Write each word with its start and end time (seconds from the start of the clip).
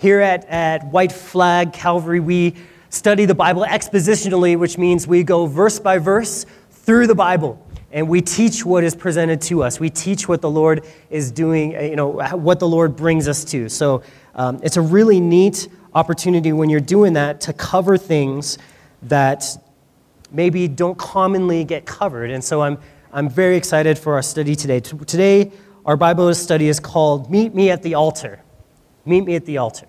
Here 0.00 0.20
at, 0.20 0.46
at 0.46 0.86
White 0.86 1.12
Flag 1.12 1.74
Calvary, 1.74 2.20
we 2.20 2.54
study 2.88 3.26
the 3.26 3.34
Bible 3.34 3.66
expositionally, 3.68 4.58
which 4.58 4.78
means 4.78 5.06
we 5.06 5.22
go 5.22 5.44
verse 5.44 5.78
by 5.78 5.98
verse 5.98 6.46
through 6.70 7.06
the 7.06 7.14
Bible 7.14 7.62
and 7.92 8.08
we 8.08 8.22
teach 8.22 8.64
what 8.64 8.82
is 8.82 8.94
presented 8.94 9.42
to 9.42 9.62
us. 9.62 9.78
We 9.78 9.90
teach 9.90 10.26
what 10.26 10.40
the 10.40 10.48
Lord 10.48 10.86
is 11.10 11.30
doing, 11.30 11.76
uh, 11.76 11.80
you 11.80 11.96
know, 11.96 12.08
what 12.34 12.60
the 12.60 12.66
Lord 12.66 12.96
brings 12.96 13.28
us 13.28 13.44
to. 13.44 13.68
So 13.68 14.02
um, 14.34 14.58
it's 14.62 14.78
a 14.78 14.80
really 14.80 15.20
neat 15.20 15.68
opportunity 15.94 16.54
when 16.54 16.70
you're 16.70 16.80
doing 16.80 17.12
that 17.12 17.42
to 17.42 17.52
cover 17.52 17.98
things 17.98 18.56
that 19.02 19.44
maybe 20.30 20.66
don't 20.66 20.96
commonly 20.96 21.62
get 21.62 21.84
covered. 21.84 22.30
And 22.30 22.42
so 22.42 22.62
I'm, 22.62 22.78
I'm 23.12 23.28
very 23.28 23.58
excited 23.58 23.98
for 23.98 24.14
our 24.14 24.22
study 24.22 24.56
today. 24.56 24.80
Today, 24.80 25.52
our 25.84 25.98
Bible 25.98 26.32
study 26.32 26.68
is 26.68 26.80
called 26.80 27.30
Meet 27.30 27.54
Me 27.54 27.68
at 27.68 27.82
the 27.82 27.96
Altar. 27.96 28.42
Meet 29.04 29.24
Me 29.24 29.34
at 29.34 29.44
the 29.44 29.58
Altar. 29.58 29.86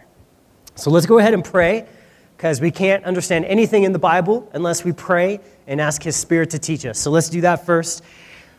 So 0.75 0.89
let's 0.89 1.05
go 1.05 1.19
ahead 1.19 1.33
and 1.33 1.43
pray 1.43 1.85
because 2.37 2.59
we 2.61 2.71
can't 2.71 3.03
understand 3.03 3.45
anything 3.45 3.83
in 3.83 3.91
the 3.91 3.99
Bible 3.99 4.49
unless 4.53 4.83
we 4.83 4.93
pray 4.93 5.39
and 5.67 5.79
ask 5.79 6.01
His 6.01 6.15
Spirit 6.15 6.49
to 6.51 6.59
teach 6.59 6.85
us. 6.85 6.97
So 6.97 7.11
let's 7.11 7.29
do 7.29 7.41
that 7.41 7.65
first. 7.65 8.03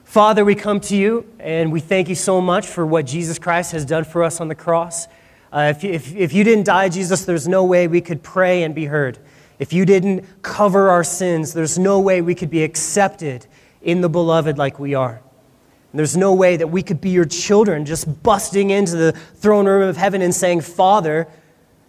Father, 0.05 0.45
we 0.45 0.55
come 0.55 0.79
to 0.81 0.97
you 0.97 1.27
and 1.41 1.73
we 1.73 1.81
thank 1.81 2.09
you 2.09 2.15
so 2.15 2.41
much 2.41 2.67
for 2.67 2.87
what 2.87 3.07
Jesus 3.07 3.39
Christ 3.39 3.73
has 3.73 3.85
done 3.85 4.05
for 4.05 4.23
us 4.23 4.41
on 4.41 4.49
the 4.49 4.55
cross. 4.55 5.07
Uh, 5.53 5.73
if, 5.77 5.85
if, 5.85 6.15
if 6.15 6.33
you 6.33 6.45
didn't 6.45 6.65
die, 6.65 6.89
Jesus, 6.89 7.25
there's 7.25 7.49
no 7.49 7.65
way 7.65 7.89
we 7.89 8.01
could 8.01 8.23
pray 8.23 8.63
and 8.63 8.75
be 8.75 8.85
heard. 8.85 9.19
If 9.59 9.73
you 9.73 9.85
didn't 9.85 10.25
cover 10.43 10.91
our 10.91 11.05
sins, 11.05 11.53
there's 11.53 11.79
no 11.79 12.01
way 12.01 12.21
we 12.21 12.35
could 12.35 12.51
be 12.51 12.63
accepted 12.63 13.47
in 13.81 14.01
the 14.01 14.09
beloved 14.09 14.59
like 14.59 14.79
we 14.79 14.95
are. 14.95 15.23
And 15.93 15.99
there's 15.99 16.17
no 16.17 16.33
way 16.33 16.57
that 16.57 16.69
we 16.69 16.83
could 16.83 17.03
be 17.03 17.11
your 17.11 17.27
children 17.27 17.85
just 17.85 18.23
busting 18.23 18.71
into 18.71 18.97
the 18.97 19.13
throne 19.13 19.67
room 19.67 19.87
of 19.87 19.99
heaven 19.99 20.23
and 20.23 20.35
saying, 20.35 20.63
Father, 20.63 21.29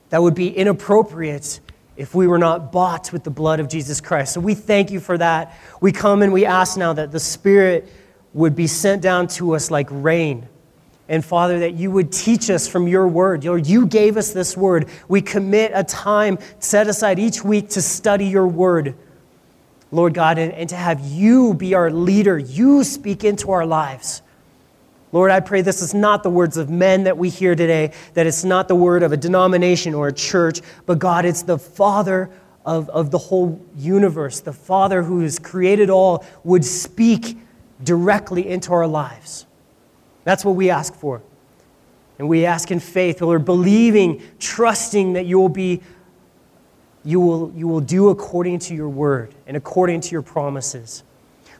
that 0.10 0.22
would 0.22 0.36
be 0.36 0.50
inappropriate 0.50 1.62
if 1.96 2.14
we 2.14 2.28
were 2.28 2.38
not 2.38 2.72
bought 2.72 3.14
with 3.14 3.24
the 3.24 3.30
blood 3.30 3.62
of 3.62 3.70
Jesus 3.70 4.02
Christ. 4.02 4.34
So 4.34 4.42
we 4.42 4.56
thank 4.56 4.92
you 4.92 5.00
for 5.00 5.18
that. 5.18 5.58
We 5.80 5.94
come 5.94 6.22
and 6.22 6.34
we 6.34 6.46
ask 6.46 6.78
now 6.78 6.92
that 6.94 7.12
the 7.12 7.20
Spirit 7.20 7.90
would 8.34 8.56
be 8.56 8.68
sent 8.68 9.02
down 9.02 9.28
to 9.28 9.56
us 9.56 9.72
like 9.72 9.88
rain. 9.90 10.48
And 11.08 11.24
Father, 11.24 11.60
that 11.60 11.76
you 11.76 11.92
would 11.92 12.12
teach 12.12 12.50
us 12.50 12.68
from 12.68 12.88
your 12.88 13.08
word. 13.08 13.46
Lord, 13.46 13.68
you 13.68 13.86
gave 13.86 14.18
us 14.18 14.34
this 14.34 14.58
word. 14.58 14.90
We 15.08 15.22
commit 15.22 15.72
a 15.74 15.84
time 15.84 16.40
set 16.60 16.88
aside 16.88 17.20
each 17.20 17.44
week 17.44 17.70
to 17.70 17.82
study 17.82 18.26
your 18.26 18.48
word. 18.48 18.96
Lord 19.94 20.14
God, 20.14 20.38
and, 20.38 20.52
and 20.54 20.68
to 20.70 20.76
have 20.76 21.02
you 21.02 21.54
be 21.54 21.76
our 21.76 21.92
leader. 21.92 22.38
You 22.38 22.84
speak 22.84 23.24
into 23.24 23.52
our 23.52 23.66
lives. 23.66 24.22
Lord, 25.12 25.30
I 25.30 25.40
pray 25.40 25.62
this 25.62 25.84
is 25.84 25.94
not 25.94 26.24
the 26.24 26.32
words 26.32 26.58
of 26.58 26.72
men 26.72 27.04
that 27.04 27.18
we 27.18 27.30
hear 27.30 27.54
today, 27.54 27.94
that 28.16 28.26
it's 28.26 28.44
not 28.44 28.68
the 28.68 28.76
word 28.76 29.04
of 29.04 29.12
a 29.12 29.18
denomination 29.18 29.94
or 29.94 30.08
a 30.08 30.14
church, 30.14 30.62
but 30.88 30.98
God, 30.98 31.26
it's 31.26 31.44
the 31.44 31.60
Father 31.60 32.32
of, 32.66 32.90
of 32.90 33.12
the 33.12 33.20
whole 33.20 33.64
universe, 33.78 34.40
the 34.40 34.54
Father 34.54 35.04
who 35.04 35.20
has 35.20 35.38
created 35.38 35.92
all, 35.92 36.26
would 36.44 36.66
speak 36.66 37.38
directly 37.84 38.50
into 38.50 38.74
our 38.74 38.88
lives. 38.88 39.46
That's 40.24 40.44
what 40.44 40.56
we 40.56 40.72
ask 40.72 40.96
for. 40.96 41.22
And 42.18 42.28
we 42.28 42.46
ask 42.46 42.72
in 42.72 42.80
faith, 42.80 43.22
Lord, 43.22 43.46
believing, 43.46 44.24
trusting 44.40 45.14
that 45.14 45.28
you 45.28 45.40
will 45.40 45.50
be 45.50 45.82
you 47.04 47.20
will, 47.20 47.52
you 47.56 47.68
will 47.68 47.82
do 47.82 48.10
according 48.10 48.60
to 48.60 48.76
your 48.76 48.90
word 48.90 49.34
and 49.46 49.58
according 49.58 50.02
to 50.02 50.12
your 50.12 50.22
promises. 50.22 51.04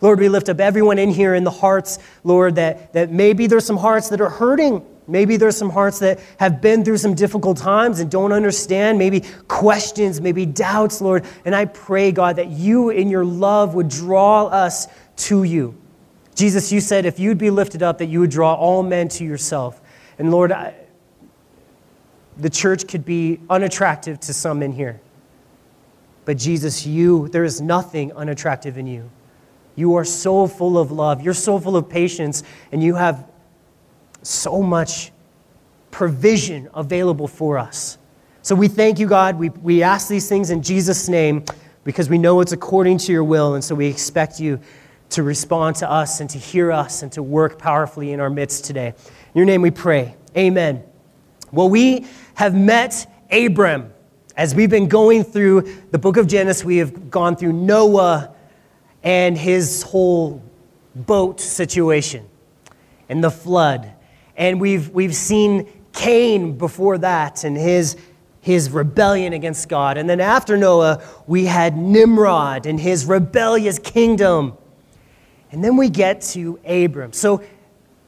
Lord, 0.02 0.20
we 0.20 0.28
lift 0.28 0.50
up 0.50 0.60
everyone 0.60 1.00
in 1.00 1.10
here 1.10 1.34
in 1.34 1.44
the 1.44 1.52
hearts, 1.52 2.00
Lord, 2.24 2.56
that, 2.56 2.92
that 2.94 3.12
maybe 3.12 3.48
there's 3.48 3.66
some 3.66 3.78
hearts 3.78 4.10
that 4.10 4.20
are 4.20 4.30
hurting. 4.30 4.86
Maybe 5.08 5.38
there's 5.38 5.56
some 5.56 5.70
hearts 5.70 6.00
that 6.00 6.20
have 6.40 6.62
been 6.62 6.84
through 6.84 6.98
some 6.98 7.14
difficult 7.14 7.58
times 7.58 8.00
and 8.00 8.12
don't 8.12 8.32
understand, 8.32 8.98
maybe 8.98 9.22
questions, 9.48 10.20
maybe 10.20 10.46
doubts, 10.46 11.02
Lord. 11.02 11.26
And 11.46 11.56
I 11.56 11.66
pray, 11.66 12.12
God, 12.12 12.38
that 12.38 12.50
you 12.50 12.90
in 12.90 13.10
your 13.10 13.26
love 13.26 13.76
would 13.76 13.90
draw 13.90 14.48
us 14.48 14.88
to 15.16 15.44
you. 15.44 15.76
Jesus, 16.36 16.72
you 16.72 16.82
said 16.82 17.06
if 17.06 17.20
you'd 17.20 17.38
be 17.38 17.50
lifted 17.50 17.84
up, 17.84 17.98
that 18.00 18.08
you 18.08 18.20
would 18.22 18.32
draw 18.32 18.56
all 18.56 18.84
men 18.84 19.08
to 19.10 19.24
yourself. 19.24 19.82
And 20.18 20.32
Lord, 20.32 20.52
I, 20.52 20.74
the 22.38 22.50
church 22.50 22.88
could 22.88 23.06
be 23.06 23.40
unattractive 23.50 24.20
to 24.22 24.34
some 24.34 24.64
in 24.64 24.72
here. 24.72 25.00
But 26.26 26.38
Jesus, 26.38 26.86
you, 26.86 27.28
there 27.30 27.44
is 27.44 27.60
nothing 27.62 28.14
unattractive 28.14 28.78
in 28.78 28.88
you. 28.88 29.10
You 29.76 29.96
are 29.96 30.06
so 30.06 30.48
full 30.48 30.78
of 30.78 30.92
love. 30.92 31.22
You're 31.22 31.34
so 31.34 31.60
full 31.60 31.76
of 31.76 31.90
patience, 31.90 32.44
and 32.72 32.82
you 32.82 32.96
have 32.96 33.28
so 34.22 34.62
much 34.62 35.12
provision 35.92 36.70
available 36.74 37.28
for 37.28 37.58
us. 37.58 37.98
So 38.42 38.56
we 38.56 38.68
thank 38.68 39.00
you, 39.00 39.08
God. 39.08 39.38
We, 39.38 39.50
we 39.50 39.84
ask 39.84 40.08
these 40.08 40.28
things 40.28 40.50
in 40.50 40.62
Jesus' 40.62 41.10
name 41.10 41.46
because 41.84 42.10
we 42.10 42.18
know 42.18 42.40
it's 42.40 42.52
according 42.52 42.98
to 43.00 43.12
your 43.12 43.24
will, 43.24 43.56
and 43.56 43.64
so 43.64 43.76
we 43.76 43.88
expect 43.88 44.40
you 44.40 44.60
to 45.12 45.24
respond 45.24 45.76
to 45.78 45.90
us 45.90 46.20
and 46.20 46.30
to 46.30 46.38
hear 46.38 46.72
us 46.72 47.04
and 47.04 47.12
to 47.12 47.22
work 47.22 47.60
powerfully 47.60 48.12
in 48.12 48.20
our 48.20 48.30
midst 48.30 48.66
today. 48.66 48.88
In 48.88 49.36
your 49.36 49.46
name 49.46 49.62
we 49.62 49.72
pray. 49.72 50.16
Amen. 50.36 50.84
Well, 51.52 51.70
we 51.70 52.08
have 52.34 52.56
met 52.56 53.08
Abram. 53.32 53.93
As 54.36 54.56
we've 54.56 54.70
been 54.70 54.88
going 54.88 55.24
through 55.24 55.62
the 55.92 56.00
book 56.00 56.18
of 56.18 56.26
Genesis, 56.26 56.66
we 56.66 56.78
have 56.78 57.12
gone 57.12 57.36
through 57.36 57.54
Noah 57.54 58.34
and 59.04 59.38
his 59.38 59.84
whole 59.84 60.42
boat 60.96 61.40
situation 61.40 62.28
and 63.10 63.24
the 63.24 63.30
flood. 63.30 63.94
And 64.36 64.60
we've, 64.60 64.90
we've 64.90 65.16
seen 65.16 65.68
Cain 65.92 66.58
before 66.58 66.98
that 66.98 67.44
and 67.44 67.56
his, 67.56 67.96
his 68.42 68.72
rebellion 68.72 69.34
against 69.34 69.70
God. 69.70 70.00
And 70.00 70.10
then 70.10 70.20
after 70.20 70.58
Noah, 70.58 71.04
we 71.28 71.46
had 71.46 71.78
Nimrod 71.78 72.66
and 72.66 72.80
his 72.80 73.06
rebellious 73.06 73.78
kingdom. 73.78 74.58
And 75.52 75.64
then 75.64 75.78
we 75.78 75.92
get 75.92 76.22
to 76.22 76.60
Abram. 76.66 77.14
So 77.14 77.44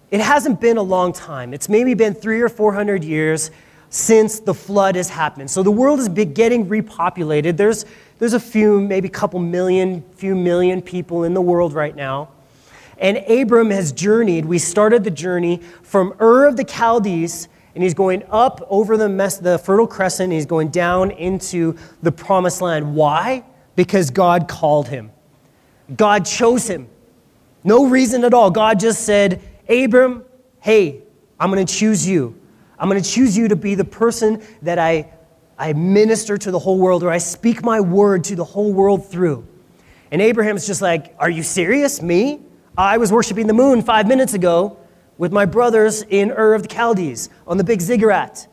it 0.09 0.21
hasn't 0.21 0.59
been 0.59 0.77
a 0.77 0.83
long 0.83 1.13
time. 1.13 1.53
It's 1.53 1.69
maybe 1.69 1.93
been 1.93 2.15
three 2.15 2.41
or 2.41 2.49
four 2.49 2.73
hundred 2.73 3.03
years 3.03 3.51
since 3.89 4.39
the 4.39 4.53
flood 4.53 4.95
has 4.95 5.09
happened. 5.09 5.49
So 5.49 5.63
the 5.63 5.71
world 5.71 5.99
is 5.99 6.09
getting 6.09 6.67
repopulated. 6.67 7.57
There's, 7.57 7.85
there's 8.19 8.33
a 8.33 8.39
few, 8.39 8.81
maybe 8.81 9.07
a 9.07 9.11
couple 9.11 9.39
million, 9.39 10.03
few 10.15 10.35
million 10.35 10.81
people 10.81 11.23
in 11.23 11.33
the 11.33 11.41
world 11.41 11.73
right 11.73 11.95
now. 11.95 12.29
And 12.97 13.17
Abram 13.29 13.69
has 13.71 13.91
journeyed. 13.91 14.45
We 14.45 14.57
started 14.57 15.03
the 15.03 15.11
journey 15.11 15.61
from 15.83 16.13
Ur 16.21 16.45
of 16.45 16.57
the 16.57 16.65
Chaldees, 16.67 17.49
and 17.73 17.83
he's 17.83 17.93
going 17.93 18.23
up 18.29 18.65
over 18.69 18.95
the, 18.95 19.09
the 19.41 19.59
Fertile 19.59 19.87
Crescent. 19.87 20.31
he's 20.31 20.45
going 20.45 20.69
down 20.69 21.11
into 21.11 21.77
the 22.01 22.11
Promised 22.11 22.61
Land. 22.61 22.95
Why? 22.95 23.43
Because 23.75 24.09
God 24.09 24.47
called 24.47 24.87
him. 24.87 25.11
God 25.95 26.25
chose 26.25 26.67
him. 26.67 26.87
No 27.63 27.87
reason 27.87 28.23
at 28.23 28.33
all. 28.33 28.49
God 28.49 28.79
just 28.79 29.03
said, 29.03 29.41
Abram, 29.67 30.23
hey, 30.61 31.01
I'm 31.39 31.51
going 31.51 31.65
to 31.65 31.73
choose 31.73 32.07
you. 32.07 32.39
I'm 32.77 32.89
going 32.89 33.01
to 33.01 33.09
choose 33.09 33.37
you 33.37 33.47
to 33.47 33.55
be 33.55 33.75
the 33.75 33.85
person 33.85 34.43
that 34.61 34.79
I 34.79 35.11
I 35.57 35.73
minister 35.73 36.37
to 36.37 36.51
the 36.51 36.59
whole 36.59 36.77
world 36.77 37.03
or 37.03 37.09
I 37.09 37.17
speak 37.17 37.63
my 37.63 37.79
word 37.79 38.25
to 38.25 38.35
the 38.35 38.43
whole 38.43 38.73
world 38.73 39.09
through. 39.09 39.47
And 40.11 40.21
Abraham's 40.21 40.67
just 40.67 40.81
like, 40.81 41.15
Are 41.17 41.29
you 41.29 41.43
serious? 41.43 42.01
Me? 42.01 42.41
I 42.77 42.97
was 42.97 43.11
worshiping 43.11 43.47
the 43.47 43.53
moon 43.53 43.81
five 43.81 44.07
minutes 44.07 44.33
ago 44.33 44.77
with 45.17 45.31
my 45.31 45.45
brothers 45.45 46.01
in 46.01 46.31
Ur 46.31 46.53
of 46.53 46.63
the 46.63 46.73
Chaldees 46.73 47.29
on 47.47 47.57
the 47.57 47.63
big 47.63 47.79
ziggurat. 47.79 48.47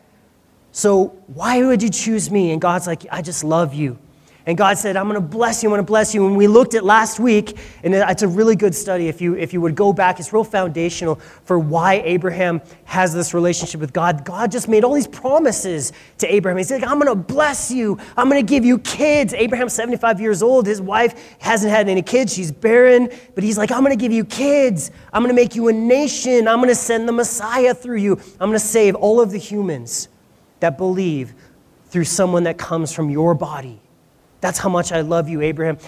So 0.70 1.06
why 1.26 1.62
would 1.64 1.82
you 1.82 1.90
choose 1.90 2.30
me? 2.30 2.52
And 2.52 2.60
God's 2.60 2.86
like, 2.86 3.04
I 3.10 3.20
just 3.20 3.42
love 3.42 3.74
you. 3.74 3.98
And 4.44 4.58
God 4.58 4.76
said, 4.76 4.97
I'm 4.97 5.08
going 5.08 5.14
to 5.14 5.26
bless 5.26 5.62
you, 5.62 5.69
I'm 5.69 5.72
going 5.72 5.84
to 5.84 5.86
bless 5.86 6.14
you. 6.14 6.26
And 6.26 6.36
we 6.36 6.48
looked 6.48 6.75
at 6.75 6.84
last 6.84 7.20
week, 7.20 7.56
and 7.84 7.94
it's 7.94 8.22
a 8.22 8.28
really 8.28 8.56
good 8.56 8.75
study. 8.75 9.06
If 9.06 9.20
you, 9.20 9.36
if 9.36 9.53
you 9.53 9.60
would 9.60 9.76
go 9.76 9.92
back, 9.92 10.19
it's 10.19 10.32
real 10.32 10.42
foundational 10.42 11.16
for 11.44 11.58
why 11.58 12.03
Abraham 12.04 12.60
has 12.84 13.14
this 13.14 13.34
relationship 13.34 13.81
with 13.81 13.92
God. 13.92 14.25
God 14.25 14.50
just 14.50 14.69
made 14.69 14.82
all 14.82 14.94
these 14.94 15.06
promises 15.06 15.92
to 16.19 16.32
Abraham. 16.32 16.58
He 16.58 16.64
said, 16.64 16.82
I'm 16.82 16.98
going 16.98 17.06
to 17.06 17.14
bless 17.14 17.70
you, 17.70 17.99
I'm 18.16 18.28
going 18.28 18.44
to 18.44 18.49
give 18.49 18.64
you 18.64 18.78
kids. 18.78 19.32
Abraham's 19.32 19.75
75 19.75 20.20
years 20.20 20.43
old. 20.43 20.66
His 20.66 20.81
wife 20.81 21.37
hasn't 21.38 21.70
had 21.70 21.88
any 21.88 22.02
kids, 22.02 22.34
she's 22.34 22.50
barren. 22.50 23.08
But 23.34 23.44
he's 23.44 23.58
like, 23.58 23.70
I'm 23.70 23.84
going 23.84 23.96
to 23.96 24.02
give 24.02 24.12
you 24.12 24.25
kids, 24.25 24.90
I'm 25.12 25.22
going 25.22 25.34
to 25.34 25.40
make 25.40 25.55
you 25.55 25.69
a 25.69 25.72
nation, 25.72 26.49
I'm 26.49 26.58
going 26.58 26.69
to 26.69 26.75
send 26.75 27.08
the 27.08 27.12
Messiah 27.12 27.75
through 27.75 27.99
you, 27.99 28.14
I'm 28.40 28.49
going 28.49 28.52
to 28.52 28.58
save 28.58 28.96
all 28.96 29.20
of 29.20 29.31
the 29.31 29.38
humans 29.38 30.08
that 30.58 30.76
believe 30.78 31.34
through 31.87 32.05
someone 32.05 32.44
that 32.44 32.56
comes 32.56 32.93
from 32.93 33.11
your 33.11 33.34
body. 33.34 33.78
That's 34.42 34.58
how 34.58 34.68
much 34.68 34.92
I 34.92 35.00
love 35.00 35.30
you, 35.30 35.40
Abraham. 35.40 35.78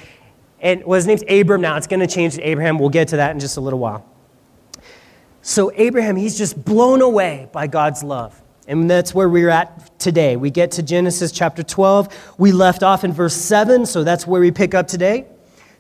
And 0.61 0.83
well, 0.85 0.97
his 0.97 1.07
name's 1.07 1.25
Abram 1.29 1.61
now. 1.61 1.77
It's 1.77 1.89
going 1.89 2.01
to 2.01 2.07
change 2.07 2.37
to 2.37 2.43
Abraham. 2.43 2.79
We'll 2.79 2.89
get 2.89 3.09
to 3.09 3.17
that 3.17 3.33
in 3.33 3.41
just 3.41 3.59
a 3.59 3.61
little 3.61 3.81
while. 3.81 4.09
So, 5.43 5.71
Abraham, 5.75 6.17
he's 6.17 6.39
just 6.39 6.65
blown 6.65 7.03
away 7.03 7.49
by 7.53 7.67
God's 7.67 8.03
love. 8.03 8.41
And 8.67 8.89
that's 8.89 9.15
where 9.15 9.29
we're 9.29 9.51
at 9.51 9.99
today. 9.99 10.37
We 10.37 10.51
get 10.51 10.71
to 10.73 10.83
Genesis 10.83 11.33
chapter 11.33 11.63
12. 11.63 12.37
We 12.39 12.53
left 12.53 12.83
off 12.83 13.05
in 13.05 13.13
verse 13.13 13.35
7, 13.35 13.85
so 13.85 14.05
that's 14.05 14.27
where 14.27 14.41
we 14.41 14.51
pick 14.51 14.75
up 14.75 14.89
today. 14.89 15.19
It 15.19 15.29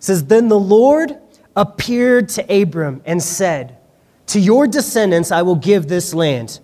says, 0.00 0.26
Then 0.26 0.48
the 0.48 0.58
Lord 0.58 1.16
appeared 1.56 2.28
to 2.30 2.62
Abram 2.62 3.00
and 3.06 3.22
said, 3.22 3.78
To 4.26 4.40
your 4.40 4.66
descendants 4.66 5.32
I 5.32 5.42
will 5.42 5.56
give 5.56 5.88
this 5.88 6.12
land. 6.12 6.60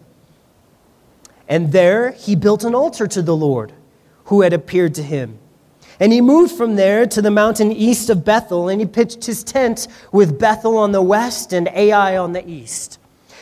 And 1.48 1.72
there 1.72 2.10
he 2.10 2.36
built 2.36 2.64
an 2.64 2.74
altar 2.74 3.06
to 3.06 3.22
the 3.22 3.34
Lord 3.34 3.72
who 4.24 4.42
had 4.42 4.52
appeared 4.52 4.94
to 4.96 5.02
him. 5.02 5.38
And 6.00 6.12
he 6.12 6.22
moved 6.22 6.52
from 6.52 6.76
there 6.76 7.06
to 7.06 7.20
the 7.20 7.30
mountain 7.30 7.70
east 7.70 8.08
of 8.08 8.24
Bethel, 8.24 8.70
and 8.70 8.80
he 8.80 8.86
pitched 8.86 9.26
his 9.26 9.44
tent 9.44 9.86
with 10.10 10.38
Bethel 10.38 10.78
on 10.78 10.92
the 10.92 11.02
west 11.02 11.52
and 11.52 11.68
Ai 11.68 12.16
on 12.16 12.32
the 12.32 12.48
east. 12.48 12.98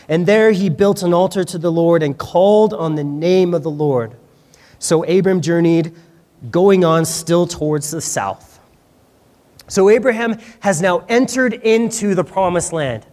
And 0.08 0.26
there 0.26 0.50
he 0.50 0.68
built 0.68 1.02
an 1.02 1.14
altar 1.14 1.44
to 1.44 1.58
the 1.58 1.70
Lord 1.70 2.02
and 2.02 2.18
called 2.18 2.74
on 2.74 2.96
the 2.96 3.04
name 3.04 3.54
of 3.54 3.62
the 3.62 3.70
Lord. 3.70 4.16
So 4.80 5.04
Abram 5.04 5.40
journeyed, 5.40 5.94
going 6.50 6.84
on 6.84 7.04
still 7.04 7.46
towards 7.46 7.90
the 7.90 8.00
south. 8.00 8.60
So 9.68 9.88
Abraham 9.90 10.38
has 10.60 10.80
now 10.80 11.04
entered 11.08 11.52
into 11.52 12.14
the 12.14 12.24
promised 12.24 12.72
land. 12.72 13.04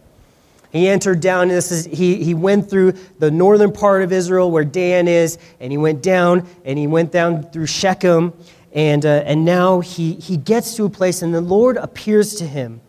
He 0.72 0.88
entered 0.88 1.20
down, 1.20 1.48
this 1.48 1.70
is, 1.70 1.84
he, 1.86 2.22
he 2.22 2.34
went 2.34 2.68
through 2.68 2.92
the 3.18 3.30
northern 3.30 3.72
part 3.72 4.02
of 4.02 4.12
Israel 4.12 4.50
where 4.50 4.64
Dan 4.64 5.06
is, 5.06 5.38
and 5.60 5.70
he 5.70 5.78
went 5.78 6.02
down, 6.02 6.48
and 6.64 6.78
he 6.78 6.86
went 6.86 7.12
down 7.12 7.44
through 7.50 7.66
Shechem, 7.66 8.32
and, 8.72 9.06
uh, 9.06 9.22
and 9.24 9.44
now 9.44 9.80
he, 9.80 10.14
he 10.14 10.36
gets 10.36 10.76
to 10.76 10.84
a 10.84 10.90
place, 10.90 11.22
and 11.22 11.34
the 11.34 11.40
Lord 11.40 11.76
appears 11.76 12.34
to 12.36 12.46
him. 12.46 12.80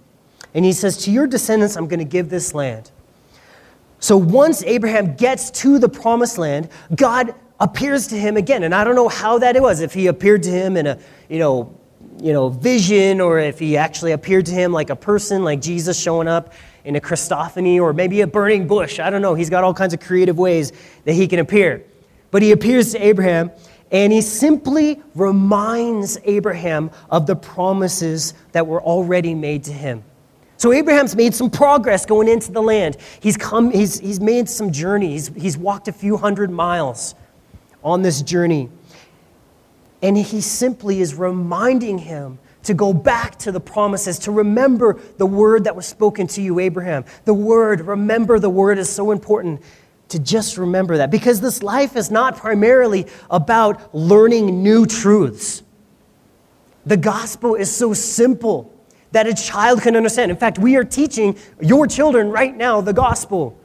And 0.54 0.66
he 0.66 0.74
says, 0.74 0.98
To 1.06 1.12
your 1.12 1.28
descendants, 1.28 1.76
I'm 1.76 1.88
going 1.88 2.00
to 2.00 2.06
give 2.06 2.30
this 2.30 2.54
land. 2.54 2.92
So 4.00 4.18
once 4.18 4.64
Abraham 4.64 5.16
gets 5.16 5.50
to 5.52 5.80
the 5.80 5.90
promised 5.90 6.38
land, 6.38 6.70
God 6.96 7.34
appears 7.60 8.08
to 8.08 8.16
him 8.16 8.38
again. 8.38 8.64
And 8.64 8.74
I 8.76 8.84
don't 8.84 8.96
know 8.96 9.08
how 9.08 9.40
that 9.40 9.56
it 9.56 9.62
was, 9.62 9.82
if 9.82 9.94
he 9.94 10.08
appeared 10.08 10.44
to 10.44 10.50
him 10.50 10.78
in 10.78 10.88
a, 10.88 11.00
you 11.30 11.40
know, 11.40 11.76
you 12.20 12.34
know, 12.34 12.50
vision 12.50 13.22
or 13.22 13.40
if 13.40 13.60
he 13.60 13.78
actually 13.78 14.12
appeared 14.12 14.46
to 14.48 14.52
him 14.52 14.72
like 14.72 14.90
a 14.90 14.96
person, 14.96 15.44
like 15.44 15.62
Jesus 15.62 16.00
showing 16.00 16.28
up 16.28 16.54
in 16.84 16.96
a 16.96 17.02
Christophany 17.02 17.80
or 17.80 17.94
maybe 17.94 18.22
a 18.22 18.28
burning 18.28 18.68
bush. 18.68 19.00
I 19.00 19.10
don't 19.10 19.22
know. 19.22 19.36
He's 19.36 19.50
got 19.50 19.64
all 19.64 19.74
kinds 19.74 19.94
of 19.94 20.00
creative 20.00 20.38
ways 20.38 20.72
that 21.06 21.14
he 21.14 21.28
can 21.28 21.40
appear. 21.40 21.84
But 22.32 22.42
he 22.42 22.52
appears 22.52 22.92
to 22.94 23.06
Abraham 23.06 23.52
and 23.92 24.12
he 24.12 24.22
simply 24.22 25.02
reminds 25.16 26.18
Abraham 26.26 26.92
of 27.10 27.26
the 27.26 27.36
promises 27.36 28.34
that 28.52 28.68
were 28.68 28.82
already 28.82 29.34
made 29.34 29.64
to 29.66 29.74
him. 29.74 30.04
So 30.58 30.74
Abraham's 30.74 31.16
made 31.16 31.36
some 31.36 31.50
progress 31.50 32.06
going 32.06 32.28
into 32.28 32.52
the 32.52 32.62
land. 32.62 32.98
He's 33.20 33.38
come, 33.38 33.72
he's, 33.72 34.00
he's 34.00 34.20
made 34.20 34.50
some 34.50 34.72
journeys. 34.72 35.28
He's, 35.28 35.42
he's 35.42 35.58
walked 35.58 35.88
a 35.88 35.94
few 35.94 36.18
hundred 36.18 36.50
miles 36.50 37.16
on 37.84 38.02
this 38.02 38.22
journey. 38.22 38.70
And 40.02 40.18
he 40.18 40.42
simply 40.42 41.00
is 41.00 41.16
reminding 41.16 42.00
him 42.00 42.40
to 42.64 42.74
go 42.74 42.92
back 42.92 43.38
to 43.38 43.52
the 43.52 43.60
promises, 43.60 44.20
to 44.20 44.32
remember 44.32 45.00
the 45.18 45.26
word 45.26 45.64
that 45.64 45.76
was 45.76 45.86
spoken 45.86 46.28
to 46.28 46.42
you, 46.42 46.60
Abraham. 46.60 47.06
The 47.24 47.34
word, 47.34 47.82
remember 47.82 48.40
the 48.40 48.50
word 48.50 48.78
is 48.78 48.90
so 48.90 49.12
important 49.12 49.62
to 50.10 50.20
just 50.20 50.58
remember 50.58 50.98
that 50.98 51.12
because 51.12 51.42
this 51.42 51.62
life 51.62 51.96
is 51.96 52.10
not 52.10 52.38
primarily 52.38 53.08
about 53.30 53.94
learning 53.94 54.64
new 54.64 54.86
truths. 54.86 55.64
The 56.86 56.98
gospel 56.98 57.56
is 57.56 57.70
so 57.70 57.94
simple 57.94 58.74
that 59.12 59.28
a 59.28 59.34
child 59.34 59.82
can 59.82 59.96
understand. 59.96 60.32
In 60.32 60.38
fact, 60.38 60.58
we 60.58 60.76
are 60.76 60.84
teaching 60.84 61.38
your 61.62 61.88
children 61.88 62.30
right 62.30 62.56
now 62.56 62.82
the 62.82 62.94
gospel. 62.94 63.60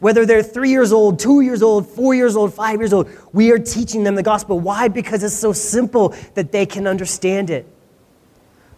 Whether 0.00 0.24
they're 0.24 0.44
three 0.44 0.70
years 0.70 0.92
old, 0.92 1.18
two 1.18 1.40
years 1.40 1.60
old, 1.60 1.88
four 1.88 2.14
years 2.14 2.36
old, 2.36 2.54
five 2.54 2.78
years 2.78 2.92
old, 2.92 3.08
we 3.32 3.50
are 3.50 3.58
teaching 3.58 4.04
them 4.04 4.14
the 4.14 4.22
gospel. 4.22 4.60
Why? 4.60 4.86
Because 4.86 5.24
it's 5.24 5.34
so 5.34 5.52
simple 5.52 6.14
that 6.34 6.52
they 6.52 6.66
can 6.66 6.86
understand 6.86 7.50
it. 7.50 7.66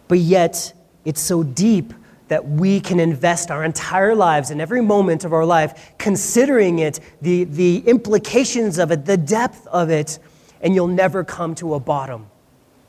But 0.07 0.17
yet, 0.17 0.73
it's 1.05 1.21
so 1.21 1.43
deep 1.43 1.93
that 2.31 2.47
we 2.47 2.79
can 2.79 2.97
invest 2.97 3.51
our 3.51 3.61
entire 3.65 4.15
lives 4.15 4.51
in 4.51 4.61
every 4.61 4.79
moment 4.79 5.25
of 5.25 5.33
our 5.33 5.43
life 5.43 5.91
considering 5.97 6.79
it, 6.79 7.01
the, 7.21 7.43
the 7.43 7.79
implications 7.79 8.79
of 8.79 8.89
it, 8.89 9.03
the 9.03 9.17
depth 9.17 9.67
of 9.67 9.89
it, 9.89 10.17
and 10.61 10.73
you'll 10.73 10.87
never 10.87 11.25
come 11.25 11.53
to 11.53 11.73
a 11.73 11.79
bottom. 11.81 12.25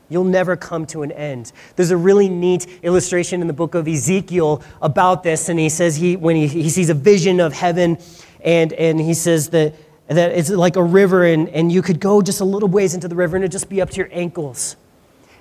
You'll 0.09 0.23
never 0.23 0.55
come 0.55 0.87
to 0.87 1.03
an 1.03 1.11
end. 1.11 1.51
There's 1.75 1.91
a 1.91 1.97
really 1.97 2.29
neat 2.29 2.69
illustration 2.85 3.41
in 3.41 3.49
the 3.49 3.53
book 3.53 3.75
of 3.75 3.89
Ezekiel 3.89 4.63
about 4.81 5.25
this, 5.25 5.49
and 5.49 5.59
he 5.59 5.69
says 5.69 5.97
he, 5.97 6.15
when 6.15 6.37
he, 6.37 6.47
he 6.47 6.71
sees 6.71 6.89
a 6.89 6.95
vision 6.95 7.41
of 7.41 7.53
heaven, 7.53 7.99
and, 8.45 8.73
and 8.75 9.01
he 9.01 9.13
says 9.13 9.49
that, 9.51 9.75
that 10.07 10.39
it's 10.39 10.51
like 10.51 10.77
a 10.77 10.85
river, 10.85 11.25
and, 11.25 11.49
and 11.49 11.73
you 11.73 11.83
could 11.83 11.99
go 11.99 12.23
just 12.23 12.41
a 12.41 12.45
little 12.45 12.69
ways 12.69 12.95
into 12.95 13.09
the 13.09 13.17
river, 13.17 13.35
and 13.35 13.43
it'd 13.43 13.51
just 13.51 13.69
be 13.69 13.81
up 13.81 13.91
to 13.91 13.97
your 13.97 14.09
ankles. 14.13 14.77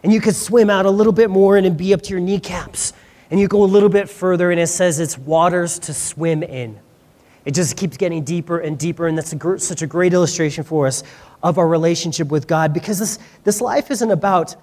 And 0.01 0.11
you 0.11 0.19
could 0.19 0.35
swim 0.35 0.71
out 0.71 0.87
a 0.87 0.89
little 0.89 1.13
bit 1.13 1.29
more, 1.29 1.55
and 1.55 1.67
it'd 1.67 1.77
be 1.77 1.93
up 1.93 2.01
to 2.01 2.09
your 2.09 2.19
kneecaps. 2.19 2.93
And 3.31 3.39
you 3.39 3.47
go 3.47 3.63
a 3.63 3.65
little 3.65 3.89
bit 3.89 4.09
further, 4.09 4.51
and 4.51 4.59
it 4.59 4.67
says 4.67 4.99
it's 4.99 5.17
waters 5.17 5.79
to 5.79 5.93
swim 5.93 6.43
in. 6.43 6.77
It 7.45 7.55
just 7.55 7.75
keeps 7.75 7.97
getting 7.97 8.23
deeper 8.23 8.59
and 8.59 8.77
deeper, 8.77 9.07
and 9.07 9.17
that's 9.17 9.33
a, 9.33 9.59
such 9.59 9.81
a 9.81 9.87
great 9.87 10.13
illustration 10.13 10.63
for 10.63 10.85
us 10.85 11.03
of 11.41 11.57
our 11.57 11.67
relationship 11.67 12.27
with 12.27 12.47
God 12.47 12.73
because 12.73 12.99
this, 12.99 13.17
this 13.43 13.61
life 13.61 13.89
isn't 13.89 14.11
about 14.11 14.55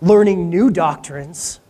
learning 0.00 0.50
new 0.50 0.70
doctrines, 0.70 1.60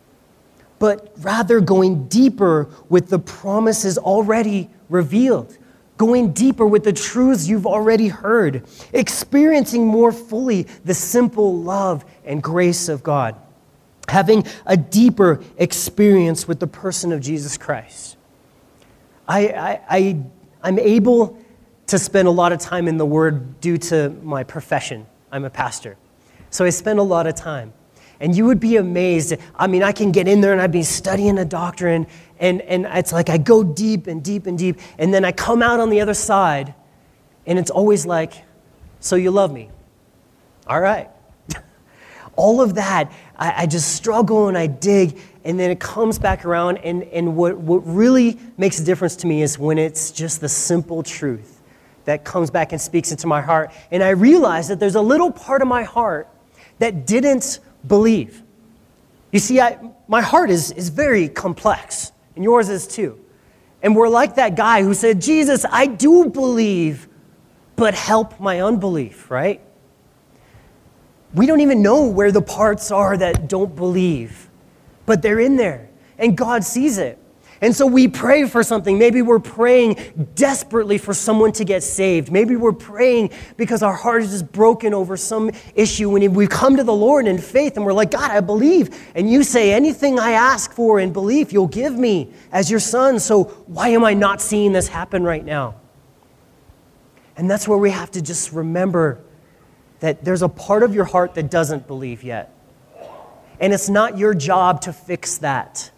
but 0.78 1.12
rather 1.18 1.60
going 1.60 2.08
deeper 2.08 2.68
with 2.88 3.08
the 3.08 3.18
promises 3.18 3.98
already 3.98 4.70
revealed, 4.88 5.56
going 5.96 6.32
deeper 6.32 6.66
with 6.66 6.84
the 6.84 6.92
truths 6.92 7.46
you've 7.46 7.66
already 7.66 8.08
heard, 8.08 8.64
experiencing 8.92 9.86
more 9.86 10.12
fully 10.12 10.62
the 10.84 10.94
simple 10.94 11.60
love 11.60 12.04
and 12.24 12.42
grace 12.42 12.88
of 12.88 13.02
God, 13.02 13.36
having 14.08 14.44
a 14.66 14.76
deeper 14.76 15.42
experience 15.58 16.46
with 16.46 16.60
the 16.60 16.66
person 16.66 17.12
of 17.12 17.20
Jesus 17.20 17.56
Christ. 17.56 18.16
I, 19.28 19.48
I, 19.48 19.80
I, 19.88 20.22
I'm 20.62 20.78
able 20.78 21.38
to 21.88 21.98
spend 21.98 22.28
a 22.28 22.30
lot 22.30 22.52
of 22.52 22.58
time 22.58 22.88
in 22.88 22.96
the 22.96 23.06
Word 23.06 23.60
due 23.60 23.78
to 23.78 24.10
my 24.22 24.44
profession. 24.44 25.06
I'm 25.30 25.44
a 25.44 25.50
pastor. 25.50 25.96
So 26.50 26.64
I 26.64 26.70
spend 26.70 26.98
a 26.98 27.02
lot 27.02 27.26
of 27.26 27.34
time. 27.34 27.72
And 28.18 28.34
you 28.34 28.46
would 28.46 28.60
be 28.60 28.76
amazed. 28.76 29.34
I 29.56 29.66
mean, 29.66 29.82
I 29.82 29.92
can 29.92 30.10
get 30.10 30.26
in 30.26 30.40
there 30.40 30.52
and 30.52 30.60
I'd 30.60 30.72
be 30.72 30.82
studying 30.82 31.38
a 31.38 31.44
doctrine, 31.44 32.06
and, 32.38 32.62
and 32.62 32.86
it's 32.86 33.12
like 33.12 33.28
I 33.28 33.36
go 33.36 33.62
deep 33.62 34.06
and 34.06 34.24
deep 34.24 34.46
and 34.46 34.58
deep, 34.58 34.80
and 34.98 35.12
then 35.12 35.24
I 35.24 35.32
come 35.32 35.62
out 35.62 35.80
on 35.80 35.90
the 35.90 36.00
other 36.00 36.14
side, 36.14 36.74
and 37.44 37.58
it's 37.58 37.70
always 37.70 38.06
like, 38.06 38.32
So 39.00 39.16
you 39.16 39.30
love 39.30 39.52
me? 39.52 39.70
All 40.66 40.80
right. 40.80 41.10
All 42.36 42.60
of 42.60 42.74
that, 42.74 43.10
I, 43.36 43.62
I 43.62 43.66
just 43.66 43.94
struggle 43.94 44.48
and 44.48 44.56
I 44.56 44.66
dig, 44.66 45.18
and 45.44 45.58
then 45.58 45.70
it 45.70 45.80
comes 45.80 46.18
back 46.18 46.44
around. 46.44 46.78
And, 46.78 47.02
and 47.04 47.36
what, 47.36 47.56
what 47.56 47.78
really 47.86 48.38
makes 48.56 48.78
a 48.78 48.84
difference 48.84 49.16
to 49.16 49.26
me 49.26 49.42
is 49.42 49.58
when 49.58 49.78
it's 49.78 50.10
just 50.10 50.40
the 50.40 50.48
simple 50.48 51.02
truth 51.02 51.62
that 52.04 52.24
comes 52.24 52.50
back 52.50 52.72
and 52.72 52.80
speaks 52.80 53.10
into 53.10 53.26
my 53.26 53.40
heart. 53.40 53.72
And 53.90 54.02
I 54.02 54.10
realize 54.10 54.68
that 54.68 54.78
there's 54.78 54.94
a 54.94 55.00
little 55.00 55.30
part 55.30 55.62
of 55.62 55.68
my 55.68 55.82
heart 55.82 56.28
that 56.78 57.06
didn't 57.06 57.60
believe. 57.86 58.42
You 59.32 59.40
see, 59.40 59.60
I, 59.60 59.78
my 60.08 60.20
heart 60.20 60.50
is, 60.50 60.70
is 60.72 60.88
very 60.88 61.28
complex, 61.28 62.12
and 62.34 62.44
yours 62.44 62.68
is 62.68 62.86
too. 62.86 63.18
And 63.82 63.94
we're 63.94 64.08
like 64.08 64.36
that 64.36 64.56
guy 64.56 64.82
who 64.82 64.94
said, 64.94 65.20
Jesus, 65.20 65.64
I 65.70 65.86
do 65.86 66.26
believe, 66.26 67.08
but 67.76 67.94
help 67.94 68.40
my 68.40 68.60
unbelief, 68.60 69.30
right? 69.30 69.60
We 71.36 71.44
don't 71.44 71.60
even 71.60 71.82
know 71.82 72.06
where 72.06 72.32
the 72.32 72.40
parts 72.40 72.90
are 72.90 73.14
that 73.14 73.46
don't 73.46 73.76
believe, 73.76 74.48
but 75.04 75.20
they're 75.20 75.38
in 75.38 75.56
there, 75.56 75.90
and 76.16 76.34
God 76.34 76.64
sees 76.64 76.96
it. 76.96 77.18
And 77.60 77.76
so 77.76 77.86
we 77.86 78.08
pray 78.08 78.46
for 78.46 78.62
something. 78.62 78.98
Maybe 78.98 79.20
we're 79.20 79.38
praying 79.38 80.30
desperately 80.34 80.96
for 80.96 81.12
someone 81.12 81.52
to 81.52 81.64
get 81.64 81.82
saved. 81.82 82.30
Maybe 82.32 82.56
we're 82.56 82.72
praying 82.72 83.30
because 83.56 83.82
our 83.82 83.94
heart 83.94 84.22
is 84.22 84.30
just 84.30 84.52
broken 84.52 84.92
over 84.92 85.16
some 85.16 85.50
issue. 85.74 86.14
And 86.16 86.36
we 86.36 86.46
come 86.46 86.76
to 86.76 86.84
the 86.84 86.94
Lord 86.94 87.26
in 87.26 87.38
faith 87.38 87.76
and 87.76 87.86
we're 87.86 87.94
like, 87.94 88.10
God, 88.10 88.30
I 88.30 88.40
believe. 88.40 89.10
And 89.14 89.30
you 89.30 89.42
say, 89.42 89.72
anything 89.72 90.18
I 90.18 90.32
ask 90.32 90.72
for 90.72 91.00
in 91.00 91.14
belief, 91.14 91.50
you'll 91.50 91.66
give 91.66 91.98
me 91.98 92.30
as 92.52 92.70
your 92.70 92.80
son. 92.80 93.18
So 93.18 93.44
why 93.66 93.88
am 93.88 94.04
I 94.04 94.12
not 94.12 94.42
seeing 94.42 94.72
this 94.72 94.88
happen 94.88 95.22
right 95.22 95.44
now? 95.44 95.76
And 97.38 97.50
that's 97.50 97.66
where 97.66 97.78
we 97.78 97.90
have 97.90 98.10
to 98.12 98.22
just 98.22 98.52
remember 98.52 99.22
that 100.00 100.24
there's 100.24 100.42
a 100.42 100.48
part 100.48 100.82
of 100.82 100.94
your 100.94 101.04
heart 101.04 101.34
that 101.34 101.50
doesn't 101.50 101.86
believe 101.86 102.22
yet. 102.22 102.52
And 103.60 103.72
it's 103.72 103.88
not 103.88 104.18
your 104.18 104.34
job 104.34 104.82
to 104.82 104.92
fix 104.92 105.38
that. 105.38 105.90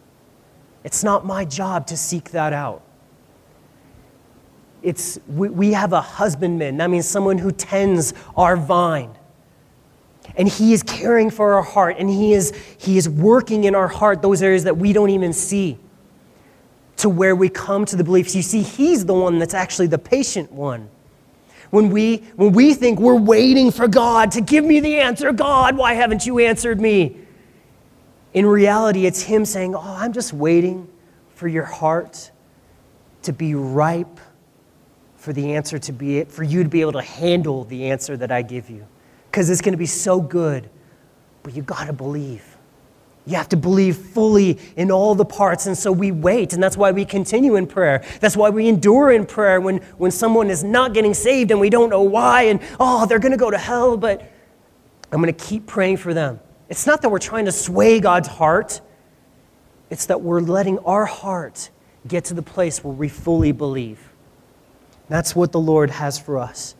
It's 0.84 1.02
not 1.02 1.26
my 1.26 1.44
job 1.44 1.86
to 1.88 1.96
seek 1.96 2.30
that 2.30 2.52
out. 2.52 2.82
It's, 4.80 5.18
we, 5.26 5.48
we 5.48 5.72
have 5.72 5.92
a 5.92 6.00
husbandman. 6.00 6.76
That 6.76 6.88
means 6.88 7.06
someone 7.06 7.38
who 7.38 7.50
tends 7.50 8.14
our 8.36 8.56
vine. 8.56 9.14
And 10.36 10.46
he 10.46 10.72
is 10.72 10.82
caring 10.82 11.30
for 11.30 11.54
our 11.54 11.62
heart, 11.62 11.96
and 11.98 12.08
he 12.08 12.32
is, 12.32 12.52
he 12.78 12.96
is 12.96 13.08
working 13.08 13.64
in 13.64 13.74
our 13.74 13.88
heart 13.88 14.22
those 14.22 14.42
areas 14.42 14.64
that 14.64 14.76
we 14.76 14.92
don't 14.92 15.10
even 15.10 15.32
see 15.32 15.78
to 16.98 17.08
where 17.08 17.34
we 17.34 17.48
come 17.48 17.84
to 17.86 17.96
the 17.96 18.04
beliefs. 18.04 18.36
You 18.36 18.42
see, 18.42 18.62
he's 18.62 19.06
the 19.06 19.14
one 19.14 19.38
that's 19.38 19.54
actually 19.54 19.86
the 19.88 19.98
patient 19.98 20.52
one. 20.52 20.90
When 21.70 21.90
we, 21.90 22.18
when 22.36 22.52
we 22.52 22.74
think 22.74 22.98
we're 22.98 23.14
waiting 23.14 23.70
for 23.70 23.88
God 23.88 24.32
to 24.32 24.40
give 24.40 24.64
me 24.64 24.80
the 24.80 24.98
answer, 24.98 25.32
God, 25.32 25.76
why 25.76 25.94
haven't 25.94 26.26
you 26.26 26.38
answered 26.38 26.80
me? 26.80 27.16
In 28.32 28.46
reality, 28.46 29.06
it's 29.06 29.22
Him 29.22 29.44
saying, 29.44 29.74
Oh, 29.74 29.80
I'm 29.80 30.12
just 30.12 30.32
waiting 30.32 30.88
for 31.34 31.48
your 31.48 31.64
heart 31.64 32.30
to 33.22 33.32
be 33.32 33.54
ripe 33.54 34.20
for 35.16 35.32
the 35.32 35.54
answer 35.54 35.78
to 35.78 35.92
be 35.92 36.18
it, 36.18 36.30
for 36.30 36.42
you 36.42 36.62
to 36.62 36.68
be 36.68 36.80
able 36.80 36.92
to 36.92 37.02
handle 37.02 37.64
the 37.64 37.90
answer 37.90 38.16
that 38.16 38.32
I 38.32 38.42
give 38.42 38.70
you. 38.70 38.86
Because 39.30 39.50
it's 39.50 39.60
going 39.60 39.72
to 39.72 39.78
be 39.78 39.86
so 39.86 40.20
good. 40.20 40.70
But 41.42 41.54
you 41.54 41.62
got 41.62 41.86
to 41.86 41.92
believe. 41.92 42.57
You 43.28 43.36
have 43.36 43.50
to 43.50 43.58
believe 43.58 43.96
fully 43.96 44.58
in 44.76 44.90
all 44.90 45.14
the 45.14 45.24
parts. 45.24 45.66
And 45.66 45.76
so 45.76 45.92
we 45.92 46.10
wait. 46.10 46.54
And 46.54 46.62
that's 46.62 46.78
why 46.78 46.92
we 46.92 47.04
continue 47.04 47.56
in 47.56 47.66
prayer. 47.66 48.02
That's 48.20 48.38
why 48.38 48.48
we 48.48 48.68
endure 48.68 49.12
in 49.12 49.26
prayer 49.26 49.60
when, 49.60 49.78
when 49.98 50.10
someone 50.10 50.48
is 50.48 50.64
not 50.64 50.94
getting 50.94 51.12
saved 51.12 51.50
and 51.50 51.60
we 51.60 51.68
don't 51.68 51.90
know 51.90 52.02
why. 52.02 52.44
And, 52.44 52.60
oh, 52.80 53.04
they're 53.04 53.18
going 53.18 53.32
to 53.32 53.38
go 53.38 53.50
to 53.50 53.58
hell. 53.58 53.98
But 53.98 54.22
I'm 55.12 55.20
going 55.20 55.32
to 55.32 55.44
keep 55.44 55.66
praying 55.66 55.98
for 55.98 56.14
them. 56.14 56.40
It's 56.70 56.86
not 56.86 57.02
that 57.02 57.10
we're 57.10 57.18
trying 57.18 57.44
to 57.44 57.52
sway 57.52 58.00
God's 58.00 58.28
heart, 58.28 58.80
it's 59.90 60.06
that 60.06 60.20
we're 60.20 60.40
letting 60.40 60.78
our 60.80 61.04
heart 61.06 61.70
get 62.06 62.24
to 62.26 62.34
the 62.34 62.42
place 62.42 62.82
where 62.82 62.94
we 62.94 63.08
fully 63.08 63.52
believe. 63.52 64.10
That's 65.08 65.34
what 65.36 65.52
the 65.52 65.60
Lord 65.60 65.90
has 65.90 66.18
for 66.18 66.38
us. 66.38 66.74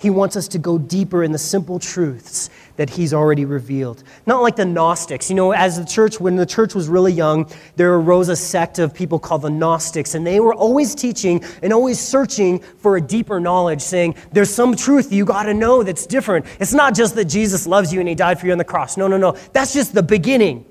He 0.00 0.08
wants 0.08 0.34
us 0.34 0.48
to 0.48 0.58
go 0.58 0.78
deeper 0.78 1.22
in 1.22 1.30
the 1.30 1.38
simple 1.38 1.78
truths 1.78 2.48
that 2.76 2.88
He's 2.88 3.12
already 3.12 3.44
revealed. 3.44 4.02
Not 4.24 4.40
like 4.40 4.56
the 4.56 4.64
Gnostics. 4.64 5.28
You 5.28 5.36
know, 5.36 5.52
as 5.52 5.78
the 5.78 5.84
church, 5.84 6.18
when 6.18 6.36
the 6.36 6.46
church 6.46 6.74
was 6.74 6.88
really 6.88 7.12
young, 7.12 7.50
there 7.76 7.94
arose 7.94 8.30
a 8.30 8.36
sect 8.36 8.78
of 8.78 8.94
people 8.94 9.18
called 9.18 9.42
the 9.42 9.50
Gnostics, 9.50 10.14
and 10.14 10.26
they 10.26 10.40
were 10.40 10.54
always 10.54 10.94
teaching 10.94 11.44
and 11.62 11.70
always 11.70 12.00
searching 12.00 12.60
for 12.78 12.96
a 12.96 13.00
deeper 13.00 13.40
knowledge, 13.40 13.82
saying, 13.82 14.14
There's 14.32 14.48
some 14.48 14.74
truth 14.74 15.12
you 15.12 15.26
got 15.26 15.42
to 15.42 15.52
know 15.52 15.82
that's 15.82 16.06
different. 16.06 16.46
It's 16.58 16.72
not 16.72 16.94
just 16.94 17.14
that 17.16 17.26
Jesus 17.26 17.66
loves 17.66 17.92
you 17.92 18.00
and 18.00 18.08
He 18.08 18.14
died 18.14 18.40
for 18.40 18.46
you 18.46 18.52
on 18.52 18.58
the 18.58 18.64
cross. 18.64 18.96
No, 18.96 19.06
no, 19.06 19.18
no. 19.18 19.32
That's 19.52 19.74
just 19.74 19.92
the 19.92 20.02
beginning. 20.02 20.64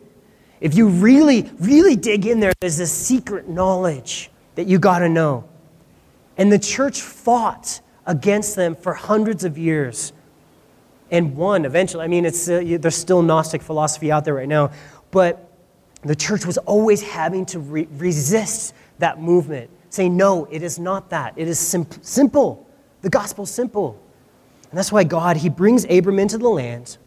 If 0.62 0.75
you 0.75 0.88
really, 0.88 1.48
really 1.59 1.95
dig 1.95 2.25
in 2.25 2.39
there, 2.39 2.53
there's 2.59 2.77
this 2.77 2.91
secret 2.91 3.48
knowledge 3.48 4.31
that 4.55 4.65
you 4.65 4.79
got 4.79 5.00
to 5.00 5.09
know. 5.09 5.48
And 6.36 6.51
the 6.51 6.57
church 6.57 7.01
fought 7.01 7.81
against 8.06 8.56
them 8.56 8.75
for 8.75 8.94
hundreds 8.94 9.44
of 9.44 9.58
years 9.58 10.13
and 11.12 11.36
won 11.36 11.65
eventually. 11.65 12.03
I 12.03 12.08
mean, 12.08 12.25
it's, 12.25 12.48
uh, 12.48 12.77
there's 12.79 12.96
still 12.96 13.22
Gnostic 13.22 13.62
philosophy 13.62 14.12
out 14.12 14.25
there 14.25 14.36
right 14.36 14.48
now, 14.48 14.72
but 15.12 15.51
the 16.03 16.15
church 16.15 16.46
was 16.46 16.58
always 16.60 17.01
having 17.01 17.46
to 17.48 17.60
re- 17.60 17.88
resist 17.94 18.74
that 19.00 19.22
movement, 19.22 19.70
saying, 19.89 20.15
no, 20.15 20.46
it 20.46 20.63
is 20.63 20.79
not 20.79 21.10
that. 21.10 21.34
It 21.36 21.48
is 21.48 21.60
sim- 21.60 21.88
simple. 22.01 22.68
The 23.01 23.10
gospel's 23.10 23.51
simple. 23.51 24.00
And 24.70 24.77
that's 24.77 24.91
why 24.91 25.03
God, 25.03 25.38
He 25.38 25.50
brings 25.50 25.86
Abram 25.89 26.20
into 26.20 26.38
the 26.38 26.50
land 26.50 26.98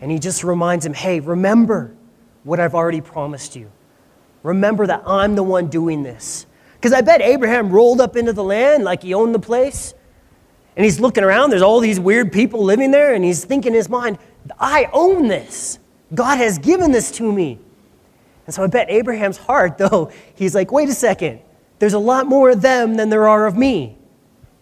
and 0.00 0.10
He 0.10 0.18
just 0.18 0.44
reminds 0.44 0.84
him, 0.84 0.94
hey, 0.94 1.20
remember 1.20 1.94
what 2.44 2.60
I've 2.60 2.74
already 2.74 3.00
promised 3.00 3.56
you. 3.56 3.70
Remember 4.42 4.86
that 4.86 5.02
I'm 5.06 5.34
the 5.34 5.42
one 5.42 5.68
doing 5.68 6.02
this. 6.04 6.46
Because 6.74 6.92
I 6.92 7.00
bet 7.00 7.20
Abraham 7.20 7.70
rolled 7.70 8.00
up 8.00 8.16
into 8.16 8.32
the 8.32 8.44
land 8.44 8.84
like 8.84 9.02
he 9.02 9.12
owned 9.12 9.34
the 9.34 9.40
place. 9.40 9.92
And 10.76 10.84
he's 10.84 11.00
looking 11.00 11.24
around, 11.24 11.50
there's 11.50 11.62
all 11.62 11.80
these 11.80 11.98
weird 11.98 12.32
people 12.32 12.62
living 12.62 12.90
there, 12.90 13.14
and 13.14 13.24
he's 13.24 13.44
thinking 13.44 13.72
in 13.72 13.76
his 13.76 13.88
mind, 13.88 14.18
I 14.60 14.88
own 14.92 15.26
this. 15.26 15.78
God 16.14 16.36
has 16.36 16.58
given 16.58 16.92
this 16.92 17.10
to 17.12 17.32
me. 17.32 17.58
And 18.44 18.54
so 18.54 18.62
I 18.62 18.66
bet 18.66 18.90
Abraham's 18.90 19.38
heart, 19.38 19.78
though, 19.78 20.12
he's 20.34 20.54
like, 20.54 20.70
wait 20.70 20.88
a 20.88 20.94
second, 20.94 21.40
there's 21.78 21.94
a 21.94 21.98
lot 21.98 22.26
more 22.26 22.50
of 22.50 22.62
them 22.62 22.94
than 22.94 23.08
there 23.08 23.26
are 23.26 23.46
of 23.46 23.56
me. 23.56 23.96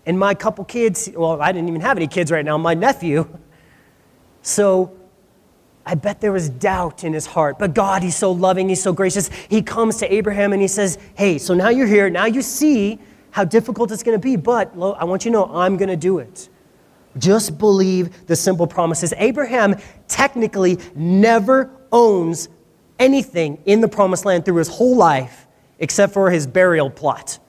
And 0.07 0.19
my 0.19 0.35
couple 0.35 0.65
kids, 0.65 1.11
well, 1.15 1.41
I 1.41 1.51
didn't 1.51 1.69
even 1.69 1.81
have 1.81 1.97
any 1.97 2.07
kids 2.07 2.31
right 2.31 2.45
now, 2.45 2.59
my 2.59 2.75
nephew. 2.75 3.29
So 4.47 4.95
I 5.87 5.95
bet 5.95 6.21
there 6.21 6.33
was 6.33 6.51
doubt 6.51 7.03
in 7.03 7.15
his 7.15 7.25
heart. 7.25 7.59
But 7.59 7.73
God, 7.73 8.03
He's 8.03 8.15
so 8.15 8.31
loving, 8.31 8.69
He's 8.69 8.83
so 8.83 8.93
gracious. 8.93 9.31
He 9.49 9.63
comes 9.63 9.97
to 9.99 10.13
Abraham 10.13 10.53
and 10.53 10.61
He 10.61 10.69
says, 10.69 10.99
Hey, 11.15 11.39
so 11.39 11.55
now 11.55 11.71
you're 11.71 11.87
here. 11.87 12.11
Now 12.11 12.27
you 12.27 12.43
see 12.43 12.99
how 13.35 13.43
difficult 13.43 13.91
it's 13.91 14.05
going 14.05 14.15
to 14.17 14.23
be, 14.23 14.37
but 14.37 14.71
I 14.77 15.03
want 15.03 15.25
you 15.25 15.33
to 15.33 15.37
know 15.37 15.47
I'm 15.47 15.77
going 15.77 15.89
to 15.89 15.97
do 15.97 16.19
it. 16.21 16.49
Just 17.19 17.59
believe 17.59 18.29
the 18.29 18.37
simple 18.37 18.69
promises. 18.69 19.13
Abraham 19.17 19.75
technically 20.07 20.79
never 20.95 21.69
owns 21.91 22.49
anything 23.01 23.61
in 23.67 23.81
the 23.81 23.89
promised 23.89 24.25
land 24.25 24.45
through 24.45 24.59
his 24.59 24.69
whole 24.69 24.95
life 24.95 25.49
except 25.81 26.13
for 26.13 26.31
his 26.31 26.47
burial 26.47 26.89
plot, 26.89 27.41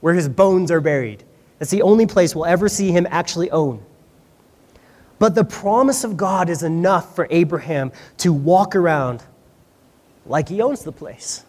where 0.00 0.14
his 0.14 0.30
bones 0.30 0.70
are 0.70 0.80
buried. 0.80 1.24
That's 1.58 1.70
the 1.70 1.82
only 1.82 2.06
place 2.06 2.34
we'll 2.34 2.46
ever 2.46 2.66
see 2.66 2.90
him 2.90 3.06
actually 3.10 3.50
own. 3.50 3.84
But 5.18 5.34
the 5.34 5.44
promise 5.44 6.04
of 6.04 6.16
God 6.16 6.48
is 6.48 6.62
enough 6.62 7.14
for 7.14 7.28
Abraham 7.30 7.92
to 8.18 8.32
walk 8.32 8.74
around 8.74 9.22
like 10.24 10.48
he 10.48 10.62
owns 10.62 10.84
the 10.84 10.92
place. 10.92 11.44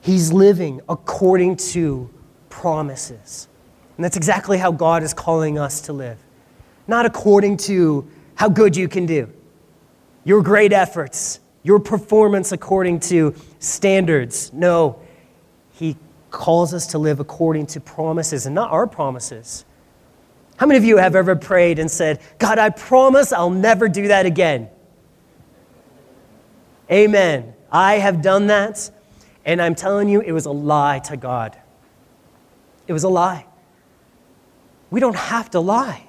He's 0.00 0.32
living 0.32 0.80
according 0.88 1.56
to 1.56 2.10
promises. 2.48 3.48
And 3.96 4.04
that's 4.04 4.16
exactly 4.16 4.58
how 4.58 4.72
God 4.72 5.02
is 5.02 5.12
calling 5.12 5.58
us 5.58 5.82
to 5.82 5.92
live. 5.92 6.18
Not 6.86 7.06
according 7.06 7.58
to 7.58 8.08
how 8.34 8.48
good 8.48 8.76
you 8.76 8.88
can 8.88 9.04
do, 9.06 9.30
your 10.24 10.42
great 10.42 10.72
efforts, 10.72 11.40
your 11.62 11.78
performance 11.78 12.52
according 12.52 13.00
to 13.00 13.34
standards. 13.58 14.52
No, 14.52 15.00
He 15.72 15.96
calls 16.30 16.72
us 16.72 16.86
to 16.88 16.98
live 16.98 17.20
according 17.20 17.66
to 17.66 17.80
promises 17.80 18.46
and 18.46 18.54
not 18.54 18.70
our 18.70 18.86
promises. 18.86 19.64
How 20.56 20.66
many 20.66 20.78
of 20.78 20.84
you 20.84 20.98
have 20.98 21.16
ever 21.16 21.36
prayed 21.36 21.78
and 21.78 21.90
said, 21.90 22.20
God, 22.38 22.58
I 22.58 22.70
promise 22.70 23.32
I'll 23.32 23.50
never 23.50 23.88
do 23.88 24.08
that 24.08 24.26
again? 24.26 24.68
Amen. 26.90 27.54
I 27.70 27.94
have 27.94 28.20
done 28.20 28.48
that, 28.48 28.90
and 29.50 29.60
I'm 29.60 29.74
telling 29.74 30.08
you, 30.08 30.20
it 30.20 30.30
was 30.30 30.46
a 30.46 30.52
lie 30.52 31.00
to 31.00 31.16
God. 31.16 31.58
It 32.86 32.92
was 32.92 33.02
a 33.02 33.08
lie. 33.08 33.46
We 34.92 35.00
don't 35.00 35.16
have 35.16 35.50
to 35.50 35.60
lie. 35.60 36.04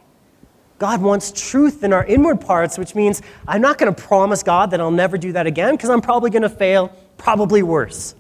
God 0.78 1.02
wants 1.02 1.32
truth 1.50 1.84
in 1.84 1.92
our 1.92 2.06
inward 2.06 2.40
parts, 2.40 2.78
which 2.78 2.94
means 2.94 3.24
I'm 3.48 3.60
not 3.60 3.80
going 3.80 3.92
to 3.92 4.00
promise 4.00 4.44
God 4.44 4.70
that 4.70 4.80
I'll 4.80 4.92
never 4.92 5.18
do 5.18 5.32
that 5.32 5.48
again 5.48 5.74
because 5.74 5.90
I'm 5.90 6.02
probably 6.02 6.30
going 6.30 6.44
to 6.44 6.50
fail, 6.50 6.96
probably 7.18 7.64
worse. 7.64 8.14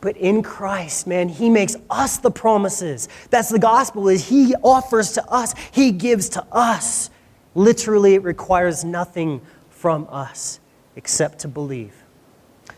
But 0.00 0.16
in 0.16 0.42
Christ, 0.42 1.06
man, 1.06 1.28
he 1.28 1.50
makes 1.50 1.76
us 1.90 2.16
the 2.16 2.30
promises. 2.30 3.10
That's 3.28 3.50
the 3.50 3.58
gospel 3.58 4.08
is 4.08 4.26
he 4.26 4.54
offers 4.62 5.12
to 5.12 5.30
us, 5.30 5.54
he 5.70 5.92
gives 5.92 6.30
to 6.30 6.46
us. 6.50 7.10
Literally, 7.54 8.14
it 8.14 8.22
requires 8.22 8.86
nothing 8.86 9.42
from 9.68 10.08
us 10.10 10.60
except 10.96 11.40
to 11.40 11.48
believe. 11.48 12.03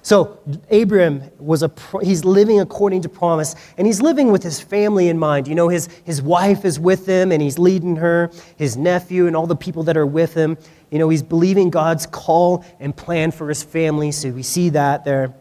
So 0.06 0.38
Abram 0.70 1.20
was 1.40 1.64
a 1.64 1.72
he's 2.00 2.24
living 2.24 2.60
according 2.60 3.02
to 3.02 3.08
promise, 3.08 3.56
and 3.76 3.88
he's 3.88 4.00
living 4.00 4.30
with 4.30 4.40
his 4.40 4.60
family 4.60 5.08
in 5.08 5.18
mind. 5.18 5.48
You 5.48 5.56
know, 5.56 5.68
his, 5.68 5.88
his 6.04 6.22
wife 6.22 6.64
is 6.64 6.78
with 6.78 7.06
him, 7.08 7.32
and 7.32 7.42
he's 7.42 7.58
leading 7.58 7.96
her, 7.96 8.30
his 8.56 8.76
nephew, 8.76 9.26
and 9.26 9.34
all 9.34 9.48
the 9.48 9.56
people 9.56 9.82
that 9.82 9.96
are 9.96 10.06
with 10.06 10.32
him. 10.32 10.58
You 10.92 11.00
know, 11.00 11.08
he's 11.08 11.24
believing 11.24 11.70
God's 11.70 12.06
call 12.06 12.64
and 12.78 12.96
plan 12.96 13.32
for 13.32 13.48
his 13.48 13.64
family. 13.64 14.12
So 14.12 14.30
we 14.30 14.44
see 14.44 14.68
that 14.68 15.04
there. 15.04 15.34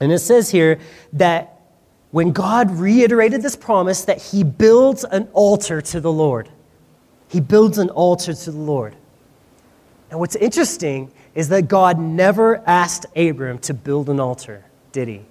And 0.00 0.10
it 0.10 0.20
says 0.20 0.48
here 0.48 0.80
that 1.12 1.60
when 2.10 2.32
God 2.32 2.70
reiterated 2.70 3.42
this 3.42 3.56
promise 3.56 4.06
that 4.06 4.22
he 4.22 4.42
builds 4.42 5.04
an 5.04 5.28
altar 5.34 5.82
to 5.82 6.00
the 6.00 6.10
Lord. 6.10 6.48
He 7.28 7.40
builds 7.40 7.76
an 7.76 7.90
altar 7.90 8.32
to 8.32 8.50
the 8.50 8.56
Lord. 8.56 8.96
Now, 10.10 10.16
what's 10.16 10.36
interesting 10.36 11.12
is 11.38 11.48
that 11.50 11.68
God 11.68 11.98
never 11.98 12.62
asked 12.66 13.06
Abram 13.14 13.58
to 13.60 13.72
build 13.72 14.10
an 14.10 14.18
altar, 14.18 14.64
did 14.90 15.06
he? 15.06 15.22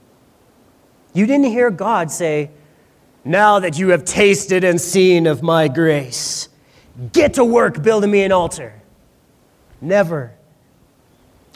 You 1.13 1.25
didn't 1.25 1.47
hear 1.47 1.69
God 1.69 2.09
say, 2.09 2.49
Now 3.25 3.59
that 3.59 3.77
you 3.77 3.89
have 3.89 4.05
tasted 4.05 4.63
and 4.63 4.79
seen 4.79 5.27
of 5.27 5.43
my 5.43 5.67
grace, 5.67 6.47
get 7.11 7.33
to 7.35 7.43
work 7.43 7.83
building 7.83 8.11
me 8.11 8.23
an 8.23 8.31
altar. 8.31 8.73
Never 9.81 10.37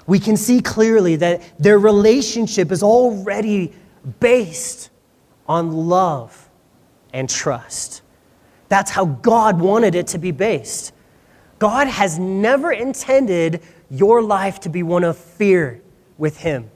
we 0.08 0.20
can 0.20 0.36
see 0.36 0.62
clearly 0.62 1.15
that 1.17 1.41
their 1.58 1.79
relationship 1.79 2.72
is 2.72 2.84
already 2.84 3.72
based 4.20 4.89
on 5.48 5.72
love 5.72 6.50
and 7.13 7.29
trust. 7.29 8.01
That's 8.67 8.91
how 8.91 9.05
God 9.05 9.60
wanted 9.60 9.96
it 9.96 10.08
to 10.08 10.17
be 10.17 10.31
based. 10.31 10.93
God 11.60 11.88
has 11.88 12.17
never 12.17 12.72
intended 12.72 13.62
your 13.91 14.24
life 14.24 14.62
to 14.62 14.69
be 14.69 14.81
one 14.81 15.03
of 15.03 15.17
fear 15.17 15.81
with 16.17 16.38
Him. 16.38 16.71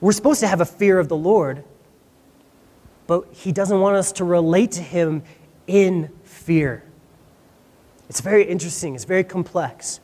We're 0.00 0.12
supposed 0.12 0.40
to 0.40 0.48
have 0.48 0.60
a 0.60 0.66
fear 0.66 0.98
of 0.98 1.08
the 1.08 1.16
Lord, 1.16 1.62
but 3.06 3.28
He 3.30 3.52
doesn't 3.52 3.78
want 3.78 3.96
us 3.96 4.10
to 4.12 4.24
relate 4.24 4.72
to 4.72 4.82
Him 4.82 5.22
in 5.66 6.10
fear. 6.24 6.82
It's 8.08 8.20
very 8.20 8.44
interesting, 8.44 8.94
it's 8.94 9.04
very 9.04 9.24
complex. 9.24 10.00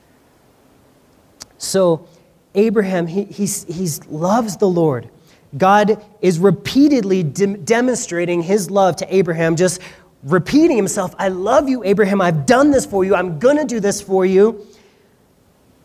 So, 1.58 2.06
Abraham, 2.54 3.06
he 3.06 3.24
he's, 3.24 3.64
he's 3.64 4.04
loves 4.06 4.56
the 4.56 4.68
Lord. 4.68 5.08
God 5.56 6.04
is 6.20 6.38
repeatedly 6.38 7.22
de- 7.22 7.56
demonstrating 7.56 8.42
his 8.42 8.70
love 8.70 8.96
to 8.96 9.14
Abraham, 9.14 9.54
just 9.54 9.80
repeating 10.24 10.76
himself 10.76 11.14
I 11.18 11.28
love 11.28 11.68
you, 11.68 11.84
Abraham. 11.84 12.20
I've 12.20 12.46
done 12.46 12.70
this 12.70 12.84
for 12.84 13.04
you. 13.04 13.14
I'm 13.14 13.38
going 13.38 13.56
to 13.56 13.64
do 13.64 13.80
this 13.80 14.00
for 14.00 14.26
you. 14.26 14.66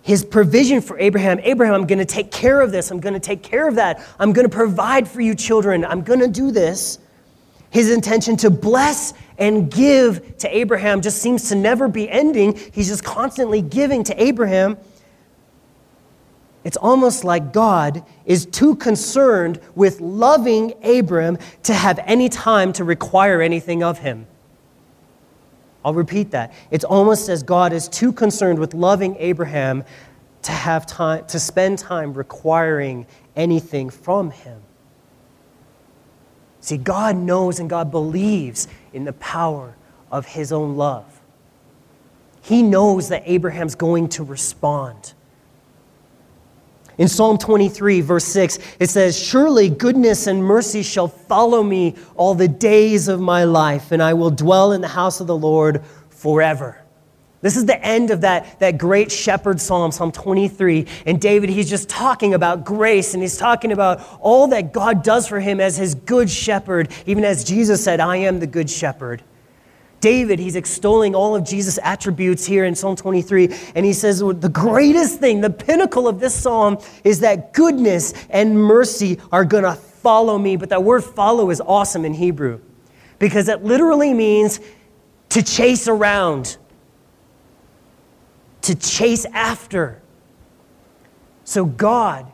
His 0.07 0.23
provision 0.23 0.79
for 0.79 0.97
Abraham 0.99 1.37
Abraham, 1.43 1.75
I'm 1.75 1.85
going 1.85 1.99
to 1.99 2.05
take 2.05 2.31
care 2.31 2.61
of 2.61 2.71
this. 2.71 2.91
I'm 2.91 3.01
going 3.01 3.13
to 3.13 3.19
take 3.19 3.43
care 3.43 3.67
of 3.67 3.75
that. 3.75 4.01
I'm 4.17 4.31
going 4.31 4.49
to 4.49 4.55
provide 4.55 5.05
for 5.05 5.19
you 5.19 5.35
children. 5.35 5.83
I'm 5.83 6.01
going 6.01 6.21
to 6.21 6.29
do 6.29 6.49
this. 6.49 6.97
His 7.71 7.91
intention 7.91 8.37
to 8.37 8.49
bless 8.49 9.13
and 9.37 9.69
give 9.69 10.37
to 10.37 10.57
Abraham 10.57 11.01
just 11.01 11.21
seems 11.21 11.49
to 11.49 11.55
never 11.55 11.89
be 11.89 12.09
ending. 12.09 12.57
He's 12.71 12.87
just 12.87 13.03
constantly 13.03 13.61
giving 13.61 14.05
to 14.05 14.23
Abraham. 14.23 14.77
It's 16.63 16.77
almost 16.77 17.25
like 17.25 17.51
God 17.51 18.01
is 18.25 18.45
too 18.45 18.77
concerned 18.77 19.59
with 19.75 19.99
loving 19.99 20.73
Abram 20.85 21.37
to 21.63 21.73
have 21.73 21.99
any 22.05 22.29
time 22.29 22.71
to 22.73 22.85
require 22.85 23.41
anything 23.41 23.83
of 23.83 23.99
him. 23.99 24.25
I'll 25.87 25.93
repeat 25.93 26.31
that. 26.31 26.51
It's 26.69 26.83
almost 26.83 27.29
as 27.29 27.43
God 27.43 27.71
is 27.71 27.87
too 27.87 28.11
concerned 28.11 28.59
with 28.59 28.73
loving 28.73 29.15
Abraham 29.19 29.85
to 30.41 30.51
have 30.51 30.85
time 30.85 31.25
to 31.27 31.39
spend 31.39 31.79
time 31.79 32.13
requiring 32.13 33.07
anything 33.37 33.89
from 33.89 34.31
him. 34.31 34.61
See, 36.59 36.75
God 36.75 37.15
knows 37.15 37.61
and 37.61 37.69
God 37.69 37.89
believes 37.89 38.67
in 38.91 39.05
the 39.05 39.13
power 39.13 39.77
of 40.11 40.25
his 40.25 40.51
own 40.51 40.75
love. 40.75 41.21
He 42.41 42.63
knows 42.63 43.07
that 43.07 43.23
Abraham's 43.25 43.75
going 43.75 44.09
to 44.09 44.25
respond. 44.25 45.13
In 46.97 47.07
Psalm 47.07 47.37
23, 47.37 48.01
verse 48.01 48.25
6, 48.25 48.57
it 48.79 48.89
says, 48.89 49.17
Surely 49.17 49.69
goodness 49.69 50.25
and 50.25 50.43
mercy 50.43 50.81
shall 50.81 51.07
follow 51.07 51.61
me 51.61 51.95
all 52.15 52.33
the 52.33 52.47
days 52.47 53.07
of 53.07 53.19
my 53.19 53.43
life, 53.43 53.91
and 53.91 54.01
I 54.01 54.15
will 54.15 54.31
dwell 54.31 54.71
in 54.71 54.81
the 54.81 54.87
house 54.87 55.19
of 55.19 55.27
the 55.27 55.37
Lord 55.37 55.83
forever. 56.09 56.81
This 57.41 57.55
is 57.55 57.65
the 57.65 57.79
end 57.85 58.09
of 58.09 58.21
that, 58.21 58.59
that 58.59 58.79
great 58.79 59.11
shepherd 59.11 59.61
psalm, 59.61 59.91
Psalm 59.91 60.11
23. 60.11 60.87
And 61.05 61.21
David, 61.21 61.51
he's 61.51 61.69
just 61.69 61.87
talking 61.87 62.33
about 62.33 62.65
grace 62.65 63.13
and 63.13 63.21
he's 63.21 63.37
talking 63.37 63.71
about 63.71 64.01
all 64.19 64.47
that 64.47 64.73
God 64.73 65.03
does 65.03 65.27
for 65.27 65.39
him 65.39 65.61
as 65.61 65.77
his 65.77 65.93
good 65.93 66.31
shepherd, 66.31 66.91
even 67.05 67.23
as 67.23 67.43
Jesus 67.43 67.83
said, 67.83 67.99
I 67.99 68.17
am 68.17 68.39
the 68.39 68.47
good 68.47 68.69
shepherd. 68.69 69.21
David, 69.99 70.37
he's 70.39 70.55
extolling 70.55 71.15
all 71.15 71.35
of 71.35 71.43
Jesus' 71.43 71.79
attributes 71.81 72.45
here 72.45 72.65
in 72.65 72.75
Psalm 72.75 72.95
23, 72.95 73.49
and 73.75 73.85
he 73.85 73.93
says 73.93 74.19
the 74.19 74.49
greatest 74.51 75.19
thing, 75.19 75.41
the 75.41 75.49
pinnacle 75.49 76.07
of 76.07 76.19
this 76.19 76.35
psalm, 76.35 76.77
is 77.03 77.19
that 77.21 77.53
goodness 77.53 78.13
and 78.29 78.57
mercy 78.57 79.19
are 79.31 79.43
going 79.43 79.63
to 79.63 79.73
follow 79.73 80.37
me. 80.37 80.55
But 80.55 80.69
that 80.69 80.83
word 80.83 81.03
follow 81.03 81.49
is 81.49 81.61
awesome 81.61 82.05
in 82.05 82.13
Hebrew 82.13 82.59
because 83.19 83.47
it 83.47 83.63
literally 83.63 84.13
means 84.13 84.59
to 85.29 85.41
chase 85.41 85.87
around, 85.87 86.57
to 88.61 88.75
chase 88.75 89.25
after. 89.25 90.01
So 91.43 91.65
God 91.65 92.31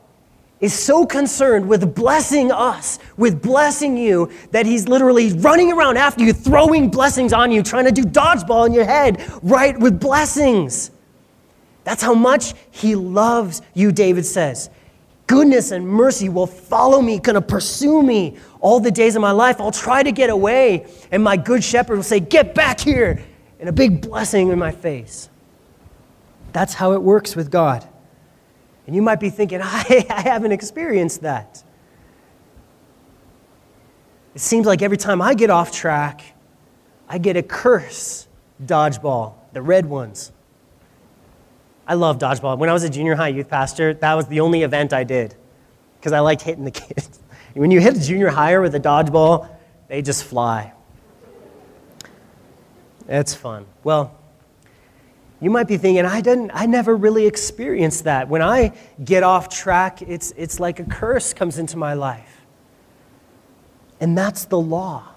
is 0.64 0.74
so 0.74 1.06
concerned 1.06 1.68
with 1.68 1.94
blessing 1.94 2.50
us, 2.50 2.98
with 3.18 3.42
blessing 3.42 3.98
you, 3.98 4.32
that 4.52 4.66
he's 4.66 4.88
literally 4.88 5.34
running 5.34 5.74
around 5.74 5.98
after 5.98 6.24
you, 6.24 6.32
throwing 6.32 6.90
blessings 6.90 7.34
on 7.34 7.52
you, 7.52 7.62
trying 7.62 7.84
to 7.84 7.92
do 7.92 8.04
dodgeball 8.04 8.66
in 8.66 8.72
your 8.72 8.86
head, 8.86 9.22
right, 9.44 9.78
with 9.78 10.00
blessings. 10.00 10.90
That's 11.84 12.02
how 12.02 12.14
much 12.14 12.54
he 12.72 12.96
loves 12.96 13.62
you, 13.74 13.92
David 13.92 14.26
says. 14.26 14.70
Goodness 15.28 15.72
and 15.72 15.86
mercy 15.86 16.30
will 16.30 16.48
follow 16.48 17.02
me, 17.02 17.20
gonna 17.20 17.42
pursue 17.42 18.02
me 18.02 18.38
all 18.62 18.80
the 18.80 18.92
days 18.92 19.18
of 19.18 19.22
my 19.22 19.32
life. 19.32 19.60
I'll 19.60 19.70
try 19.70 20.02
to 20.02 20.14
get 20.14 20.30
away, 20.30 20.88
and 21.12 21.22
my 21.22 21.36
good 21.36 21.62
shepherd 21.62 21.98
will 21.98 22.04
say, 22.04 22.22
Get 22.22 22.56
back 22.56 22.80
here, 22.80 23.22
and 23.60 23.68
a 23.68 23.74
big 23.74 24.00
blessing 24.00 24.48
in 24.48 24.60
my 24.60 24.72
face. 24.72 25.28
That's 26.54 26.74
how 26.74 26.94
it 26.94 27.02
works 27.02 27.36
with 27.36 27.52
God. 27.52 27.86
And 28.86 28.96
you 28.96 29.02
might 29.02 29.20
be 29.20 29.30
thinking, 29.30 29.62
I, 29.64 30.06
I 30.10 30.22
haven't 30.22 30.52
experienced 30.52 31.22
that. 31.22 31.64
It 34.36 34.42
seems 34.42 34.66
like 34.66 34.82
every 34.82 34.98
time 34.98 35.22
I 35.22 35.34
get 35.36 35.50
off 35.50 35.72
track, 35.72 36.24
I 37.08 37.18
get 37.18 37.38
a 37.38 37.44
curse 37.44 38.28
dodgeball, 38.64 39.36
the 39.54 39.62
red 39.62 39.86
ones. 39.86 40.32
I 41.86 41.96
love 41.96 42.18
dodgeball. 42.18 42.58
When 42.58 42.70
I 42.70 42.74
was 42.74 42.84
a 42.84 42.90
junior 42.90 43.16
high 43.16 43.28
youth 43.28 43.50
pastor, 43.50 43.94
that 43.94 44.14
was 44.14 44.28
the 44.28 44.40
only 44.40 44.64
event 44.64 44.94
I 44.94 45.04
did 45.04 45.36
because 46.00 46.14
I 46.14 46.20
liked 46.20 46.42
hitting 46.42 46.66
the 46.66 46.72
kids. 46.72 47.20
when 47.54 47.72
you 47.72 47.80
hit 47.80 47.98
a 47.98 48.00
junior 48.00 48.30
higher 48.30 48.62
with 48.62 48.74
a 48.76 48.80
dodgeball, 48.80 49.50
they 49.88 50.02
just 50.02 50.24
fly. 50.24 50.74
It's 53.08 53.36
fun. 53.36 53.66
Well, 53.84 54.18
you 55.44 55.50
might 55.50 55.68
be 55.68 55.76
thinking, 55.76 56.06
I, 56.06 56.22
didn't, 56.22 56.52
I 56.54 56.68
never 56.68 56.96
really 56.96 57.26
experienced 57.26 58.06
that. 58.06 58.30
When 58.30 58.42
I 58.42 58.72
get 59.04 59.24
off 59.24 59.50
track, 59.50 60.02
it's, 60.02 60.32
it's 60.38 60.58
like 60.58 60.80
a 60.80 60.86
curse 60.86 61.34
comes 61.34 61.58
into 61.58 61.76
my 61.76 61.96
life. 61.96 62.46
And 64.00 64.18
that's 64.18 64.46
the 64.46 64.58
law. 64.58 65.10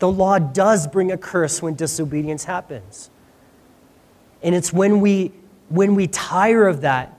The 0.00 0.10
law 0.10 0.40
does 0.40 0.88
bring 0.88 1.12
a 1.12 1.16
curse 1.16 1.62
when 1.62 1.76
disobedience 1.76 2.42
happens. 2.42 3.08
And 4.42 4.52
it's 4.52 4.72
when 4.72 5.00
we, 5.00 5.30
when 5.68 5.94
we 5.94 6.08
tire 6.08 6.66
of 6.66 6.80
that, 6.80 7.16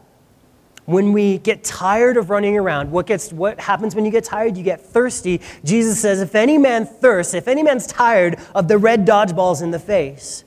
when 0.84 1.14
we 1.14 1.38
get 1.38 1.64
tired 1.64 2.18
of 2.18 2.30
running 2.30 2.58
around, 2.58 2.92
what, 2.92 3.06
gets, 3.06 3.32
what 3.32 3.58
happens 3.58 3.96
when 3.96 4.04
you 4.04 4.12
get 4.12 4.26
tired? 4.26 4.58
You 4.58 4.64
get 4.64 4.82
thirsty. 4.82 5.40
Jesus 5.64 6.02
says, 6.02 6.20
if 6.20 6.36
any 6.36 6.58
man 6.58 6.86
thirsts, 6.88 7.34
if 7.34 7.48
any 7.48 7.64
man's 7.64 7.88
tired 7.88 8.38
of 8.54 8.68
the 8.68 8.78
red 8.78 9.08
dodgeballs 9.08 9.62
in 9.62 9.72
the 9.72 9.80
face, 9.80 10.44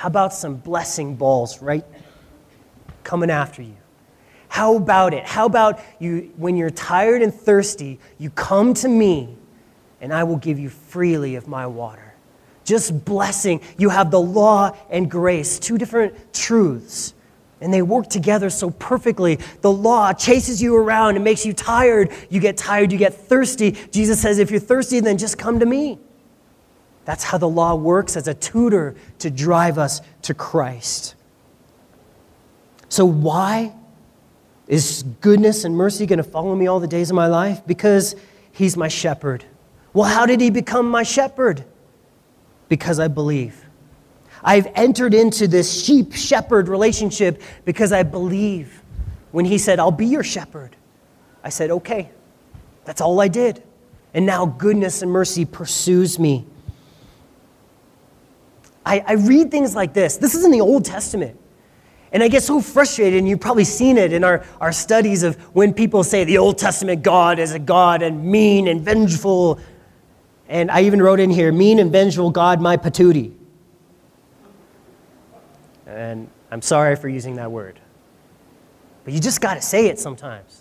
how 0.00 0.06
about 0.06 0.32
some 0.32 0.54
blessing 0.54 1.14
balls 1.14 1.60
right 1.60 1.84
coming 3.04 3.28
after 3.28 3.60
you? 3.60 3.76
How 4.48 4.76
about 4.76 5.12
it? 5.12 5.26
How 5.26 5.44
about 5.44 5.78
you, 5.98 6.32
when 6.38 6.56
you're 6.56 6.70
tired 6.70 7.20
and 7.20 7.34
thirsty, 7.34 8.00
you 8.16 8.30
come 8.30 8.72
to 8.72 8.88
me 8.88 9.36
and 10.00 10.10
I 10.10 10.24
will 10.24 10.38
give 10.38 10.58
you 10.58 10.70
freely 10.70 11.34
of 11.34 11.48
my 11.48 11.66
water. 11.66 12.14
Just 12.64 13.04
blessing. 13.04 13.60
You 13.76 13.90
have 13.90 14.10
the 14.10 14.18
law 14.18 14.74
and 14.88 15.10
grace, 15.10 15.58
two 15.58 15.76
different 15.76 16.32
truths, 16.32 17.12
and 17.60 17.70
they 17.70 17.82
work 17.82 18.08
together 18.08 18.48
so 18.48 18.70
perfectly. 18.70 19.38
The 19.60 19.70
law 19.70 20.14
chases 20.14 20.62
you 20.62 20.76
around 20.76 21.16
and 21.16 21.24
makes 21.24 21.44
you 21.44 21.52
tired. 21.52 22.10
You 22.30 22.40
get 22.40 22.56
tired, 22.56 22.90
you 22.90 22.96
get 22.96 23.12
thirsty. 23.12 23.72
Jesus 23.90 24.18
says, 24.18 24.38
if 24.38 24.50
you're 24.50 24.60
thirsty, 24.60 25.00
then 25.00 25.18
just 25.18 25.36
come 25.36 25.60
to 25.60 25.66
me. 25.66 25.98
That's 27.10 27.24
how 27.24 27.38
the 27.38 27.48
law 27.48 27.74
works 27.74 28.16
as 28.16 28.28
a 28.28 28.34
tutor 28.34 28.94
to 29.18 29.30
drive 29.30 29.78
us 29.78 30.00
to 30.22 30.32
Christ. 30.32 31.16
So, 32.88 33.04
why 33.04 33.74
is 34.68 35.02
goodness 35.20 35.64
and 35.64 35.76
mercy 35.76 36.06
going 36.06 36.18
to 36.18 36.22
follow 36.22 36.54
me 36.54 36.68
all 36.68 36.78
the 36.78 36.86
days 36.86 37.10
of 37.10 37.16
my 37.16 37.26
life? 37.26 37.66
Because 37.66 38.14
he's 38.52 38.76
my 38.76 38.86
shepherd. 38.86 39.44
Well, 39.92 40.08
how 40.08 40.24
did 40.24 40.40
he 40.40 40.50
become 40.50 40.88
my 40.88 41.02
shepherd? 41.02 41.64
Because 42.68 43.00
I 43.00 43.08
believe. 43.08 43.64
I've 44.44 44.68
entered 44.76 45.12
into 45.12 45.48
this 45.48 45.84
sheep 45.84 46.12
shepherd 46.12 46.68
relationship 46.68 47.42
because 47.64 47.90
I 47.90 48.04
believe. 48.04 48.84
When 49.32 49.44
he 49.44 49.58
said, 49.58 49.80
I'll 49.80 49.90
be 49.90 50.06
your 50.06 50.22
shepherd, 50.22 50.76
I 51.42 51.48
said, 51.48 51.72
okay. 51.72 52.08
That's 52.84 53.00
all 53.00 53.20
I 53.20 53.26
did. 53.26 53.64
And 54.14 54.24
now 54.26 54.46
goodness 54.46 55.02
and 55.02 55.10
mercy 55.10 55.44
pursues 55.44 56.16
me. 56.16 56.46
I, 58.84 59.00
I 59.06 59.12
read 59.12 59.50
things 59.50 59.74
like 59.74 59.92
this. 59.92 60.16
This 60.16 60.34
is 60.34 60.44
in 60.44 60.50
the 60.50 60.60
Old 60.60 60.84
Testament. 60.84 61.38
And 62.12 62.22
I 62.22 62.28
get 62.28 62.42
so 62.42 62.60
frustrated, 62.60 63.18
and 63.18 63.28
you've 63.28 63.40
probably 63.40 63.64
seen 63.64 63.96
it 63.96 64.12
in 64.12 64.24
our, 64.24 64.44
our 64.60 64.72
studies 64.72 65.22
of 65.22 65.36
when 65.54 65.72
people 65.72 66.02
say 66.02 66.24
the 66.24 66.38
Old 66.38 66.58
Testament 66.58 67.02
God 67.02 67.38
is 67.38 67.52
a 67.52 67.58
God 67.58 68.02
and 68.02 68.24
mean 68.24 68.66
and 68.66 68.80
vengeful. 68.82 69.60
And 70.48 70.70
I 70.70 70.82
even 70.82 71.00
wrote 71.00 71.20
in 71.20 71.30
here, 71.30 71.52
mean 71.52 71.78
and 71.78 71.92
vengeful 71.92 72.30
God, 72.30 72.60
my 72.60 72.76
patootie. 72.76 73.32
And 75.86 76.28
I'm 76.50 76.62
sorry 76.62 76.96
for 76.96 77.08
using 77.08 77.36
that 77.36 77.52
word. 77.52 77.78
But 79.04 79.14
you 79.14 79.20
just 79.20 79.40
got 79.40 79.54
to 79.54 79.62
say 79.62 79.86
it 79.86 80.00
sometimes 80.00 80.59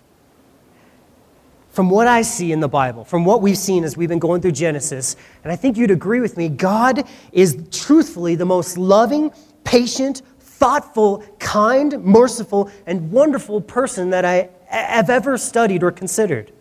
from 1.69 1.89
what 1.89 2.07
I 2.07 2.23
see 2.23 2.51
in 2.51 2.59
the 2.59 2.67
Bible, 2.67 3.03
from 3.03 3.25
what 3.25 3.41
we've 3.41 3.57
seen 3.57 3.83
as 3.83 3.95
we've 3.95 4.09
been 4.09 4.19
going 4.19 4.41
through 4.41 4.53
Genesis, 4.53 5.15
and 5.43 5.51
I 5.51 5.55
think 5.55 5.77
you'd 5.77 5.91
agree 5.91 6.19
with 6.19 6.35
me, 6.35 6.49
God 6.49 7.03
is 7.31 7.57
truthfully 7.71 8.35
the 8.35 8.45
most 8.45 8.77
loving, 8.77 9.31
patient, 9.63 10.23
thoughtful, 10.39 11.23
kind, 11.39 12.03
merciful, 12.03 12.69
and 12.85 13.11
wonderful 13.11 13.61
person 13.61 14.09
that 14.09 14.25
I 14.25 14.49
have 14.65 15.09
ever 15.09 15.37
studied 15.37 15.83
or 15.83 15.91
considered. 15.91 16.51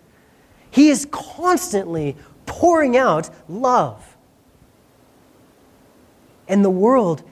He 0.71 0.89
is 0.89 1.07
constantly 1.11 2.17
pouring 2.47 2.97
out 2.97 3.31
love. 3.49 4.17
And 6.47 6.65
the 6.65 6.71
world 6.71 7.23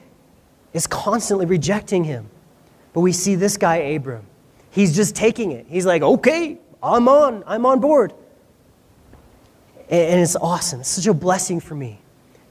is 0.73 0.87
constantly 0.87 1.45
rejecting 1.45 2.03
him. 2.03 2.29
But 2.93 3.01
we 3.01 3.11
see 3.11 3.35
this 3.35 3.57
guy, 3.57 3.77
Abram. 3.77 4.25
He's 4.69 4.95
just 4.95 5.15
taking 5.15 5.51
it. 5.51 5.65
He's 5.69 5.85
like, 5.85 6.01
okay, 6.01 6.59
I'm 6.81 7.07
on, 7.07 7.43
I'm 7.47 7.65
on 7.65 7.79
board. 7.79 8.13
And 9.89 10.19
it's 10.19 10.35
awesome. 10.35 10.81
It's 10.81 10.89
such 10.89 11.07
a 11.07 11.13
blessing 11.13 11.59
for 11.59 11.75
me 11.75 11.99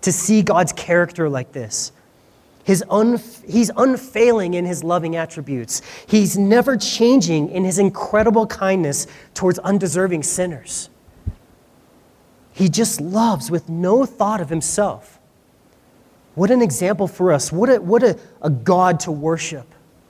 to 0.03 0.13
see 0.13 0.43
God's 0.43 0.73
character 0.73 1.29
like 1.29 1.53
this. 1.53 1.93
His 2.65 2.83
unf- 2.89 3.49
he's 3.49 3.71
unfailing 3.77 4.55
in 4.55 4.65
his 4.65 4.83
loving 4.83 5.15
attributes. 5.15 5.83
He's 6.07 6.37
never 6.37 6.77
changing 6.77 7.51
in 7.51 7.65
his 7.65 7.79
incredible 7.79 8.47
kindness 8.47 9.07
towards 9.35 9.59
undeserving 9.61 10.25
sinners. 10.25 10.89
He 12.53 12.69
just 12.69 13.01
loves 13.01 13.51
with 13.51 13.69
no 13.69 14.07
thought 14.07 14.41
of 14.41 14.49
himself. 14.49 15.21
What 16.35 16.51
an 16.51 16.63
example 16.63 17.07
for 17.07 17.33
us. 17.33 17.53
What 17.53 17.69
a, 17.69 17.81
what 17.81 18.03
a, 18.03 18.19
a 18.43 18.51
God 18.51 18.99
to 19.01 19.13
worship. 19.13 19.67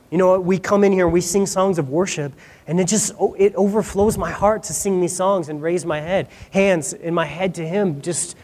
You 0.09 0.17
know, 0.17 0.39
we 0.39 0.57
come 0.57 0.83
in 0.83 0.91
here 0.91 1.05
and 1.05 1.13
we 1.13 1.21
sing 1.21 1.45
songs 1.45 1.77
of 1.77 1.89
worship, 1.89 2.33
and 2.67 2.79
it 2.79 2.87
just 2.87 3.13
oh, 3.19 3.33
it 3.39 3.55
overflows 3.55 4.17
my 4.17 4.31
heart 4.31 4.63
to 4.63 4.73
sing 4.73 4.99
these 4.99 5.15
songs 5.15 5.49
and 5.49 5.61
raise 5.61 5.85
my 5.85 6.01
head, 6.01 6.27
hands 6.51 6.93
in 6.93 7.13
my 7.13 7.25
head 7.25 7.55
to 7.55 7.67
Him. 7.67 8.01
Just, 8.01 8.35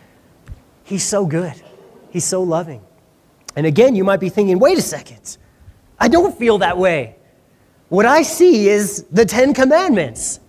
He's 0.84 1.04
so 1.04 1.26
good. 1.26 1.54
He's 2.10 2.26
so 2.26 2.42
loving. 2.42 2.82
And 3.56 3.66
again, 3.66 3.96
you 3.96 4.04
might 4.04 4.20
be 4.20 4.30
thinking, 4.30 4.60
wait 4.60 4.78
a 4.78 4.82
second, 4.82 5.38
I 6.00 6.08
don't 6.08 6.38
feel 6.38 6.58
that 6.60 6.78
way. 6.78 7.16
What 7.90 8.06
I 8.06 8.24
see 8.24 8.68
is 8.68 9.04
the 9.12 9.26
Ten 9.26 9.54
Commandments, 9.54 10.40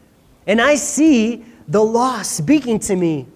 and 0.47 0.61
I 0.61 0.77
see 0.77 1.45
the 1.69 1.83
law 1.83 2.23
speaking 2.23 2.79
to 2.81 2.97
me 2.97 3.27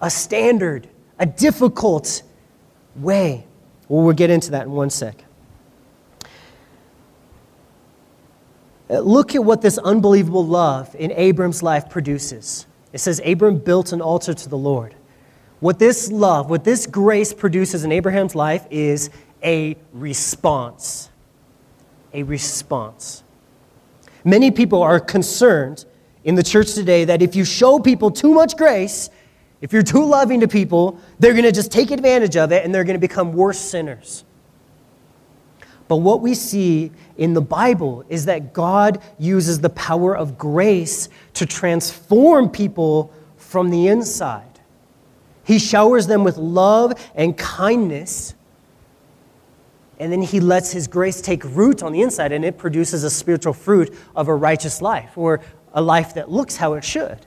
a 0.00 0.10
standard, 0.10 0.88
a 1.18 1.26
difficult 1.26 2.22
way. 2.96 3.46
Well, 3.88 4.04
we'll 4.04 4.14
get 4.14 4.30
into 4.30 4.50
that 4.52 4.62
in 4.66 4.72
one 4.72 4.90
sec. 4.90 5.23
Uh, 8.88 8.98
look 9.00 9.34
at 9.34 9.42
what 9.42 9.62
this 9.62 9.78
unbelievable 9.78 10.46
love 10.46 10.94
in 10.96 11.10
Abram's 11.12 11.62
life 11.62 11.88
produces. 11.88 12.66
It 12.92 12.98
says, 12.98 13.20
Abram 13.24 13.58
built 13.58 13.92
an 13.92 14.00
altar 14.00 14.34
to 14.34 14.48
the 14.48 14.58
Lord. 14.58 14.94
What 15.60 15.78
this 15.78 16.12
love, 16.12 16.50
what 16.50 16.64
this 16.64 16.86
grace 16.86 17.32
produces 17.32 17.84
in 17.84 17.92
Abraham's 17.92 18.34
life 18.34 18.66
is 18.70 19.10
a 19.42 19.76
response. 19.92 21.10
A 22.12 22.22
response. 22.22 23.22
Many 24.24 24.50
people 24.50 24.82
are 24.82 25.00
concerned 25.00 25.84
in 26.24 26.34
the 26.34 26.42
church 26.42 26.74
today 26.74 27.04
that 27.04 27.22
if 27.22 27.34
you 27.34 27.44
show 27.44 27.78
people 27.78 28.10
too 28.10 28.32
much 28.32 28.56
grace, 28.56 29.10
if 29.60 29.72
you're 29.72 29.82
too 29.82 30.04
loving 30.04 30.40
to 30.40 30.48
people, 30.48 30.98
they're 31.18 31.32
going 31.32 31.44
to 31.44 31.52
just 31.52 31.72
take 31.72 31.90
advantage 31.90 32.36
of 32.36 32.52
it 32.52 32.64
and 32.64 32.74
they're 32.74 32.84
going 32.84 33.00
to 33.00 33.00
become 33.00 33.32
worse 33.32 33.58
sinners. 33.58 34.24
But 35.86 35.96
what 35.96 36.20
we 36.20 36.34
see 36.34 36.90
in 37.18 37.34
the 37.34 37.42
Bible 37.42 38.04
is 38.08 38.24
that 38.26 38.52
God 38.52 39.02
uses 39.18 39.60
the 39.60 39.70
power 39.70 40.16
of 40.16 40.38
grace 40.38 41.08
to 41.34 41.46
transform 41.46 42.48
people 42.48 43.12
from 43.36 43.70
the 43.70 43.88
inside. 43.88 44.60
He 45.44 45.58
showers 45.58 46.06
them 46.06 46.24
with 46.24 46.38
love 46.38 46.92
and 47.14 47.36
kindness, 47.36 48.34
and 49.98 50.10
then 50.10 50.22
He 50.22 50.40
lets 50.40 50.72
His 50.72 50.88
grace 50.88 51.20
take 51.20 51.44
root 51.44 51.82
on 51.82 51.92
the 51.92 52.00
inside, 52.00 52.32
and 52.32 52.44
it 52.44 52.56
produces 52.56 53.04
a 53.04 53.10
spiritual 53.10 53.52
fruit 53.52 53.94
of 54.16 54.28
a 54.28 54.34
righteous 54.34 54.80
life 54.80 55.16
or 55.16 55.40
a 55.74 55.82
life 55.82 56.14
that 56.14 56.30
looks 56.30 56.56
how 56.56 56.72
it 56.74 56.84
should. 56.84 57.18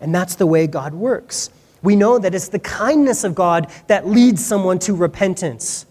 And 0.00 0.14
that's 0.14 0.34
the 0.34 0.46
way 0.46 0.66
God 0.66 0.92
works. 0.94 1.50
We 1.82 1.96
know 1.96 2.18
that 2.18 2.34
it's 2.34 2.48
the 2.48 2.58
kindness 2.58 3.24
of 3.24 3.34
God 3.34 3.70
that 3.86 4.06
leads 4.06 4.44
someone 4.44 4.78
to 4.80 4.94
repentance. 4.94 5.86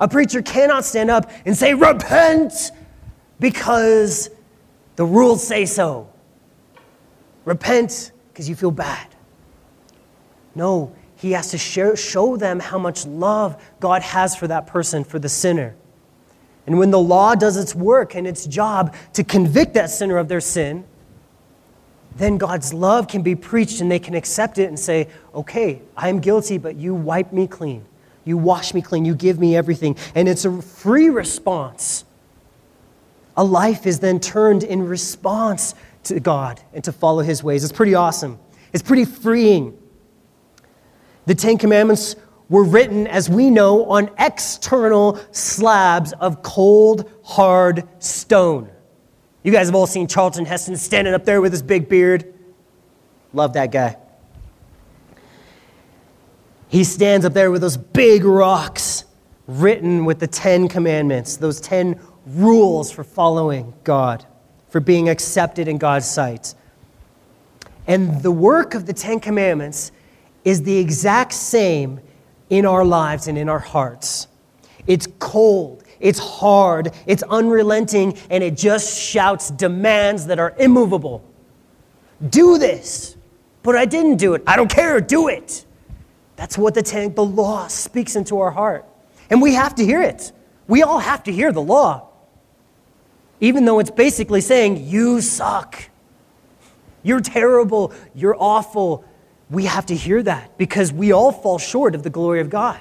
A 0.00 0.08
preacher 0.08 0.40
cannot 0.42 0.84
stand 0.84 1.10
up 1.10 1.30
and 1.44 1.56
say, 1.56 1.74
Repent, 1.74 2.72
because 3.38 4.30
the 4.96 5.04
rules 5.04 5.46
say 5.46 5.66
so. 5.66 6.10
Repent 7.44 8.12
because 8.32 8.48
you 8.48 8.56
feel 8.56 8.70
bad. 8.70 9.06
No, 10.54 10.94
he 11.16 11.32
has 11.32 11.50
to 11.50 11.58
show, 11.58 11.94
show 11.94 12.36
them 12.36 12.60
how 12.60 12.78
much 12.78 13.06
love 13.06 13.62
God 13.78 14.02
has 14.02 14.34
for 14.34 14.48
that 14.48 14.66
person, 14.66 15.04
for 15.04 15.18
the 15.18 15.28
sinner. 15.28 15.76
And 16.66 16.78
when 16.78 16.90
the 16.90 16.98
law 16.98 17.34
does 17.34 17.56
its 17.56 17.74
work 17.74 18.14
and 18.14 18.26
its 18.26 18.46
job 18.46 18.94
to 19.14 19.24
convict 19.24 19.74
that 19.74 19.90
sinner 19.90 20.18
of 20.18 20.28
their 20.28 20.40
sin, 20.40 20.84
then 22.16 22.38
God's 22.38 22.72
love 22.72 23.08
can 23.08 23.22
be 23.22 23.34
preached 23.34 23.80
and 23.80 23.90
they 23.90 23.98
can 23.98 24.14
accept 24.14 24.58
it 24.58 24.68
and 24.68 24.78
say, 24.78 25.08
okay, 25.34 25.82
I'm 25.96 26.20
guilty, 26.20 26.58
but 26.58 26.76
you 26.76 26.94
wipe 26.94 27.32
me 27.32 27.46
clean. 27.46 27.84
You 28.24 28.36
wash 28.36 28.74
me 28.74 28.82
clean. 28.82 29.04
You 29.04 29.14
give 29.14 29.38
me 29.38 29.56
everything. 29.56 29.96
And 30.14 30.28
it's 30.28 30.44
a 30.44 30.62
free 30.62 31.08
response. 31.08 32.04
A 33.36 33.44
life 33.44 33.86
is 33.86 34.00
then 34.00 34.20
turned 34.20 34.62
in 34.62 34.86
response 34.86 35.74
to 36.04 36.20
God 36.20 36.60
and 36.74 36.84
to 36.84 36.92
follow 36.92 37.22
his 37.22 37.42
ways. 37.42 37.64
It's 37.64 37.72
pretty 37.72 37.94
awesome. 37.94 38.38
It's 38.72 38.82
pretty 38.82 39.04
freeing. 39.04 39.76
The 41.26 41.34
Ten 41.34 41.58
Commandments 41.58 42.16
were 42.48 42.64
written, 42.64 43.06
as 43.06 43.30
we 43.30 43.48
know, 43.48 43.88
on 43.90 44.10
external 44.18 45.20
slabs 45.30 46.12
of 46.14 46.42
cold, 46.42 47.10
hard 47.22 47.86
stone. 48.02 48.68
You 49.42 49.52
guys 49.52 49.68
have 49.68 49.74
all 49.74 49.86
seen 49.86 50.06
Charlton 50.06 50.44
Heston 50.44 50.76
standing 50.76 51.14
up 51.14 51.24
there 51.24 51.40
with 51.40 51.52
his 51.52 51.62
big 51.62 51.88
beard. 51.88 52.34
Love 53.32 53.52
that 53.54 53.70
guy. 53.70 53.96
He 56.70 56.84
stands 56.84 57.26
up 57.26 57.32
there 57.32 57.50
with 57.50 57.62
those 57.62 57.76
big 57.76 58.24
rocks 58.24 59.04
written 59.48 60.04
with 60.04 60.20
the 60.20 60.28
Ten 60.28 60.68
Commandments, 60.68 61.36
those 61.36 61.60
ten 61.60 61.98
rules 62.24 62.92
for 62.92 63.02
following 63.02 63.74
God, 63.82 64.24
for 64.68 64.78
being 64.78 65.08
accepted 65.08 65.66
in 65.66 65.78
God's 65.78 66.08
sight. 66.08 66.54
And 67.88 68.22
the 68.22 68.30
work 68.30 68.74
of 68.74 68.86
the 68.86 68.92
Ten 68.92 69.18
Commandments 69.18 69.90
is 70.44 70.62
the 70.62 70.78
exact 70.78 71.32
same 71.32 71.98
in 72.50 72.64
our 72.64 72.84
lives 72.84 73.26
and 73.26 73.36
in 73.36 73.48
our 73.48 73.58
hearts. 73.58 74.28
It's 74.86 75.08
cold, 75.18 75.82
it's 75.98 76.20
hard, 76.20 76.92
it's 77.04 77.24
unrelenting, 77.24 78.16
and 78.30 78.44
it 78.44 78.56
just 78.56 78.96
shouts 78.96 79.50
demands 79.50 80.24
that 80.26 80.38
are 80.38 80.54
immovable. 80.56 81.24
Do 82.28 82.58
this, 82.58 83.16
but 83.64 83.74
I 83.74 83.86
didn't 83.86 84.18
do 84.18 84.34
it. 84.34 84.44
I 84.46 84.54
don't 84.54 84.70
care, 84.70 85.00
do 85.00 85.26
it. 85.26 85.64
That's 86.40 86.56
what 86.56 86.72
the, 86.72 86.82
ten, 86.82 87.14
the 87.14 87.22
law 87.22 87.66
speaks 87.66 88.16
into 88.16 88.38
our 88.38 88.50
heart. 88.50 88.86
And 89.28 89.42
we 89.42 89.52
have 89.52 89.74
to 89.74 89.84
hear 89.84 90.00
it. 90.00 90.32
We 90.68 90.82
all 90.82 90.98
have 90.98 91.22
to 91.24 91.32
hear 91.32 91.52
the 91.52 91.60
law. 91.60 92.08
Even 93.40 93.66
though 93.66 93.78
it's 93.78 93.90
basically 93.90 94.40
saying, 94.40 94.88
you 94.88 95.20
suck. 95.20 95.90
You're 97.02 97.20
terrible. 97.20 97.92
You're 98.14 98.36
awful. 98.38 99.04
We 99.50 99.66
have 99.66 99.84
to 99.86 99.94
hear 99.94 100.22
that 100.22 100.56
because 100.56 100.94
we 100.94 101.12
all 101.12 101.30
fall 101.30 101.58
short 101.58 101.94
of 101.94 102.04
the 102.04 102.10
glory 102.10 102.40
of 102.40 102.48
God. 102.48 102.80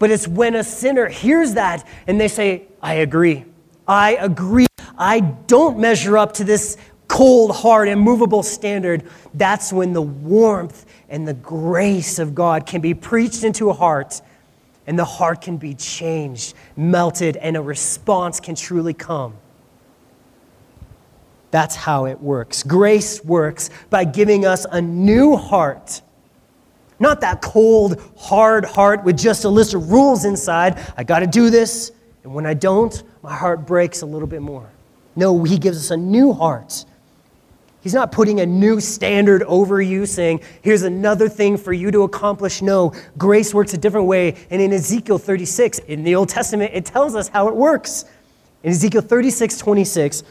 But 0.00 0.10
it's 0.10 0.26
when 0.26 0.56
a 0.56 0.64
sinner 0.64 1.06
hears 1.06 1.54
that 1.54 1.86
and 2.08 2.20
they 2.20 2.26
say, 2.26 2.64
I 2.82 2.94
agree. 2.94 3.44
I 3.86 4.16
agree. 4.16 4.66
I 4.98 5.20
don't 5.20 5.78
measure 5.78 6.18
up 6.18 6.32
to 6.34 6.44
this 6.44 6.76
cold, 7.06 7.54
hard, 7.54 7.86
immovable 7.86 8.42
standard. 8.42 9.04
That's 9.32 9.72
when 9.72 9.92
the 9.92 10.02
warmth 10.02 10.86
and 11.14 11.28
the 11.28 11.34
grace 11.34 12.18
of 12.18 12.34
God 12.34 12.66
can 12.66 12.80
be 12.80 12.92
preached 12.92 13.44
into 13.44 13.70
a 13.70 13.72
heart, 13.72 14.20
and 14.84 14.98
the 14.98 15.04
heart 15.04 15.42
can 15.42 15.58
be 15.58 15.72
changed, 15.72 16.54
melted, 16.76 17.36
and 17.36 17.56
a 17.56 17.62
response 17.62 18.40
can 18.40 18.56
truly 18.56 18.92
come. 18.92 19.32
That's 21.52 21.76
how 21.76 22.06
it 22.06 22.20
works. 22.20 22.64
Grace 22.64 23.24
works 23.24 23.70
by 23.90 24.02
giving 24.02 24.44
us 24.44 24.66
a 24.72 24.82
new 24.82 25.36
heart. 25.36 26.02
Not 26.98 27.20
that 27.20 27.40
cold, 27.40 28.02
hard 28.18 28.64
heart 28.64 29.04
with 29.04 29.16
just 29.16 29.44
a 29.44 29.48
list 29.48 29.72
of 29.72 29.92
rules 29.92 30.24
inside. 30.24 30.80
I 30.96 31.04
got 31.04 31.20
to 31.20 31.28
do 31.28 31.48
this, 31.48 31.92
and 32.24 32.34
when 32.34 32.44
I 32.44 32.54
don't, 32.54 33.04
my 33.22 33.36
heart 33.36 33.68
breaks 33.68 34.02
a 34.02 34.06
little 34.06 34.26
bit 34.26 34.42
more. 34.42 34.68
No, 35.14 35.44
He 35.44 35.58
gives 35.58 35.78
us 35.78 35.92
a 35.92 35.96
new 35.96 36.32
heart 36.32 36.84
He's 37.84 37.92
not 37.92 38.12
putting 38.12 38.40
a 38.40 38.46
new 38.46 38.80
standard 38.80 39.42
over 39.42 39.82
you, 39.82 40.06
saying, 40.06 40.40
here's 40.62 40.84
another 40.84 41.28
thing 41.28 41.58
for 41.58 41.74
you 41.74 41.90
to 41.90 42.04
accomplish. 42.04 42.62
No, 42.62 42.94
grace 43.18 43.52
works 43.52 43.74
a 43.74 43.76
different 43.76 44.06
way. 44.06 44.36
And 44.48 44.62
in 44.62 44.72
Ezekiel 44.72 45.18
36, 45.18 45.80
in 45.80 46.02
the 46.02 46.14
Old 46.14 46.30
Testament, 46.30 46.70
it 46.72 46.86
tells 46.86 47.14
us 47.14 47.28
how 47.28 47.46
it 47.48 47.54
works. 47.54 48.06
In 48.62 48.70
Ezekiel 48.70 49.02
36, 49.02 49.58
26, 49.58 50.22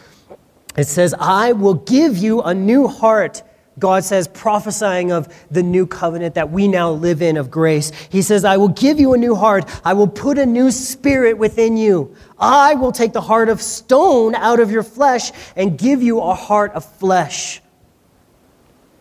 it 0.77 0.85
says, 0.85 1.13
I 1.19 1.51
will 1.51 1.75
give 1.75 2.17
you 2.17 2.41
a 2.41 2.55
new 2.55 2.87
heart 2.87 3.43
God 3.79 4.03
says, 4.03 4.27
prophesying 4.27 5.11
of 5.11 5.33
the 5.49 5.63
new 5.63 5.87
covenant 5.87 6.35
that 6.35 6.51
we 6.51 6.67
now 6.67 6.91
live 6.91 7.21
in 7.21 7.37
of 7.37 7.49
grace. 7.49 7.91
He 8.09 8.21
says, 8.21 8.45
I 8.45 8.57
will 8.57 8.67
give 8.67 8.99
you 8.99 9.13
a 9.13 9.17
new 9.17 9.33
heart. 9.33 9.67
I 9.83 9.93
will 9.93 10.07
put 10.07 10.37
a 10.37 10.45
new 10.45 10.69
spirit 10.69 11.37
within 11.37 11.75
you. 11.75 12.15
I 12.37 12.75
will 12.75 12.91
take 12.91 13.13
the 13.13 13.21
heart 13.21 13.49
of 13.49 13.61
stone 13.61 14.35
out 14.35 14.59
of 14.59 14.69
your 14.69 14.83
flesh 14.83 15.31
and 15.55 15.77
give 15.77 16.03
you 16.03 16.19
a 16.21 16.35
heart 16.35 16.73
of 16.73 16.85
flesh. 16.85 17.61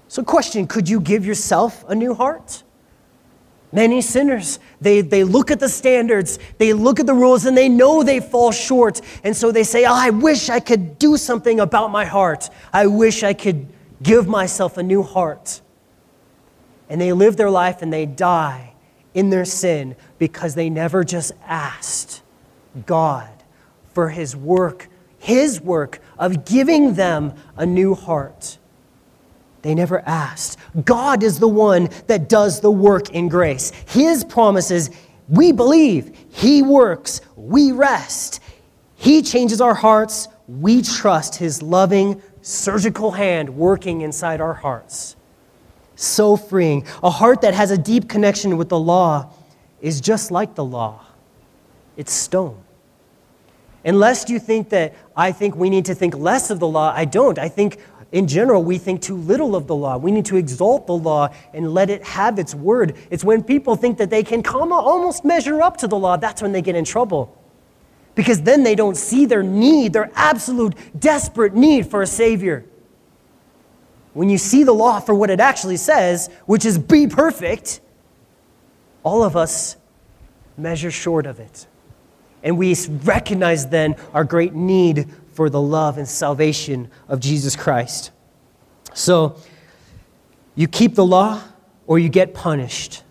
So, 0.08 0.22
question 0.22 0.66
could 0.66 0.88
you 0.88 1.00
give 1.00 1.26
yourself 1.26 1.84
a 1.88 1.94
new 1.94 2.14
heart? 2.14 2.62
Many 3.72 4.02
sinners, 4.02 4.58
they, 4.82 5.00
they 5.00 5.24
look 5.24 5.50
at 5.50 5.58
the 5.58 5.68
standards, 5.68 6.38
they 6.58 6.74
look 6.74 7.00
at 7.00 7.06
the 7.06 7.14
rules, 7.14 7.46
and 7.46 7.56
they 7.56 7.70
know 7.70 8.02
they 8.02 8.20
fall 8.20 8.52
short. 8.52 9.00
And 9.24 9.34
so 9.34 9.50
they 9.50 9.64
say, 9.64 9.86
oh, 9.86 9.94
I 9.94 10.10
wish 10.10 10.50
I 10.50 10.60
could 10.60 10.98
do 10.98 11.16
something 11.16 11.58
about 11.58 11.90
my 11.90 12.04
heart. 12.04 12.50
I 12.70 12.86
wish 12.86 13.22
I 13.22 13.32
could 13.32 13.66
give 14.02 14.26
myself 14.26 14.76
a 14.76 14.82
new 14.82 15.02
heart. 15.02 15.60
And 16.88 17.00
they 17.00 17.12
live 17.12 17.36
their 17.36 17.50
life 17.50 17.82
and 17.82 17.92
they 17.92 18.06
die 18.06 18.74
in 19.14 19.30
their 19.30 19.44
sin 19.44 19.96
because 20.18 20.54
they 20.54 20.70
never 20.70 21.04
just 21.04 21.32
asked 21.44 22.22
God 22.86 23.30
for 23.92 24.08
His 24.08 24.34
work, 24.34 24.88
His 25.18 25.60
work 25.60 26.00
of 26.18 26.44
giving 26.44 26.94
them 26.94 27.34
a 27.56 27.66
new 27.66 27.94
heart. 27.94 28.58
They 29.62 29.74
never 29.74 30.00
asked. 30.00 30.58
God 30.84 31.22
is 31.22 31.38
the 31.38 31.48
one 31.48 31.88
that 32.08 32.28
does 32.28 32.60
the 32.60 32.70
work 32.70 33.10
in 33.10 33.28
grace. 33.28 33.70
His 33.86 34.24
promises, 34.24 34.90
we 35.28 35.52
believe. 35.52 36.16
He 36.30 36.62
works, 36.62 37.20
we 37.36 37.70
rest. 37.72 38.40
He 38.96 39.22
changes 39.22 39.60
our 39.60 39.74
hearts, 39.74 40.28
we 40.48 40.82
trust 40.82 41.36
His 41.36 41.62
loving, 41.62 42.20
surgical 42.42 43.12
hand 43.12 43.56
working 43.56 44.02
inside 44.02 44.40
our 44.40 44.54
hearts. 44.54 45.16
So 45.96 46.36
freeing. 46.36 46.86
A 47.02 47.10
heart 47.10 47.40
that 47.40 47.54
has 47.54 47.70
a 47.70 47.78
deep 47.78 48.08
connection 48.08 48.56
with 48.56 48.68
the 48.68 48.78
law 48.78 49.32
is 49.80 50.00
just 50.00 50.30
like 50.30 50.54
the 50.54 50.64
law 50.64 51.06
it's 51.96 52.12
stone. 52.12 52.62
Unless 53.84 54.30
you 54.30 54.38
think 54.38 54.70
that 54.70 54.94
I 55.16 55.32
think 55.32 55.56
we 55.56 55.68
need 55.68 55.84
to 55.86 55.94
think 55.94 56.16
less 56.16 56.50
of 56.50 56.60
the 56.60 56.68
law, 56.68 56.92
I 56.94 57.04
don't. 57.04 57.38
I 57.38 57.48
think 57.48 57.78
in 58.12 58.28
general, 58.28 58.62
we 58.62 58.78
think 58.78 59.02
too 59.02 59.16
little 59.16 59.56
of 59.56 59.66
the 59.66 59.74
law. 59.74 59.96
We 59.96 60.12
need 60.12 60.26
to 60.26 60.36
exalt 60.36 60.86
the 60.86 60.94
law 60.94 61.34
and 61.52 61.72
let 61.72 61.90
it 61.90 62.04
have 62.04 62.38
its 62.38 62.54
word. 62.54 62.96
It's 63.10 63.24
when 63.24 63.42
people 63.42 63.74
think 63.74 63.98
that 63.98 64.10
they 64.10 64.22
can 64.22 64.42
come 64.42 64.72
almost 64.72 65.24
measure 65.24 65.60
up 65.62 65.78
to 65.78 65.88
the 65.88 65.98
law, 65.98 66.16
that's 66.16 66.42
when 66.42 66.52
they 66.52 66.62
get 66.62 66.76
in 66.76 66.84
trouble. 66.84 67.36
Because 68.14 68.42
then 68.42 68.62
they 68.62 68.74
don't 68.74 68.96
see 68.96 69.26
their 69.26 69.42
need, 69.42 69.92
their 69.92 70.10
absolute 70.14 70.74
desperate 70.98 71.54
need 71.54 71.86
for 71.86 72.02
a 72.02 72.06
Savior. 72.06 72.64
When 74.12 74.28
you 74.28 74.38
see 74.38 74.64
the 74.64 74.72
law 74.72 75.00
for 75.00 75.14
what 75.14 75.30
it 75.30 75.40
actually 75.40 75.78
says, 75.78 76.28
which 76.44 76.66
is 76.66 76.78
be 76.78 77.06
perfect, 77.06 77.80
all 79.02 79.24
of 79.24 79.36
us 79.36 79.76
measure 80.56 80.90
short 80.90 81.26
of 81.26 81.40
it. 81.40 81.66
And 82.42 82.58
we 82.58 82.74
recognize 83.04 83.68
then 83.68 83.96
our 84.12 84.24
great 84.24 84.54
need 84.54 85.08
for 85.32 85.48
the 85.48 85.60
love 85.60 85.96
and 85.96 86.06
salvation 86.06 86.90
of 87.08 87.20
Jesus 87.20 87.56
Christ. 87.56 88.10
So, 88.92 89.36
you 90.54 90.68
keep 90.68 90.94
the 90.94 91.04
law 91.04 91.42
or 91.86 91.98
you 91.98 92.10
get 92.10 92.34
punished. 92.34 93.02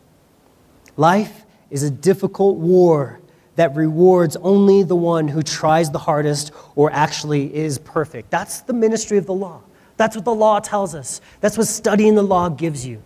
Life 0.95 1.43
is 1.71 1.81
a 1.81 1.89
difficult 1.89 2.57
war 2.57 3.20
that 3.55 3.75
rewards 3.75 4.35
only 4.37 4.83
the 4.83 4.95
one 4.95 5.27
who 5.27 5.41
tries 5.41 5.91
the 5.91 5.99
hardest 5.99 6.51
or 6.75 6.91
actually 6.91 7.53
is 7.53 7.77
perfect. 7.79 8.31
That's 8.31 8.61
the 8.61 8.73
ministry 8.73 9.17
of 9.17 9.25
the 9.25 9.33
law. 9.33 9.61
That's 9.97 10.15
what 10.15 10.25
the 10.25 10.33
law 10.33 10.59
tells 10.59 10.95
us. 10.95 11.21
That's 11.41 11.57
what 11.57 11.67
studying 11.67 12.15
the 12.15 12.23
law 12.23 12.49
gives 12.49 12.85
you. 12.85 13.03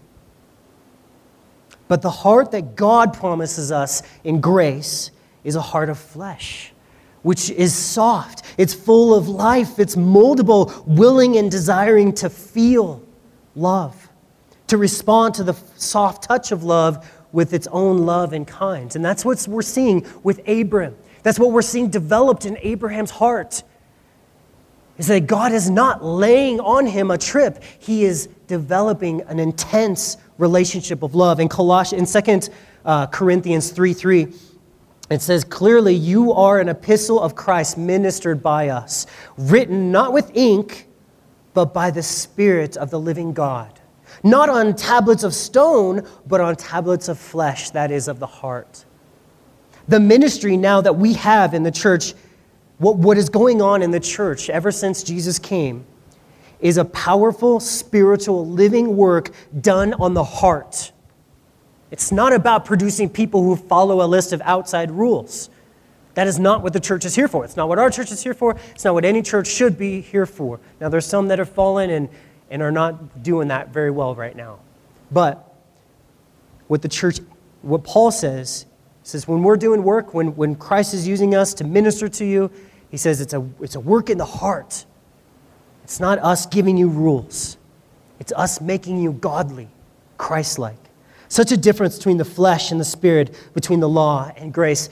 But 1.87 2.01
the 2.01 2.09
heart 2.09 2.51
that 2.51 2.75
God 2.75 3.13
promises 3.13 3.71
us 3.71 4.01
in 4.23 4.41
grace 4.41 5.11
is 5.43 5.55
a 5.55 5.61
heart 5.61 5.89
of 5.89 5.99
flesh 5.99 6.73
which 7.25 7.49
is 7.49 7.73
soft. 7.73 8.43
It's 8.55 8.75
full 8.75 9.15
of 9.15 9.27
life. 9.27 9.79
It's 9.79 9.95
moldable, 9.95 10.85
willing 10.85 11.37
and 11.37 11.49
desiring 11.49 12.13
to 12.13 12.29
feel 12.29 13.01
love, 13.55 14.09
to 14.67 14.77
respond 14.77 15.33
to 15.33 15.43
the 15.43 15.55
soft 15.75 16.21
touch 16.25 16.51
of 16.51 16.63
love 16.63 17.11
with 17.35 17.53
its 17.53 17.67
own 17.67 18.05
love 18.05 18.31
and 18.31 18.47
kind. 18.47 18.95
And 18.95 19.03
that's 19.03 19.25
what 19.25 19.45
we're 19.45 19.61
seeing 19.61 20.07
with 20.23 20.47
Abram. 20.47 20.95
That's 21.21 21.37
what 21.37 21.51
we're 21.51 21.61
seeing 21.61 21.89
developed 21.89 22.45
in 22.45 22.57
Abraham's 22.61 23.11
heart. 23.11 23.61
Is 24.97 25.07
that 25.07 25.27
God 25.27 25.51
is 25.51 25.69
not 25.69 26.01
laying 26.03 26.61
on 26.61 26.85
him 26.85 27.11
a 27.11 27.17
trip. 27.17 27.61
He 27.77 28.05
is 28.05 28.29
developing 28.47 29.21
an 29.23 29.39
intense 29.39 30.15
relationship 30.37 31.03
of 31.03 31.13
love. 31.13 31.41
In 31.41 31.49
Colossians, 31.49 32.15
in 32.15 32.23
2 32.23 32.51
uh, 32.85 33.07
Corinthians 33.07 33.69
3 33.69 33.93
3, 33.93 34.27
it 35.09 35.21
says 35.21 35.43
clearly, 35.43 35.93
You 35.93 36.31
are 36.31 36.61
an 36.61 36.69
epistle 36.69 37.19
of 37.19 37.35
Christ 37.35 37.77
ministered 37.77 38.41
by 38.41 38.69
us, 38.69 39.07
written 39.37 39.91
not 39.91 40.13
with 40.13 40.31
ink, 40.37 40.87
but 41.53 41.73
by 41.73 41.91
the 41.91 42.03
Spirit 42.03 42.77
of 42.77 42.91
the 42.91 42.99
living 42.99 43.33
God. 43.33 43.81
Not 44.25 44.49
on 44.49 44.75
tablets 44.75 45.23
of 45.23 45.33
stone, 45.33 46.05
but 46.27 46.41
on 46.41 46.57
tablets 46.57 47.07
of 47.07 47.17
flesh, 47.17 47.69
that 47.69 47.91
is, 47.91 48.09
of 48.09 48.19
the 48.19 48.27
heart. 48.27 48.83
The 49.87 50.01
ministry 50.01 50.57
now 50.57 50.81
that 50.81 50.97
we 50.97 51.13
have 51.13 51.53
in 51.53 51.63
the 51.63 51.71
church, 51.71 52.13
what, 52.77 52.97
what 52.97 53.17
is 53.17 53.29
going 53.29 53.61
on 53.61 53.81
in 53.81 53.91
the 53.91 54.01
church 54.01 54.49
ever 54.49 54.71
since 54.71 55.01
Jesus 55.01 55.39
came, 55.39 55.85
is 56.59 56.75
a 56.75 56.83
powerful, 56.83 57.61
spiritual, 57.61 58.45
living 58.45 58.97
work 58.97 59.31
done 59.61 59.93
on 59.93 60.13
the 60.13 60.23
heart 60.23 60.91
it's 61.91 62.11
not 62.11 62.33
about 62.33 62.65
producing 62.65 63.09
people 63.09 63.43
who 63.43 63.55
follow 63.55 64.05
a 64.05 64.07
list 64.07 64.33
of 64.33 64.41
outside 64.41 64.91
rules. 64.91 65.49
That 66.15 66.27
is 66.27 66.39
not 66.39 66.63
what 66.63 66.73
the 66.73 66.79
church 66.79 67.05
is 67.05 67.15
here 67.15 67.27
for. 67.27 67.45
It's 67.45 67.55
not 67.55 67.67
what 67.67 67.79
our 67.79 67.89
church 67.89 68.11
is 68.11 68.23
here 68.23 68.33
for. 68.33 68.57
It's 68.71 68.83
not 68.83 68.93
what 68.93 69.05
any 69.05 69.21
church 69.21 69.47
should 69.47 69.77
be 69.77 70.01
here 70.01 70.25
for. 70.25 70.59
Now, 70.79 70.89
there's 70.89 71.05
some 71.05 71.27
that 71.27 71.39
have 71.39 71.49
fallen 71.49 71.89
and, 71.89 72.09
and 72.49 72.61
are 72.61 72.71
not 72.71 73.23
doing 73.23 73.47
that 73.49 73.69
very 73.69 73.91
well 73.91 74.15
right 74.15 74.35
now. 74.35 74.59
But 75.11 75.55
what 76.67 76.81
the 76.81 76.87
church, 76.87 77.19
what 77.61 77.83
Paul 77.83 78.11
says, 78.11 78.65
says 79.03 79.27
when 79.27 79.43
we're 79.43 79.57
doing 79.57 79.83
work, 79.83 80.13
when, 80.13 80.35
when 80.35 80.55
Christ 80.55 80.93
is 80.93 81.07
using 81.07 81.35
us 81.35 81.53
to 81.55 81.63
minister 81.63 82.07
to 82.09 82.25
you, 82.25 82.51
he 82.89 82.97
says 82.97 83.21
it's 83.21 83.33
a, 83.33 83.47
it's 83.61 83.75
a 83.75 83.79
work 83.79 84.09
in 84.09 84.17
the 84.17 84.25
heart. 84.25 84.85
It's 85.83 85.99
not 85.99 86.17
us 86.19 86.45
giving 86.45 86.77
you 86.77 86.89
rules, 86.89 87.57
it's 88.19 88.33
us 88.33 88.61
making 88.61 88.99
you 88.99 89.13
godly, 89.13 89.67
Christ 90.17 90.57
like. 90.57 90.77
Such 91.27 91.51
a 91.51 91.57
difference 91.57 91.97
between 91.97 92.17
the 92.17 92.25
flesh 92.25 92.71
and 92.71 92.79
the 92.79 92.85
spirit, 92.85 93.35
between 93.53 93.79
the 93.79 93.89
law 93.89 94.31
and 94.37 94.53
grace. 94.53 94.89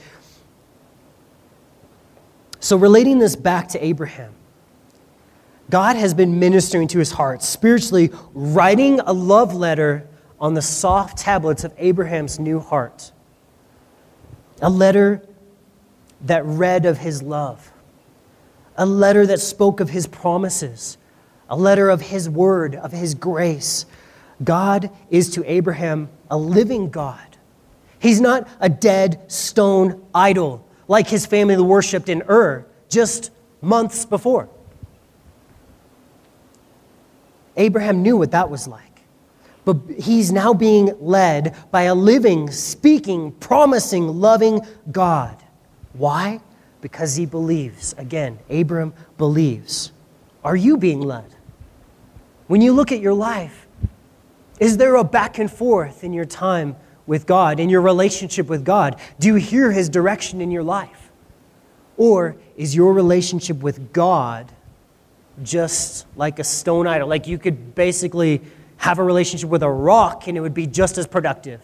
So, 2.60 2.76
relating 2.76 3.18
this 3.18 3.36
back 3.36 3.68
to 3.68 3.84
Abraham, 3.84 4.34
God 5.70 5.96
has 5.96 6.14
been 6.14 6.38
ministering 6.38 6.88
to 6.88 6.98
his 6.98 7.12
heart, 7.12 7.42
spiritually 7.42 8.10
writing 8.32 9.00
a 9.00 9.12
love 9.12 9.54
letter 9.54 10.06
on 10.38 10.54
the 10.54 10.62
soft 10.62 11.18
tablets 11.18 11.64
of 11.64 11.72
Abraham's 11.78 12.38
new 12.38 12.60
heart. 12.60 13.12
A 14.60 14.68
letter 14.68 15.26
that 16.22 16.44
read 16.44 16.86
of 16.86 16.98
his 16.98 17.22
love, 17.22 17.72
a 18.76 18.86
letter 18.86 19.26
that 19.26 19.40
spoke 19.40 19.80
of 19.80 19.90
his 19.90 20.06
promises, 20.06 20.98
a 21.48 21.56
letter 21.56 21.88
of 21.88 22.00
his 22.00 22.28
word, 22.28 22.74
of 22.74 22.92
his 22.92 23.14
grace. 23.14 23.86
God 24.42 24.90
is 25.10 25.30
to 25.30 25.50
Abraham 25.50 26.08
a 26.30 26.36
living 26.36 26.90
God. 26.90 27.36
He's 27.98 28.20
not 28.20 28.48
a 28.60 28.68
dead 28.68 29.30
stone 29.30 30.04
idol 30.14 30.66
like 30.88 31.08
his 31.08 31.24
family 31.24 31.56
worshiped 31.56 32.08
in 32.08 32.22
Ur 32.28 32.66
just 32.88 33.30
months 33.62 34.04
before. 34.04 34.48
Abraham 37.56 38.02
knew 38.02 38.16
what 38.16 38.32
that 38.32 38.50
was 38.50 38.66
like. 38.66 38.94
But 39.64 39.78
he's 39.98 40.30
now 40.30 40.52
being 40.52 40.94
led 41.00 41.56
by 41.70 41.82
a 41.82 41.94
living, 41.94 42.50
speaking, 42.50 43.32
promising, 43.32 44.08
loving 44.08 44.60
God. 44.92 45.42
Why? 45.94 46.40
Because 46.80 47.16
he 47.16 47.24
believes. 47.24 47.94
Again, 47.96 48.38
Abram 48.50 48.92
believes. 49.16 49.92
Are 50.44 50.56
you 50.56 50.76
being 50.76 51.00
led? 51.00 51.34
When 52.46 52.60
you 52.60 52.72
look 52.72 52.92
at 52.92 53.00
your 53.00 53.14
life, 53.14 53.66
is 54.60 54.76
there 54.76 54.96
a 54.96 55.04
back 55.04 55.38
and 55.38 55.50
forth 55.50 56.04
in 56.04 56.12
your 56.12 56.26
time 56.26 56.76
with 57.06 57.26
God, 57.26 57.58
in 57.58 57.70
your 57.70 57.80
relationship 57.80 58.48
with 58.48 58.64
God? 58.64 59.00
Do 59.18 59.28
you 59.28 59.34
hear 59.36 59.72
His 59.72 59.88
direction 59.88 60.42
in 60.42 60.50
your 60.50 60.62
life? 60.62 61.10
Or 61.96 62.36
is 62.56 62.74
your 62.74 62.92
relationship 62.92 63.62
with 63.62 63.92
God 63.92 64.52
just 65.42 66.06
like 66.16 66.38
a 66.38 66.44
stone 66.44 66.86
idol? 66.86 67.08
Like 67.08 67.26
you 67.26 67.38
could 67.38 67.74
basically 67.74 68.40
have 68.78 68.98
a 68.98 69.04
relationship 69.04 69.48
with 69.48 69.62
a 69.62 69.70
rock 69.70 70.26
and 70.26 70.36
it 70.36 70.40
would 70.40 70.54
be 70.54 70.66
just 70.66 70.98
as 70.98 71.06
productive. 71.06 71.60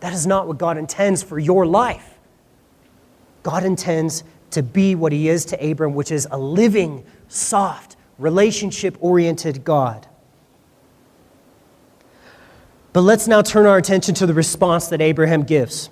That 0.00 0.12
is 0.12 0.26
not 0.26 0.46
what 0.46 0.58
God 0.58 0.78
intends 0.78 1.22
for 1.22 1.38
your 1.38 1.66
life. 1.66 2.18
God 3.42 3.64
intends 3.64 4.24
to 4.50 4.62
be 4.62 4.94
what 4.94 5.12
He 5.12 5.28
is 5.28 5.44
to 5.46 5.70
Abram, 5.70 5.94
which 5.94 6.10
is 6.10 6.26
a 6.30 6.38
living, 6.38 7.04
soft, 7.28 7.96
relationship 8.18 8.96
oriented 9.00 9.64
God. 9.64 10.06
But 12.92 13.02
let's 13.02 13.28
now 13.28 13.40
turn 13.40 13.66
our 13.66 13.76
attention 13.76 14.14
to 14.16 14.26
the 14.26 14.34
response 14.34 14.88
that 14.88 15.00
Abraham 15.00 15.44
gives. 15.44 15.90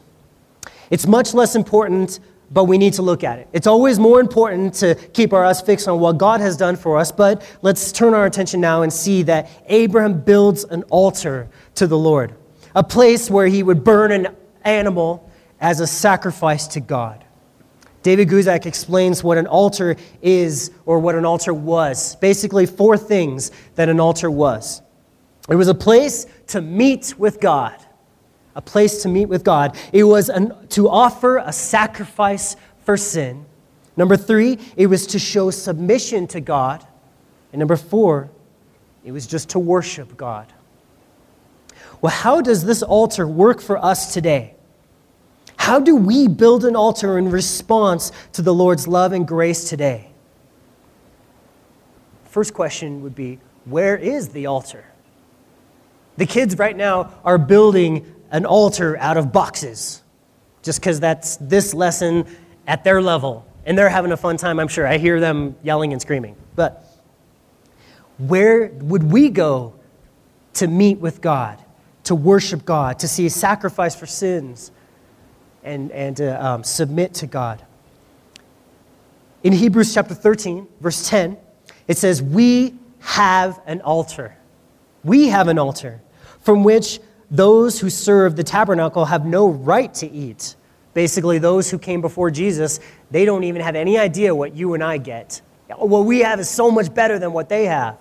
It's 0.90 1.06
much 1.06 1.32
less 1.32 1.54
important, 1.54 2.18
but 2.50 2.64
we 2.64 2.78
need 2.78 2.94
to 2.94 3.02
look 3.02 3.24
at 3.24 3.38
it. 3.38 3.48
It's 3.52 3.66
always 3.66 3.98
more 3.98 4.20
important 4.20 4.74
to 4.74 4.94
keep 4.94 5.32
our 5.32 5.44
eyes 5.44 5.60
fixed 5.60 5.86
on 5.88 6.00
what 6.00 6.18
God 6.18 6.40
has 6.40 6.56
done 6.56 6.76
for 6.76 6.96
us, 6.96 7.12
but 7.12 7.42
let's 7.62 7.92
turn 7.92 8.14
our 8.14 8.26
attention 8.26 8.60
now 8.60 8.82
and 8.82 8.92
see 8.92 9.22
that 9.24 9.50
Abraham 9.66 10.20
builds 10.20 10.64
an 10.64 10.82
altar 10.84 11.48
to 11.74 11.86
the 11.86 11.98
Lord, 11.98 12.34
a 12.74 12.82
place 12.82 13.30
where 13.30 13.46
he 13.46 13.62
would 13.62 13.84
burn 13.84 14.12
an 14.12 14.34
animal 14.64 15.30
as 15.60 15.80
a 15.80 15.86
sacrifice 15.86 16.66
to 16.68 16.80
God. 16.80 17.24
David 18.02 18.28
Guzik 18.28 18.64
explains 18.64 19.24
what 19.24 19.38
an 19.38 19.46
altar 19.46 19.96
is 20.22 20.70
or 20.86 20.98
what 21.00 21.14
an 21.14 21.24
altar 21.24 21.52
was. 21.52 22.16
Basically, 22.16 22.64
four 22.64 22.96
things 22.96 23.50
that 23.74 23.88
an 23.88 24.00
altar 24.00 24.30
was. 24.30 24.82
It 25.50 25.56
was 25.56 25.68
a 25.68 25.74
place 25.74 26.26
to 26.48 26.62
meet 26.62 27.18
with 27.18 27.40
God, 27.40 27.76
a 28.58 28.60
place 28.60 29.02
to 29.04 29.08
meet 29.08 29.26
with 29.26 29.44
God. 29.44 29.76
It 29.92 30.02
was 30.02 30.28
an, 30.28 30.52
to 30.70 30.88
offer 30.88 31.38
a 31.38 31.52
sacrifice 31.52 32.56
for 32.80 32.96
sin. 32.96 33.46
Number 33.96 34.16
three, 34.16 34.58
it 34.76 34.88
was 34.88 35.06
to 35.08 35.18
show 35.20 35.50
submission 35.52 36.26
to 36.28 36.40
God. 36.40 36.84
And 37.52 37.60
number 37.60 37.76
four, 37.76 38.30
it 39.04 39.12
was 39.12 39.28
just 39.28 39.50
to 39.50 39.60
worship 39.60 40.16
God. 40.16 40.52
Well, 42.00 42.12
how 42.12 42.40
does 42.40 42.64
this 42.64 42.82
altar 42.82 43.28
work 43.28 43.60
for 43.60 43.78
us 43.78 44.12
today? 44.12 44.54
How 45.56 45.78
do 45.78 45.94
we 45.94 46.26
build 46.26 46.64
an 46.64 46.74
altar 46.74 47.16
in 47.16 47.30
response 47.30 48.10
to 48.32 48.42
the 48.42 48.52
Lord's 48.52 48.88
love 48.88 49.12
and 49.12 49.26
grace 49.26 49.68
today? 49.68 50.10
First 52.24 52.54
question 52.54 53.02
would 53.02 53.14
be 53.14 53.38
where 53.66 53.96
is 53.96 54.30
the 54.30 54.46
altar? 54.46 54.84
The 56.16 56.26
kids 56.26 56.58
right 56.58 56.76
now 56.76 57.12
are 57.24 57.38
building 57.38 58.14
an 58.30 58.44
altar 58.46 58.96
out 58.98 59.16
of 59.16 59.32
boxes 59.32 60.02
just 60.62 60.80
because 60.80 61.00
that's 61.00 61.36
this 61.36 61.74
lesson 61.74 62.26
at 62.66 62.84
their 62.84 63.00
level. 63.00 63.46
And 63.64 63.76
they're 63.76 63.88
having 63.88 64.12
a 64.12 64.16
fun 64.16 64.36
time, 64.36 64.58
I'm 64.58 64.68
sure. 64.68 64.86
I 64.86 64.98
hear 64.98 65.20
them 65.20 65.56
yelling 65.62 65.92
and 65.92 66.00
screaming. 66.00 66.36
But 66.56 66.84
where 68.18 68.68
would 68.68 69.02
we 69.02 69.28
go 69.28 69.74
to 70.54 70.66
meet 70.66 70.98
with 70.98 71.20
God, 71.20 71.62
to 72.04 72.14
worship 72.14 72.64
God, 72.64 72.98
to 73.00 73.08
see 73.08 73.26
a 73.26 73.30
sacrifice 73.30 73.94
for 73.94 74.06
sins, 74.06 74.72
and, 75.62 75.90
and 75.92 76.16
to 76.16 76.44
um, 76.44 76.64
submit 76.64 77.14
to 77.14 77.26
God? 77.26 77.64
In 79.42 79.52
Hebrews 79.52 79.94
chapter 79.94 80.14
13, 80.14 80.66
verse 80.80 81.08
10, 81.08 81.36
it 81.86 81.96
says, 81.96 82.20
We 82.22 82.74
have 83.00 83.60
an 83.66 83.80
altar. 83.82 84.36
We 85.04 85.28
have 85.28 85.48
an 85.48 85.58
altar 85.58 86.00
from 86.40 86.64
which 86.64 86.98
those 87.30 87.78
who 87.80 87.90
serve 87.90 88.36
the 88.36 88.44
tabernacle 88.44 89.04
have 89.04 89.26
no 89.26 89.48
right 89.48 89.92
to 89.94 90.10
eat. 90.10 90.56
Basically, 90.94 91.38
those 91.38 91.70
who 91.70 91.78
came 91.78 92.00
before 92.00 92.30
Jesus, 92.30 92.80
they 93.10 93.24
don't 93.24 93.44
even 93.44 93.62
have 93.62 93.76
any 93.76 93.98
idea 93.98 94.34
what 94.34 94.56
you 94.56 94.74
and 94.74 94.82
I 94.82 94.98
get. 94.98 95.42
What 95.76 96.06
we 96.06 96.20
have 96.20 96.40
is 96.40 96.48
so 96.48 96.70
much 96.70 96.92
better 96.92 97.18
than 97.18 97.32
what 97.32 97.48
they 97.48 97.66
have. 97.66 97.98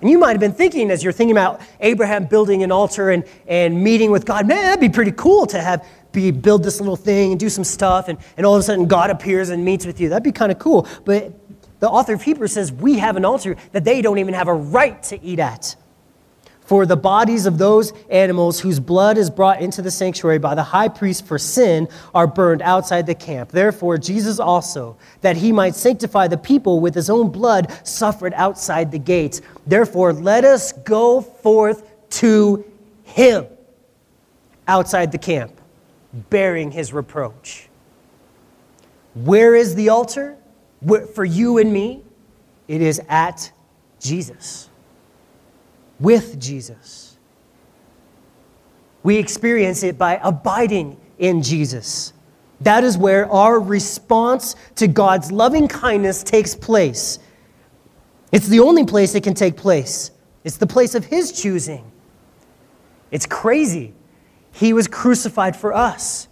And 0.00 0.10
you 0.10 0.18
might 0.18 0.32
have 0.32 0.40
been 0.40 0.52
thinking, 0.52 0.90
as 0.90 1.02
you're 1.02 1.12
thinking 1.12 1.32
about 1.32 1.60
Abraham 1.80 2.26
building 2.26 2.62
an 2.62 2.72
altar 2.72 3.10
and, 3.10 3.24
and 3.46 3.82
meeting 3.82 4.10
with 4.10 4.26
God, 4.26 4.46
man, 4.46 4.62
that'd 4.62 4.80
be 4.80 4.88
pretty 4.88 5.12
cool 5.12 5.46
to 5.46 5.60
have 5.60 5.86
be 6.14 6.30
build 6.30 6.62
this 6.62 6.80
little 6.80 6.96
thing 6.96 7.32
and 7.32 7.40
do 7.40 7.48
some 7.48 7.64
stuff, 7.64 8.08
and, 8.08 8.18
and 8.36 8.46
all 8.46 8.54
of 8.54 8.60
a 8.60 8.62
sudden 8.62 8.86
God 8.86 9.10
appears 9.10 9.50
and 9.50 9.64
meets 9.64 9.84
with 9.84 10.00
you. 10.00 10.08
That'd 10.08 10.22
be 10.22 10.32
kind 10.32 10.50
of 10.50 10.58
cool. 10.58 10.86
But 11.04 11.32
the 11.80 11.88
author 11.88 12.14
of 12.14 12.22
Hebrews 12.22 12.52
says 12.52 12.72
we 12.72 12.98
have 12.98 13.16
an 13.16 13.24
altar 13.24 13.56
that 13.72 13.84
they 13.84 14.00
don't 14.00 14.18
even 14.18 14.32
have 14.32 14.48
a 14.48 14.54
right 14.54 15.02
to 15.04 15.22
eat 15.22 15.38
at. 15.38 15.76
For 16.64 16.86
the 16.86 16.96
bodies 16.96 17.44
of 17.44 17.58
those 17.58 17.92
animals 18.08 18.58
whose 18.58 18.80
blood 18.80 19.18
is 19.18 19.28
brought 19.28 19.60
into 19.60 19.82
the 19.82 19.90
sanctuary 19.90 20.38
by 20.38 20.54
the 20.54 20.62
high 20.62 20.88
priest 20.88 21.26
for 21.26 21.38
sin 21.38 21.88
are 22.14 22.26
burned 22.26 22.62
outside 22.62 23.06
the 23.06 23.14
camp. 23.14 23.50
Therefore, 23.50 23.98
Jesus 23.98 24.40
also, 24.40 24.96
that 25.20 25.36
he 25.36 25.52
might 25.52 25.74
sanctify 25.74 26.26
the 26.26 26.38
people 26.38 26.80
with 26.80 26.94
his 26.94 27.10
own 27.10 27.30
blood, 27.30 27.70
suffered 27.86 28.32
outside 28.34 28.90
the 28.90 28.98
gates. 28.98 29.42
Therefore, 29.66 30.14
let 30.14 30.44
us 30.44 30.72
go 30.72 31.20
forth 31.20 31.86
to 32.10 32.64
him 33.02 33.46
outside 34.66 35.12
the 35.12 35.18
camp, 35.18 35.52
bearing 36.30 36.70
his 36.70 36.94
reproach. 36.94 37.68
Where 39.12 39.54
is 39.54 39.74
the 39.74 39.90
altar? 39.90 40.38
For 41.14 41.26
you 41.26 41.58
and 41.58 41.70
me, 41.70 42.02
it 42.68 42.80
is 42.80 43.02
at 43.08 43.52
Jesus 44.00 44.70
with 46.00 46.40
Jesus. 46.40 47.16
We 49.02 49.16
experience 49.16 49.82
it 49.82 49.98
by 49.98 50.18
abiding 50.22 50.98
in 51.18 51.42
Jesus. 51.42 52.12
That 52.60 52.84
is 52.84 52.96
where 52.96 53.30
our 53.30 53.60
response 53.60 54.56
to 54.76 54.88
God's 54.88 55.30
loving 55.30 55.68
kindness 55.68 56.22
takes 56.22 56.54
place. 56.54 57.18
It's 58.32 58.48
the 58.48 58.60
only 58.60 58.84
place 58.84 59.14
it 59.14 59.22
can 59.22 59.34
take 59.34 59.56
place. 59.56 60.10
It's 60.42 60.56
the 60.56 60.66
place 60.66 60.94
of 60.94 61.04
His 61.04 61.32
choosing. 61.32 61.90
It's 63.10 63.26
crazy. 63.26 63.94
He 64.52 64.72
was 64.72 64.88
crucified 64.88 65.56
for 65.56 65.74
us. 65.74 66.28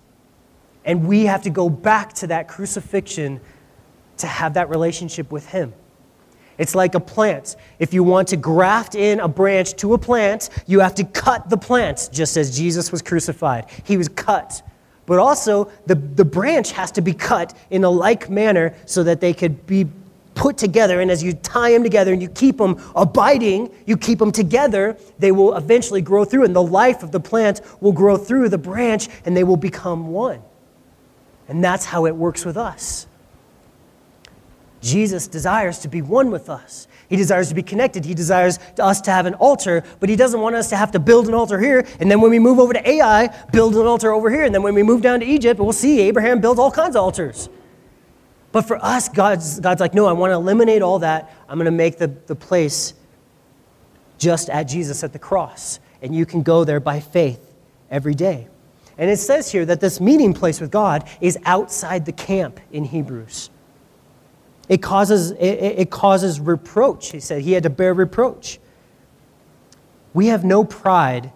And 0.85 1.07
we 1.07 1.27
have 1.27 1.43
to 1.43 1.51
go 1.51 1.69
back 1.69 2.13
to 2.15 2.27
that 2.29 2.49
crucifixion 2.49 3.41
to 4.17 4.27
have 4.27 4.55
that 4.55 4.69
relationship 4.69 5.31
with 5.31 5.47
Him. 5.49 5.75
It's 6.63 6.77
like 6.77 6.95
a 6.95 7.01
plant. 7.01 7.57
If 7.81 7.93
you 7.93 8.05
want 8.05 8.29
to 8.29 8.37
graft 8.37 8.95
in 8.95 9.19
a 9.19 9.27
branch 9.27 9.75
to 9.79 9.95
a 9.95 9.99
plant, 9.99 10.49
you 10.69 10.79
have 10.79 10.95
to 10.95 11.05
cut 11.05 11.51
the 11.51 11.57
plant, 11.57 12.09
just 12.13 12.37
as 12.37 12.57
Jesus 12.57 12.93
was 12.93 13.03
crucified. 13.03 13.67
He 13.83 13.97
was 13.97 14.09
cut. 14.09 14.63
But 15.05 15.19
also, 15.19 15.73
the, 15.87 15.97
the 15.97 16.25
branch 16.25 16.71
has 16.71 16.93
to 16.93 17.01
be 17.01 17.15
cut 17.15 17.53
in 17.71 17.83
a 17.83 17.91
like 17.91 18.31
manner 18.31 18.77
so 18.87 19.03
that 19.03 19.21
they 19.21 19.35
could 19.35 19.67
be 19.67 19.89
put 20.37 20.57
together. 20.57 21.01
And 21.01 21.11
as 21.11 21.21
you 21.21 21.33
tie 21.33 21.73
them 21.73 21.83
together 21.83 22.13
and 22.13 22.23
you 22.23 22.29
keep 22.29 22.59
them 22.59 22.81
abiding, 22.95 23.69
you 23.85 23.97
keep 23.97 24.21
them 24.21 24.31
together, 24.31 24.97
they 25.19 25.33
will 25.33 25.57
eventually 25.57 26.01
grow 26.01 26.25
through. 26.25 26.45
And 26.45 26.55
the 26.55 26.63
life 26.63 27.03
of 27.03 27.11
the 27.11 27.19
plant 27.19 27.61
will 27.81 27.91
grow 27.91 28.17
through 28.17 28.51
the 28.51 28.59
branch 28.59 29.09
and 29.25 29.37
they 29.37 29.43
will 29.43 29.57
become 29.57 30.13
one. 30.13 30.41
And 31.49 31.65
that's 31.65 31.87
how 31.87 32.07
it 32.07 32.15
works 32.15 32.45
with 32.45 32.57
us. 32.57 33.09
Jesus 34.83 35.29
desires 35.29 35.79
to 35.79 35.89
be 35.89 36.03
one 36.03 36.31
with 36.31 36.51
us. 36.51 36.89
He 37.09 37.17
desires 37.17 37.49
to 37.51 37.55
be 37.55 37.63
connected. 37.63 38.05
He 38.05 38.15
desires 38.15 38.59
us 38.79 39.01
to 39.03 39.11
have 39.11 39.27
an 39.27 39.35
altar, 39.35 39.85
but 40.01 40.09
he 40.09 40.17
doesn't 40.17 40.41
want 40.41 40.57
us 40.57 40.69
to 40.71 40.77
have 40.77 40.91
to 40.93 40.99
build 40.99 41.29
an 41.29 41.35
altar 41.35 41.59
here. 41.61 41.87
And 42.01 42.11
then 42.11 42.21
when 42.21 42.31
we 42.31 42.39
move 42.39 42.59
over 42.59 42.73
to 42.73 42.89
Ai, 42.89 43.29
build 43.53 43.77
an 43.77 43.87
altar 43.87 44.13
over 44.13 44.29
here. 44.29 44.45
And 44.45 44.55
then 44.55 44.63
when 44.63 44.75
we 44.75 44.83
move 44.83 45.03
down 45.03 45.21
to 45.21 45.27
Egypt, 45.27 45.61
we'll 45.61 45.73
see 45.73 46.01
Abraham 46.01 46.41
builds 46.41 46.59
all 46.59 46.71
kinds 46.71 46.97
of 46.97 47.03
altars. 47.03 47.49
But 48.51 48.63
for 48.63 48.83
us, 48.85 49.09
God's, 49.09 49.61
God's 49.61 49.81
like, 49.81 49.95
no, 49.95 50.07
I 50.07 50.13
want 50.13 50.31
to 50.31 50.35
eliminate 50.35 50.83
all 50.83 50.99
that. 50.99 51.33
I'm 51.49 51.59
going 51.59 51.67
to 51.67 51.71
make 51.71 51.99
the, 51.99 52.09
the 52.09 52.35
place 52.35 52.95
just 54.19 54.51
at 54.51 54.65
Jesus 54.65 55.05
at 55.05 55.13
the 55.13 55.19
cross. 55.19 55.81
And 56.03 56.15
you 56.15 56.27
can 56.27 56.43
go 56.43 56.65
there 56.65 56.81
by 56.81 57.01
faith 57.01 57.41
every 57.91 58.15
day. 58.15 58.49
And 58.99 59.11
it 59.11 59.19
says 59.19 59.51
here 59.51 59.65
that 59.67 59.81
this 59.81 60.01
meeting 60.01 60.35
place 60.35 60.61
with 60.61 60.71
God 60.71 61.09
is 61.21 61.39
outside 61.45 62.05
the 62.05 62.13
camp 62.13 62.59
in 62.73 62.85
Hebrews. 62.85 63.51
It 64.69 64.83
causes, 64.83 65.33
it, 65.33 65.39
it 65.39 65.91
causes 65.91 66.41
reproach. 66.41 67.11
He 67.11 67.21
said 67.21 67.43
he 67.43 67.53
had 67.53 67.65
to 67.65 67.71
bear 67.71 67.95
reproach. 67.95 68.59
We 70.15 70.27
have 70.29 70.45
no 70.45 70.65
pride 70.65 71.33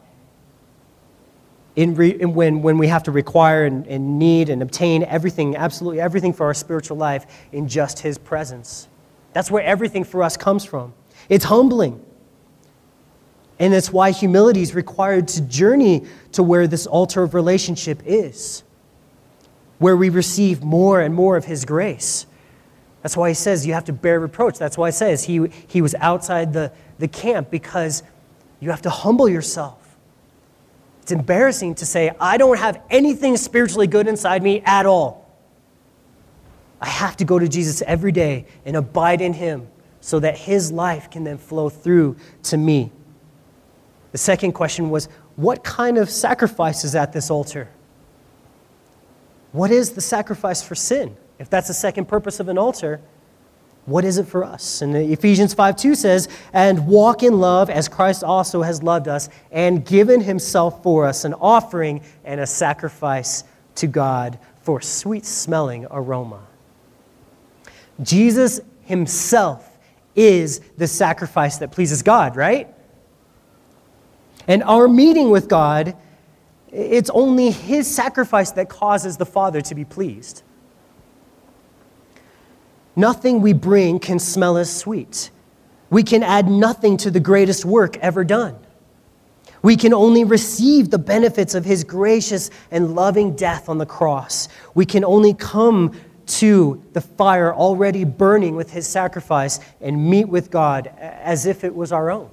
in, 1.77 1.95
re, 1.95 2.11
in 2.11 2.35
when, 2.35 2.63
when 2.63 2.79
we 2.79 2.89
have 2.89 3.03
to 3.05 3.13
require 3.13 3.65
and, 3.65 3.87
and 3.87 4.19
need 4.19 4.49
and 4.49 4.63
obtain 4.63 5.03
everything, 5.05 5.57
absolutely 5.57 6.01
everything 6.01 6.33
for 6.33 6.47
our 6.47 6.55
spiritual 6.55 6.97
life 6.97 7.27
in 7.53 7.69
just 7.69 7.99
his 7.99 8.17
presence. 8.17 8.89
That's 9.33 9.51
where 9.51 9.63
everything 9.63 10.05
for 10.05 10.23
us 10.23 10.37
comes 10.37 10.65
from. 10.65 10.95
It's 11.29 11.45
humbling. 11.45 12.03
And 13.59 13.75
it's 13.75 13.93
why 13.93 14.11
humility 14.11 14.63
is 14.63 14.75
required 14.75 15.29
to 15.29 15.43
journey 15.43 16.05
to 16.33 16.43
where 16.43 16.67
this 16.67 16.87
altar 16.87 17.23
of 17.23 17.35
relationship 17.35 18.03
is, 18.05 18.63
where 19.79 19.97
we 19.97 20.09
receive 20.09 20.63
more 20.63 21.01
and 21.01 21.15
more 21.15 21.37
of 21.37 21.45
His 21.45 21.65
grace. 21.65 22.27
That's 23.07 23.17
why 23.17 23.29
he 23.29 23.35
says 23.37 23.65
you 23.65 23.73
have 23.73 23.85
to 23.85 23.93
bear 23.93 24.19
reproach. 24.19 24.59
That's 24.59 24.77
why 24.77 24.89
he 24.89 24.93
says 24.93 25.23
he, 25.23 25.49
he 25.69 25.81
was 25.81 25.95
outside 26.01 26.53
the, 26.53 26.73
the 26.99 27.07
camp 27.07 27.53
because 27.53 28.03
you 28.59 28.71
have 28.71 28.83
to 28.83 28.91
humble 28.91 29.29
yourself. 29.29 29.97
It's 31.03 31.13
embarrassing 31.13 31.77
to 31.77 31.87
say, 31.87 32.11
I 32.21 32.37
don't 32.37 32.59
have 32.59 32.83
anything 32.91 33.37
spiritually 33.37 33.87
good 33.87 34.09
inside 34.09 34.43
me 34.43 34.61
at 34.63 34.87
all. 34.87 35.31
I 36.81 36.89
have 36.89 37.17
to 37.19 37.25
go 37.25 37.39
to 37.39 37.47
Jesus 37.47 37.81
every 37.83 38.11
day 38.11 38.45
and 38.65 38.75
abide 38.75 39.21
in 39.21 39.35
him 39.35 39.69
so 40.01 40.19
that 40.19 40.37
his 40.37 40.73
life 40.73 41.09
can 41.09 41.23
then 41.23 41.39
flow 41.39 41.69
through 41.69 42.17
to 42.43 42.57
me. 42.57 42.91
The 44.11 44.19
second 44.19 44.51
question 44.51 44.91
was, 44.91 45.09
what 45.37 45.63
kind 45.63 45.97
of 45.97 46.11
sacrifice 46.11 46.83
is 46.83 46.97
at 46.97 47.13
this 47.13 47.31
altar? 47.31 47.69
What 49.53 49.71
is 49.71 49.93
the 49.93 50.01
sacrifice 50.01 50.61
for 50.61 50.75
sin? 50.75 51.17
If 51.39 51.51
that's 51.51 51.69
the 51.69 51.75
second 51.75 52.07
purpose 52.07 52.41
of 52.41 52.49
an 52.49 52.59
altar, 52.59 53.01
what 53.87 54.05
is 54.05 54.19
it 54.19 54.27
for 54.27 54.43
us? 54.43 54.83
And 54.83 54.97
Ephesians 54.97 55.55
5 55.55 55.77
2 55.77 55.95
says, 55.95 56.29
And 56.53 56.87
walk 56.87 57.23
in 57.23 57.39
love 57.39 57.71
as 57.71 57.89
Christ 57.89 58.25
also 58.25 58.63
has 58.63 58.83
loved 58.83 59.07
us 59.07 59.29
and 59.53 59.85
given 59.85 60.21
himself 60.21 60.83
for 60.83 61.07
us, 61.07 61.25
an 61.25 61.35
offering 61.35 62.03
and 62.25 62.41
a 62.41 62.47
sacrifice 62.47 63.45
to 63.77 63.87
God 63.87 64.39
for 64.63 64.81
sweet 64.81 65.25
smelling 65.25 65.87
aroma. 65.91 66.43
Jesus 68.03 68.61
himself 68.83 69.79
is 70.17 70.61
the 70.77 70.89
sacrifice 70.89 71.59
that 71.59 71.71
pleases 71.71 72.03
God, 72.03 72.35
right? 72.35 72.69
And 74.49 74.63
our 74.65 74.89
meeting 74.89 75.31
with 75.31 75.49
God, 75.49 75.97
it's 76.73 77.11
only 77.11 77.51
his 77.51 77.93
sacrifice 77.93 78.51
that 78.53 78.69
causes 78.69 79.17
the 79.17 79.27
Father 79.27 79.61
to 79.61 79.75
be 79.75 79.85
pleased. 79.85 80.43
Nothing 82.97 83.43
we 83.43 83.53
bring 83.53 83.99
can 83.99 84.19
smell 84.19 84.57
as 84.57 84.75
sweet. 84.75 85.31
We 85.91 86.03
can 86.03 86.23
add 86.23 86.49
nothing 86.49 86.97
to 86.99 87.11
the 87.11 87.21
greatest 87.21 87.65
work 87.65 87.99
ever 87.99 88.25
done. 88.25 88.59
We 89.63 89.77
can 89.77 89.93
only 89.93 90.25
receive 90.25 90.91
the 90.91 90.99
benefits 90.99 91.55
of 91.55 91.65
his 91.65 91.85
gracious 91.85 92.51
and 92.71 92.95
loving 92.95 93.37
death 93.37 93.69
on 93.69 93.79
the 93.79 93.87
cross. 93.87 94.49
We 94.75 94.87
can 94.87 95.05
only 95.05 95.35
come 95.35 95.93
to 96.27 96.83
the 96.93 97.01
fire 97.01 97.55
already 97.55 98.05
burning 98.05 98.57
with 98.57 98.71
his 98.71 98.87
sacrifice 98.87 99.61
and 99.81 100.11
meet 100.11 100.27
with 100.27 100.51
God 100.51 100.91
as 100.99 101.47
if 101.47 101.65
it 101.65 101.75
was 101.75 101.93
our 101.93 102.11
own. 102.11 102.31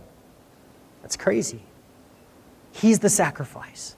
That's 1.01 1.17
crazy. 1.17 1.61
He's 2.71 2.99
the 2.99 3.09
sacrifice. 3.09 3.95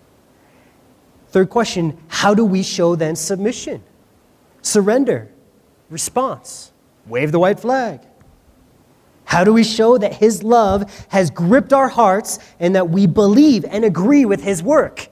Third 1.29 1.49
question 1.49 1.97
how 2.07 2.33
do 2.33 2.43
we 2.43 2.63
show 2.63 2.95
then 2.95 3.15
submission? 3.15 3.83
Surrender. 4.61 5.29
Response. 5.95 6.73
Wave 7.07 7.31
the 7.31 7.39
white 7.39 7.57
flag. 7.57 8.01
How 9.23 9.45
do 9.45 9.53
we 9.53 9.63
show 9.63 9.97
that 9.97 10.15
His 10.15 10.43
love 10.43 10.91
has 11.07 11.29
gripped 11.29 11.71
our 11.71 11.87
hearts 11.87 12.37
and 12.59 12.75
that 12.75 12.89
we 12.89 13.07
believe 13.07 13.63
and 13.63 13.85
agree 13.85 14.25
with 14.25 14.43
His 14.43 14.61
work? 14.61 15.07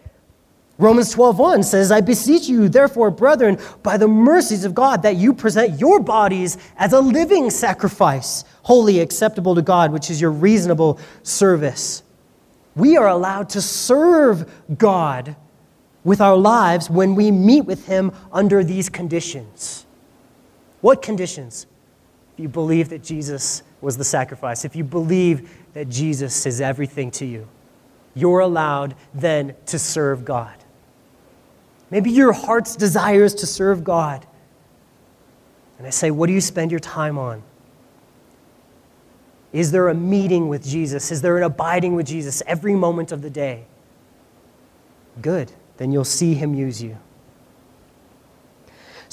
Romans 0.77 1.13
12:1 1.15 1.63
says, 1.63 1.89
"I 1.89 2.01
beseech 2.01 2.49
you, 2.49 2.67
therefore, 2.67 3.11
brethren, 3.11 3.59
by 3.81 3.95
the 3.95 4.09
mercies 4.09 4.65
of 4.65 4.75
God, 4.75 5.03
that 5.03 5.15
you 5.15 5.31
present 5.34 5.79
your 5.79 6.01
bodies 6.01 6.57
as 6.77 6.91
a 6.91 6.99
living 6.99 7.49
sacrifice, 7.49 8.43
holy, 8.63 8.99
acceptable 8.99 9.55
to 9.55 9.61
God, 9.61 9.93
which 9.93 10.11
is 10.11 10.19
your 10.19 10.31
reasonable 10.31 10.99
service." 11.21 12.03
We 12.75 12.97
are 12.97 13.07
allowed 13.07 13.47
to 13.51 13.61
serve 13.61 14.51
God 14.77 15.38
with 16.03 16.19
our 16.19 16.36
lives 16.36 16.89
when 16.89 17.15
we 17.15 17.31
meet 17.31 17.65
with 17.65 17.86
Him 17.86 18.11
under 18.34 18.65
these 18.65 18.89
conditions. 18.89 19.86
What 20.84 21.01
conditions? 21.01 21.65
If 22.34 22.41
you 22.41 22.49
believe 22.49 22.89
that 22.89 23.01
Jesus 23.01 23.63
was 23.79 23.95
the 23.95 24.03
sacrifice, 24.03 24.65
if 24.65 24.75
you 24.75 24.84
believe 24.84 25.49
that 25.73 25.88
Jesus 25.88 26.45
is 26.45 26.59
everything 26.59 27.09
to 27.11 27.25
you, 27.25 27.47
you're 28.13 28.41
allowed 28.41 28.93
then 29.13 29.55
to 29.67 29.79
serve 29.79 30.25
God. 30.25 30.53
Maybe 31.89 32.11
your 32.11 32.34
heart's 32.34 32.75
desire 32.75 33.23
is 33.23 33.34
to 33.36 33.47
serve 33.47 33.86
God. 33.86 34.27
And 35.77 35.88
I 35.88 35.89
say, 35.89 36.11
what 36.11 36.27
do 36.27 36.34
you 36.34 36.41
spend 36.41 36.69
your 36.69 36.81
time 36.81 37.17
on? 37.17 37.43
Is 39.53 39.71
there 39.71 39.88
a 39.88 39.95
meeting 39.95 40.49
with 40.49 40.67
Jesus? 40.67 41.13
Is 41.13 41.21
there 41.21 41.38
an 41.38 41.43
abiding 41.43 41.95
with 41.95 42.07
Jesus 42.07 42.43
every 42.45 42.75
moment 42.75 43.13
of 43.13 43.21
the 43.21 43.29
day? 43.29 43.63
Good. 45.21 45.49
Then 45.77 45.93
you'll 45.93 46.03
see 46.03 46.34
him 46.34 46.53
use 46.53 46.84
you. 46.84 46.97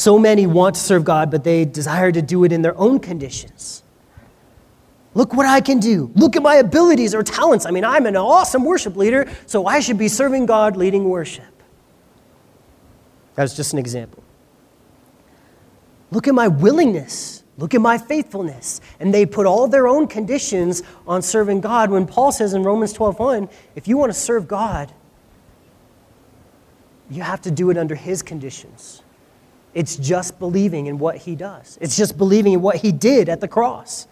So 0.00 0.18
many 0.18 0.46
want 0.46 0.76
to 0.76 0.80
serve 0.80 1.04
God, 1.04 1.30
but 1.30 1.44
they 1.44 1.66
desire 1.66 2.10
to 2.10 2.22
do 2.22 2.44
it 2.44 2.52
in 2.52 2.62
their 2.62 2.74
own 2.78 3.00
conditions. 3.00 3.82
Look 5.12 5.34
what 5.34 5.44
I 5.44 5.60
can 5.60 5.78
do. 5.78 6.10
Look 6.14 6.36
at 6.36 6.42
my 6.42 6.54
abilities 6.54 7.14
or 7.14 7.22
talents. 7.22 7.66
I 7.66 7.70
mean, 7.70 7.84
I'm 7.84 8.06
an 8.06 8.16
awesome 8.16 8.64
worship 8.64 8.96
leader, 8.96 9.30
so 9.44 9.66
I 9.66 9.80
should 9.80 9.98
be 9.98 10.08
serving 10.08 10.46
God 10.46 10.74
leading 10.74 11.04
worship. 11.10 11.52
That's 13.34 13.54
just 13.54 13.74
an 13.74 13.78
example. 13.78 14.22
Look 16.10 16.26
at 16.26 16.34
my 16.34 16.48
willingness. 16.48 17.44
Look 17.58 17.74
at 17.74 17.82
my 17.82 17.98
faithfulness. 17.98 18.80
And 19.00 19.12
they 19.12 19.26
put 19.26 19.44
all 19.44 19.68
their 19.68 19.86
own 19.86 20.06
conditions 20.06 20.82
on 21.06 21.20
serving 21.20 21.60
God 21.60 21.90
when 21.90 22.06
Paul 22.06 22.32
says 22.32 22.54
in 22.54 22.62
Romans 22.62 22.94
12:1, 22.94 23.50
if 23.74 23.86
you 23.86 23.98
want 23.98 24.10
to 24.10 24.18
serve 24.18 24.48
God, 24.48 24.94
you 27.10 27.20
have 27.20 27.42
to 27.42 27.50
do 27.50 27.68
it 27.68 27.76
under 27.76 27.96
his 27.96 28.22
conditions. 28.22 29.02
It's 29.74 29.96
just 29.96 30.38
believing 30.38 30.86
in 30.86 30.98
what 30.98 31.16
he 31.16 31.36
does. 31.36 31.78
It's 31.80 31.96
just 31.96 32.18
believing 32.18 32.54
in 32.54 32.62
what 32.62 32.76
he 32.76 32.92
did 32.92 33.28
at 33.28 33.40
the 33.40 33.48
cross 33.48 34.06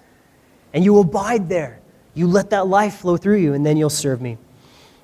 and 0.73 0.85
you 0.85 0.99
abide 0.99 1.49
there. 1.49 1.81
You 2.15 2.27
let 2.27 2.51
that 2.51 2.67
life 2.67 2.97
flow 2.97 3.17
through 3.17 3.39
you, 3.39 3.55
and 3.55 3.65
then 3.65 3.77
you'll 3.77 3.91
serve 3.91 4.21
me. 4.21 4.39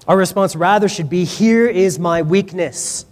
Our 0.06 0.16
response 0.16 0.56
rather 0.56 0.88
should 0.88 1.08
be 1.08 1.24
Here 1.24 1.66
is 1.66 1.98
my 1.98 2.22
weakness. 2.22 3.06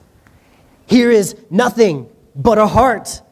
Here 0.86 1.10
is 1.10 1.36
nothing 1.50 2.08
but 2.34 2.58
a 2.58 2.66
heart 2.66 3.22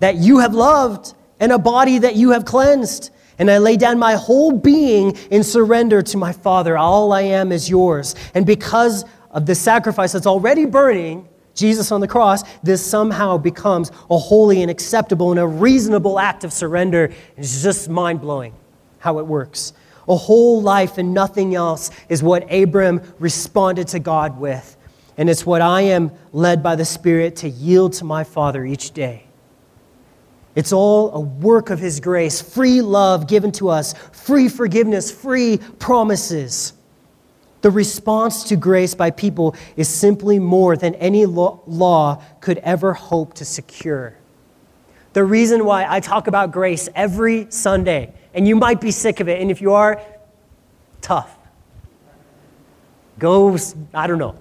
that 0.00 0.16
you 0.16 0.38
have 0.38 0.54
loved 0.54 1.14
and 1.40 1.52
a 1.52 1.58
body 1.58 1.98
that 1.98 2.16
you 2.16 2.30
have 2.30 2.44
cleansed. 2.44 3.10
And 3.38 3.50
I 3.50 3.58
lay 3.58 3.76
down 3.76 3.98
my 3.98 4.14
whole 4.14 4.52
being 4.52 5.16
in 5.30 5.42
surrender 5.42 6.02
to 6.02 6.16
my 6.16 6.32
Father. 6.32 6.76
All 6.76 7.12
I 7.12 7.22
am 7.22 7.52
is 7.52 7.68
yours. 7.70 8.14
And 8.34 8.44
because 8.44 9.04
of 9.30 9.46
the 9.46 9.54
sacrifice 9.54 10.12
that's 10.12 10.26
already 10.26 10.64
burning, 10.64 11.28
Jesus 11.56 11.90
on 11.90 12.00
the 12.00 12.06
cross, 12.06 12.44
this 12.62 12.84
somehow 12.84 13.38
becomes 13.38 13.90
a 14.10 14.18
holy 14.18 14.62
and 14.62 14.70
acceptable 14.70 15.32
and 15.32 15.40
a 15.40 15.46
reasonable 15.46 16.20
act 16.20 16.44
of 16.44 16.52
surrender. 16.52 17.12
It's 17.36 17.62
just 17.62 17.88
mind 17.88 18.20
blowing 18.20 18.54
how 18.98 19.18
it 19.18 19.26
works. 19.26 19.72
A 20.08 20.14
whole 20.14 20.62
life 20.62 20.98
and 20.98 21.12
nothing 21.12 21.54
else 21.54 21.90
is 22.08 22.22
what 22.22 22.52
Abram 22.52 23.00
responded 23.18 23.88
to 23.88 23.98
God 23.98 24.38
with. 24.38 24.76
And 25.16 25.30
it's 25.30 25.44
what 25.44 25.62
I 25.62 25.80
am 25.80 26.12
led 26.32 26.62
by 26.62 26.76
the 26.76 26.84
Spirit 26.84 27.36
to 27.36 27.48
yield 27.48 27.94
to 27.94 28.04
my 28.04 28.22
Father 28.22 28.64
each 28.64 28.92
day. 28.92 29.24
It's 30.54 30.72
all 30.72 31.10
a 31.12 31.20
work 31.20 31.70
of 31.70 31.78
His 31.78 32.00
grace, 32.00 32.40
free 32.40 32.82
love 32.82 33.26
given 33.26 33.50
to 33.52 33.68
us, 33.70 33.94
free 34.12 34.48
forgiveness, 34.48 35.10
free 35.10 35.58
promises. 35.78 36.74
The 37.66 37.72
response 37.72 38.44
to 38.44 38.54
grace 38.54 38.94
by 38.94 39.10
people 39.10 39.56
is 39.76 39.88
simply 39.88 40.38
more 40.38 40.76
than 40.76 40.94
any 40.94 41.26
law 41.26 42.22
could 42.40 42.58
ever 42.58 42.92
hope 42.92 43.34
to 43.34 43.44
secure. 43.44 44.16
The 45.14 45.24
reason 45.24 45.64
why 45.64 45.84
I 45.84 45.98
talk 45.98 46.28
about 46.28 46.52
grace 46.52 46.88
every 46.94 47.50
Sunday 47.50 48.14
and 48.34 48.46
you 48.46 48.54
might 48.54 48.80
be 48.80 48.92
sick 48.92 49.18
of 49.18 49.28
it. 49.28 49.40
And 49.40 49.50
if 49.50 49.60
you 49.60 49.72
are, 49.72 50.00
tough. 51.00 51.36
Go, 53.18 53.58
I 53.92 54.06
don't 54.06 54.18
know. 54.18 54.38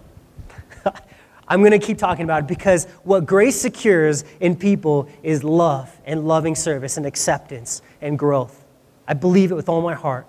I'm 1.48 1.62
going 1.62 1.72
to 1.72 1.80
keep 1.80 1.98
talking 1.98 2.26
about 2.26 2.44
it 2.44 2.48
because 2.48 2.86
what 3.06 3.26
grace 3.26 3.60
secures 3.60 4.24
in 4.40 4.56
people 4.56 5.10
is 5.24 5.44
love 5.44 5.92
and 6.06 6.28
loving 6.28 6.54
service 6.54 6.96
and 6.96 7.08
acceptance 7.08 7.82
and 8.02 8.20
growth. 8.20 8.64
I 9.08 9.16
believe 9.16 9.52
it 9.52 9.56
with 9.56 9.68
all 9.68 9.82
my 9.82 9.96
heart. 9.96 10.28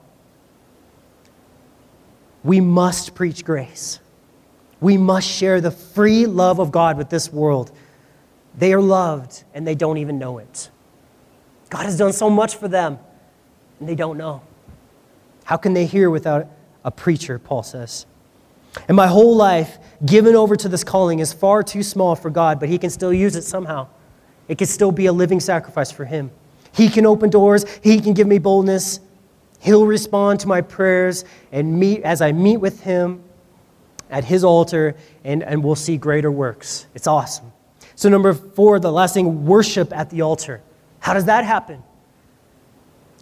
We 2.47 2.61
must 2.61 3.17
preach 3.17 3.45
grace. 3.45 3.99
We 4.81 4.97
must 4.97 5.29
share 5.29 5.61
the 5.61 5.73
free 5.73 6.27
love 6.27 6.61
of 6.61 6.71
God 6.71 6.97
with 6.97 7.11
this 7.11 7.33
world. 7.33 7.73
They 8.57 8.73
are 8.73 8.81
loved 8.81 9.43
and 9.53 9.67
they 9.67 9.75
don't 9.75 9.99
even 9.99 10.21
know 10.21 10.39
it. 10.39 10.71
God 11.71 11.87
has 11.87 11.99
done 11.99 12.13
so 12.13 12.31
much 12.31 12.55
for 12.55 12.69
them 12.69 13.01
and 13.81 13.89
they 13.89 13.97
don't 13.97 14.17
know. 14.17 14.43
How 15.43 15.57
can 15.57 15.75
they 15.75 15.87
hear 15.87 16.09
without 16.09 16.47
a 16.85 16.93
preacher, 16.93 17.41
Paul 17.41 17.65
says? 17.65 18.07
And 18.87 18.97
my 18.97 19.09
whole 19.09 19.35
life 19.35 19.79
given 20.05 20.37
over 20.37 20.55
to 20.55 20.69
this 20.69 20.85
calling 20.85 21.19
is 21.19 21.33
far 21.33 21.65
too 21.65 21.83
small 21.83 22.15
for 22.15 22.31
God, 22.31 22.61
but 22.61 22.69
He 22.69 22.79
can 22.79 22.91
still 22.91 23.13
use 23.13 23.35
it 23.35 23.43
somehow. 23.43 23.89
It 24.47 24.59
can 24.59 24.69
still 24.69 24.93
be 24.93 25.07
a 25.07 25.13
living 25.13 25.41
sacrifice 25.41 25.91
for 25.91 26.05
Him. 26.05 26.31
He 26.73 26.89
can 26.91 27.07
open 27.07 27.29
doors, 27.29 27.65
He 27.83 28.01
can 28.01 28.13
give 28.13 28.29
me 28.29 28.39
boldness. 28.39 29.01
He'll 29.61 29.87
respond 29.87 30.41
to 30.41 30.49
my 30.49 30.61
prayers 30.61 31.25
and 31.53 31.79
meet 31.79 32.03
as 32.03 32.21
I 32.21 32.33
meet 32.33 32.59
with 32.59 32.83
Him 32.83 33.23
at 34.11 34.25
His 34.25 34.45
altar, 34.45 34.95
and, 35.25 35.43
and 35.43 35.65
we'll 35.65 35.75
see 35.75 35.97
greater 35.97 36.31
works. 36.31 36.87
It's 36.95 37.07
awesome. 37.07 37.53
So, 37.95 38.09
number 38.09 38.35
four, 38.35 38.79
the 38.79 38.93
last 38.93 39.15
thing 39.15 39.47
worship 39.47 39.93
at 39.93 40.11
the 40.11 40.23
altar. 40.23 40.61
How 41.01 41.15
does 41.15 41.25
that 41.25 41.45
happen? 41.45 41.83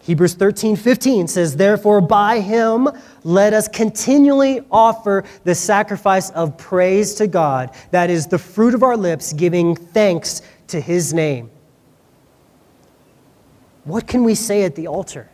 Hebrews 0.05 0.35
13, 0.35 0.76
15 0.76 1.28
says, 1.28 1.57
Therefore, 1.57 2.03
by 2.03 2.41
him 2.41 2.89
let 3.22 3.55
us 3.55 3.68
continually 3.68 4.61
offer 4.70 5.24
the 5.45 5.55
sacrifice 5.55 6.28
of 6.30 6.59
praise 6.59 7.14
to 7.14 7.26
God, 7.26 7.74
that 7.91 8.11
is 8.11 8.26
the 8.26 8.39
fruit 8.39 8.74
of 8.74 8.82
our 8.82 8.99
lips, 8.99 9.32
giving 9.32 9.74
thanks 9.74 10.43
to 10.66 10.78
his 10.78 11.14
name. 11.14 11.51
What 13.85 14.07
can 14.07 14.24
we 14.24 14.35
say 14.35 14.64
at 14.64 14.74
the 14.74 14.89
altar? 14.89 15.30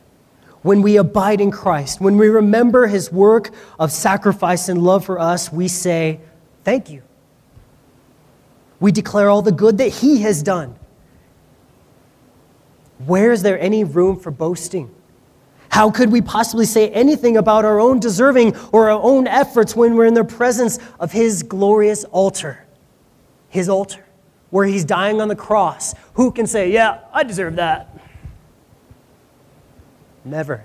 When 0.62 0.82
we 0.82 0.96
abide 0.96 1.40
in 1.40 1.50
Christ, 1.50 2.00
when 2.00 2.18
we 2.18 2.28
remember 2.28 2.86
his 2.86 3.10
work 3.10 3.50
of 3.78 3.90
sacrifice 3.90 4.68
and 4.68 4.82
love 4.82 5.04
for 5.04 5.18
us, 5.18 5.52
we 5.52 5.68
say, 5.68 6.20
Thank 6.64 6.90
you. 6.90 7.02
We 8.78 8.92
declare 8.92 9.30
all 9.30 9.42
the 9.42 9.52
good 9.52 9.78
that 9.78 9.88
he 9.88 10.22
has 10.22 10.42
done. 10.42 10.76
Where 13.06 13.32
is 13.32 13.42
there 13.42 13.58
any 13.58 13.84
room 13.84 14.18
for 14.18 14.30
boasting? 14.30 14.94
How 15.70 15.90
could 15.90 16.10
we 16.10 16.20
possibly 16.20 16.66
say 16.66 16.90
anything 16.90 17.36
about 17.36 17.64
our 17.64 17.80
own 17.80 18.00
deserving 18.00 18.56
or 18.72 18.90
our 18.90 19.00
own 19.00 19.26
efforts 19.26 19.74
when 19.76 19.94
we're 19.94 20.06
in 20.06 20.14
the 20.14 20.24
presence 20.24 20.78
of 20.98 21.12
His 21.12 21.42
glorious 21.42 22.04
altar? 22.04 22.66
His 23.48 23.68
altar, 23.68 24.04
where 24.50 24.66
He's 24.66 24.84
dying 24.84 25.20
on 25.20 25.28
the 25.28 25.36
cross. 25.36 25.94
Who 26.14 26.32
can 26.32 26.46
say, 26.46 26.70
Yeah, 26.72 27.00
I 27.12 27.22
deserve 27.22 27.56
that? 27.56 27.89
Never. 30.24 30.64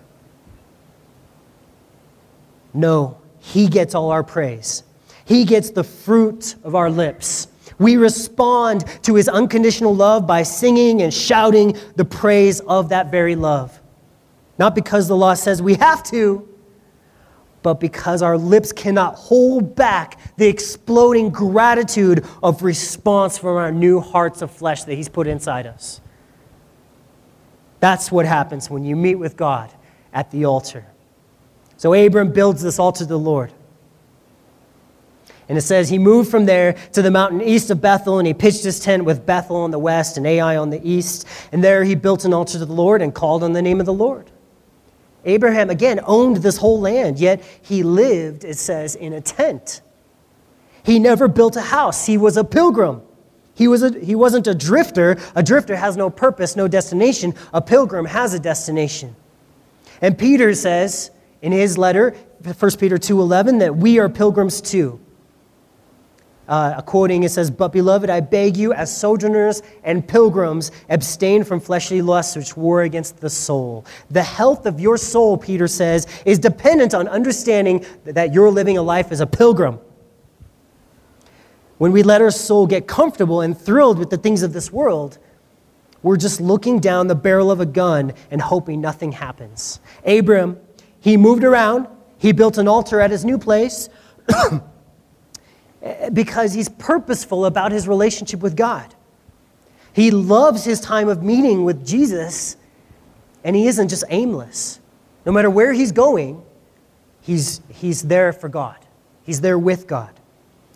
No, 2.73 3.17
He 3.39 3.67
gets 3.67 3.95
all 3.95 4.11
our 4.11 4.23
praise, 4.23 4.83
He 5.25 5.45
gets 5.45 5.69
the 5.69 5.83
fruit 5.83 6.55
of 6.63 6.75
our 6.75 6.89
lips. 6.89 7.47
We 7.77 7.97
respond 7.97 8.85
to 9.03 9.15
his 9.15 9.27
unconditional 9.27 9.93
love 9.93 10.25
by 10.25 10.43
singing 10.43 11.01
and 11.01 11.13
shouting 11.13 11.75
the 11.95 12.05
praise 12.05 12.59
of 12.61 12.89
that 12.89 13.11
very 13.11 13.35
love. 13.35 13.79
Not 14.57 14.75
because 14.75 15.07
the 15.07 15.15
law 15.15 15.33
says 15.33 15.61
we 15.61 15.73
have 15.75 16.03
to, 16.03 16.47
but 17.63 17.79
because 17.79 18.21
our 18.21 18.37
lips 18.37 18.71
cannot 18.71 19.15
hold 19.15 19.75
back 19.75 20.19
the 20.37 20.47
exploding 20.47 21.31
gratitude 21.31 22.23
of 22.43 22.61
response 22.63 23.37
from 23.37 23.57
our 23.57 23.71
new 23.71 23.99
hearts 23.99 24.41
of 24.41 24.51
flesh 24.51 24.83
that 24.83 24.95
He's 24.95 25.09
put 25.09 25.27
inside 25.27 25.65
us. 25.65 25.99
That's 27.85 28.11
what 28.11 28.25
happens 28.25 28.67
when 28.67 28.83
you 28.83 28.95
meet 28.95 29.13
with 29.13 29.37
God 29.37 29.71
at 30.11 30.31
the 30.31 30.45
altar. 30.45 30.87
So 31.77 31.93
Abram 31.93 32.33
builds 32.33 32.63
this 32.63 32.79
altar 32.79 33.03
to 33.03 33.05
the 33.05 33.19
Lord. 33.19 33.53
And 35.47 35.55
it 35.55 35.61
says 35.61 35.87
he 35.87 35.99
moved 35.99 36.31
from 36.31 36.47
there 36.47 36.73
to 36.93 37.03
the 37.03 37.11
mountain 37.11 37.43
east 37.43 37.69
of 37.69 37.81
Bethel, 37.81 38.17
and 38.17 38.25
he 38.25 38.33
pitched 38.33 38.63
his 38.63 38.79
tent 38.79 39.05
with 39.05 39.23
Bethel 39.27 39.57
on 39.57 39.69
the 39.69 39.77
west 39.77 40.17
and 40.17 40.25
Ai 40.25 40.57
on 40.57 40.71
the 40.71 40.81
east. 40.83 41.27
And 41.51 41.63
there 41.63 41.83
he 41.83 41.93
built 41.93 42.25
an 42.25 42.33
altar 42.33 42.57
to 42.57 42.65
the 42.65 42.73
Lord 42.73 43.03
and 43.03 43.13
called 43.13 43.43
on 43.43 43.53
the 43.53 43.61
name 43.61 43.79
of 43.79 43.85
the 43.85 43.93
Lord. 43.93 44.31
Abraham, 45.23 45.69
again, 45.69 45.99
owned 46.05 46.37
this 46.37 46.57
whole 46.57 46.79
land, 46.79 47.19
yet 47.19 47.43
he 47.61 47.83
lived, 47.83 48.43
it 48.45 48.57
says, 48.57 48.95
in 48.95 49.13
a 49.13 49.21
tent. 49.21 49.81
He 50.81 50.97
never 50.97 51.27
built 51.27 51.55
a 51.55 51.61
house, 51.61 52.07
he 52.07 52.17
was 52.17 52.35
a 52.35 52.43
pilgrim. 52.43 53.03
He, 53.55 53.67
was 53.67 53.83
a, 53.83 53.97
he 53.99 54.15
wasn't 54.15 54.47
a 54.47 54.53
drifter. 54.53 55.17
A 55.33 55.41
drifter 55.41 55.75
has 55.75 55.97
no 55.97 56.09
purpose, 56.09 56.55
no 56.55 56.67
destination. 56.67 57.33
A 57.53 57.61
pilgrim 57.61 58.05
has 58.05 58.33
a 58.33 58.39
destination. 58.39 59.15
And 60.01 60.17
Peter 60.17 60.53
says 60.53 61.11
in 61.41 61.51
his 61.51 61.77
letter, 61.77 62.15
1 62.43 62.71
Peter 62.77 62.97
2.11, 62.97 63.59
that 63.59 63.75
we 63.75 63.97
are 63.97 64.09
pilgrims 64.09 64.61
too. 64.61 64.99
Uh, 66.47 66.79
quoting, 66.81 67.23
it 67.23 67.29
says, 67.29 67.49
But 67.49 67.69
beloved, 67.69 68.09
I 68.09 68.19
beg 68.19 68.55
you, 68.55 68.71
as 68.71 68.95
sojourners 68.95 69.63
and 69.83 70.07
pilgrims, 70.07 70.71
abstain 70.89 71.43
from 71.43 71.59
fleshly 71.59 72.03
lusts 72.03 72.35
which 72.35 72.55
war 72.55 72.83
against 72.83 73.19
the 73.19 73.29
soul. 73.29 73.85
The 74.11 74.21
health 74.21 74.67
of 74.67 74.79
your 74.79 74.97
soul, 74.97 75.37
Peter 75.37 75.67
says, 75.67 76.05
is 76.23 76.37
dependent 76.37 76.93
on 76.93 77.07
understanding 77.07 77.83
that 78.03 78.31
you're 78.33 78.51
living 78.51 78.77
a 78.77 78.81
life 78.83 79.11
as 79.11 79.21
a 79.21 79.25
pilgrim. 79.25 79.79
When 81.77 81.91
we 81.91 82.03
let 82.03 82.21
our 82.21 82.31
soul 82.31 82.67
get 82.67 82.87
comfortable 82.87 83.41
and 83.41 83.57
thrilled 83.57 83.99
with 83.99 84.09
the 84.09 84.17
things 84.17 84.43
of 84.43 84.53
this 84.53 84.71
world, 84.71 85.17
we're 86.03 86.17
just 86.17 86.39
looking 86.39 86.79
down 86.79 87.07
the 87.07 87.15
barrel 87.15 87.51
of 87.51 87.59
a 87.59 87.65
gun 87.65 88.13
and 88.31 88.41
hoping 88.41 88.79
nothing 88.79 89.11
happens. 89.11 89.79
Abram, 90.05 90.57
he 90.99 91.17
moved 91.17 91.43
around, 91.43 91.87
he 92.17 92.31
built 92.31 92.57
an 92.57 92.67
altar 92.67 93.01
at 93.01 93.11
his 93.11 93.25
new 93.25 93.37
place. 93.37 93.89
because 96.13 96.53
he's 96.53 96.69
purposeful 96.69 97.45
about 97.45 97.71
his 97.71 97.87
relationship 97.87 98.39
with 98.39 98.55
God. 98.55 98.93
He 99.93 100.11
loves 100.11 100.65
his 100.65 100.79
time 100.79 101.07
of 101.07 101.23
meeting 101.23 101.63
with 101.63 101.85
Jesus, 101.85 102.57
and 103.43 103.55
he 103.55 103.67
isn't 103.67 103.89
just 103.89 104.03
aimless. 104.09 104.79
No 105.25 105.31
matter 105.31 105.49
where 105.49 105.73
he's 105.73 105.91
going, 105.91 106.43
he's, 107.21 107.61
he's 107.69 108.01
there 108.01 108.33
for 108.33 108.49
God, 108.49 108.77
he's 109.23 109.41
there 109.41 109.59
with 109.59 109.87
God. 109.87 110.11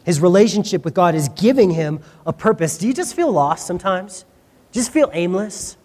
His 0.06 0.20
relationship 0.22 0.86
with 0.86 0.94
God 0.94 1.16
is 1.16 1.30
giving 1.30 1.72
him 1.72 2.00
a 2.26 2.34
purpose. 2.34 2.78
Do 2.78 2.88
you 2.88 2.94
just 2.94 3.16
feel 3.16 3.32
lost 3.32 3.68
sometimes? 3.68 4.26
Just 4.72 4.92
feel 4.92 5.10
aimless? 5.14 5.78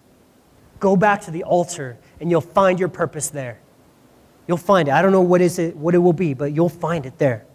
Go 0.80 0.96
back 0.96 1.22
to 1.22 1.30
the 1.30 1.44
altar 1.44 1.98
and 2.20 2.30
you'll 2.30 2.40
find 2.40 2.78
your 2.78 2.88
purpose 2.88 3.28
there. 3.30 3.60
You'll 4.46 4.56
find 4.56 4.88
it. 4.88 4.92
I 4.92 5.02
don't 5.02 5.12
know 5.12 5.22
what, 5.22 5.40
is 5.40 5.58
it, 5.58 5.76
what 5.76 5.94
it 5.94 5.98
will 5.98 6.12
be, 6.12 6.34
but 6.34 6.52
you'll 6.52 6.68
find 6.68 7.06
it 7.06 7.18
there. 7.18 7.46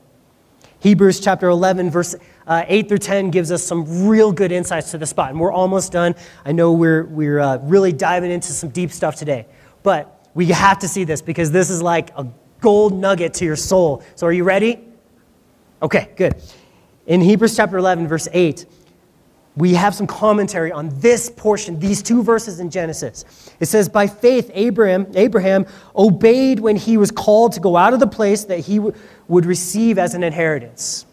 Hebrews 0.79 1.19
chapter 1.19 1.49
11, 1.49 1.91
verse 1.91 2.15
uh, 2.47 2.63
8 2.67 2.87
through 2.87 2.97
10 2.99 3.31
gives 3.31 3.51
us 3.51 3.63
some 3.63 4.07
real 4.07 4.31
good 4.31 4.51
insights 4.51 4.91
to 4.91 4.97
the 4.97 5.05
spot. 5.05 5.31
And 5.31 5.39
we're 5.39 5.51
almost 5.51 5.91
done. 5.91 6.15
I 6.45 6.51
know 6.51 6.71
we're, 6.71 7.03
we're 7.05 7.39
uh, 7.39 7.57
really 7.57 7.91
diving 7.91 8.31
into 8.31 8.51
some 8.53 8.69
deep 8.69 8.91
stuff 8.91 9.15
today. 9.15 9.45
But 9.83 10.29
we 10.33 10.47
have 10.47 10.79
to 10.79 10.87
see 10.87 11.03
this 11.03 11.21
because 11.21 11.51
this 11.51 11.69
is 11.69 11.81
like 11.81 12.11
a 12.17 12.27
gold 12.61 12.93
nugget 12.93 13.33
to 13.35 13.45
your 13.45 13.55
soul. 13.55 14.03
So 14.15 14.25
are 14.25 14.31
you 14.31 14.43
ready? 14.43 14.88
Okay, 15.81 16.09
good. 16.15 16.35
In 17.07 17.21
Hebrews 17.21 17.55
chapter 17.55 17.77
11, 17.77 18.07
verse 18.07 18.27
8, 18.31 18.65
we 19.55 19.73
have 19.73 19.95
some 19.95 20.07
commentary 20.07 20.71
on 20.71 20.89
this 20.99 21.29
portion, 21.29 21.79
these 21.79 22.01
two 22.01 22.23
verses 22.23 22.59
in 22.59 22.69
Genesis. 22.69 23.25
It 23.59 23.65
says, 23.65 23.89
By 23.89 24.07
faith, 24.07 24.51
Abraham, 24.53 25.07
Abraham 25.15 25.65
obeyed 25.95 26.59
when 26.59 26.75
he 26.75 26.97
was 26.97 27.11
called 27.11 27.53
to 27.53 27.59
go 27.59 27.75
out 27.75 27.93
of 27.93 27.99
the 27.99 28.07
place 28.07 28.45
that 28.45 28.59
he 28.59 28.77
w- 28.77 28.95
would 29.27 29.45
receive 29.45 29.97
as 29.97 30.13
an 30.13 30.23
inheritance. 30.23 31.05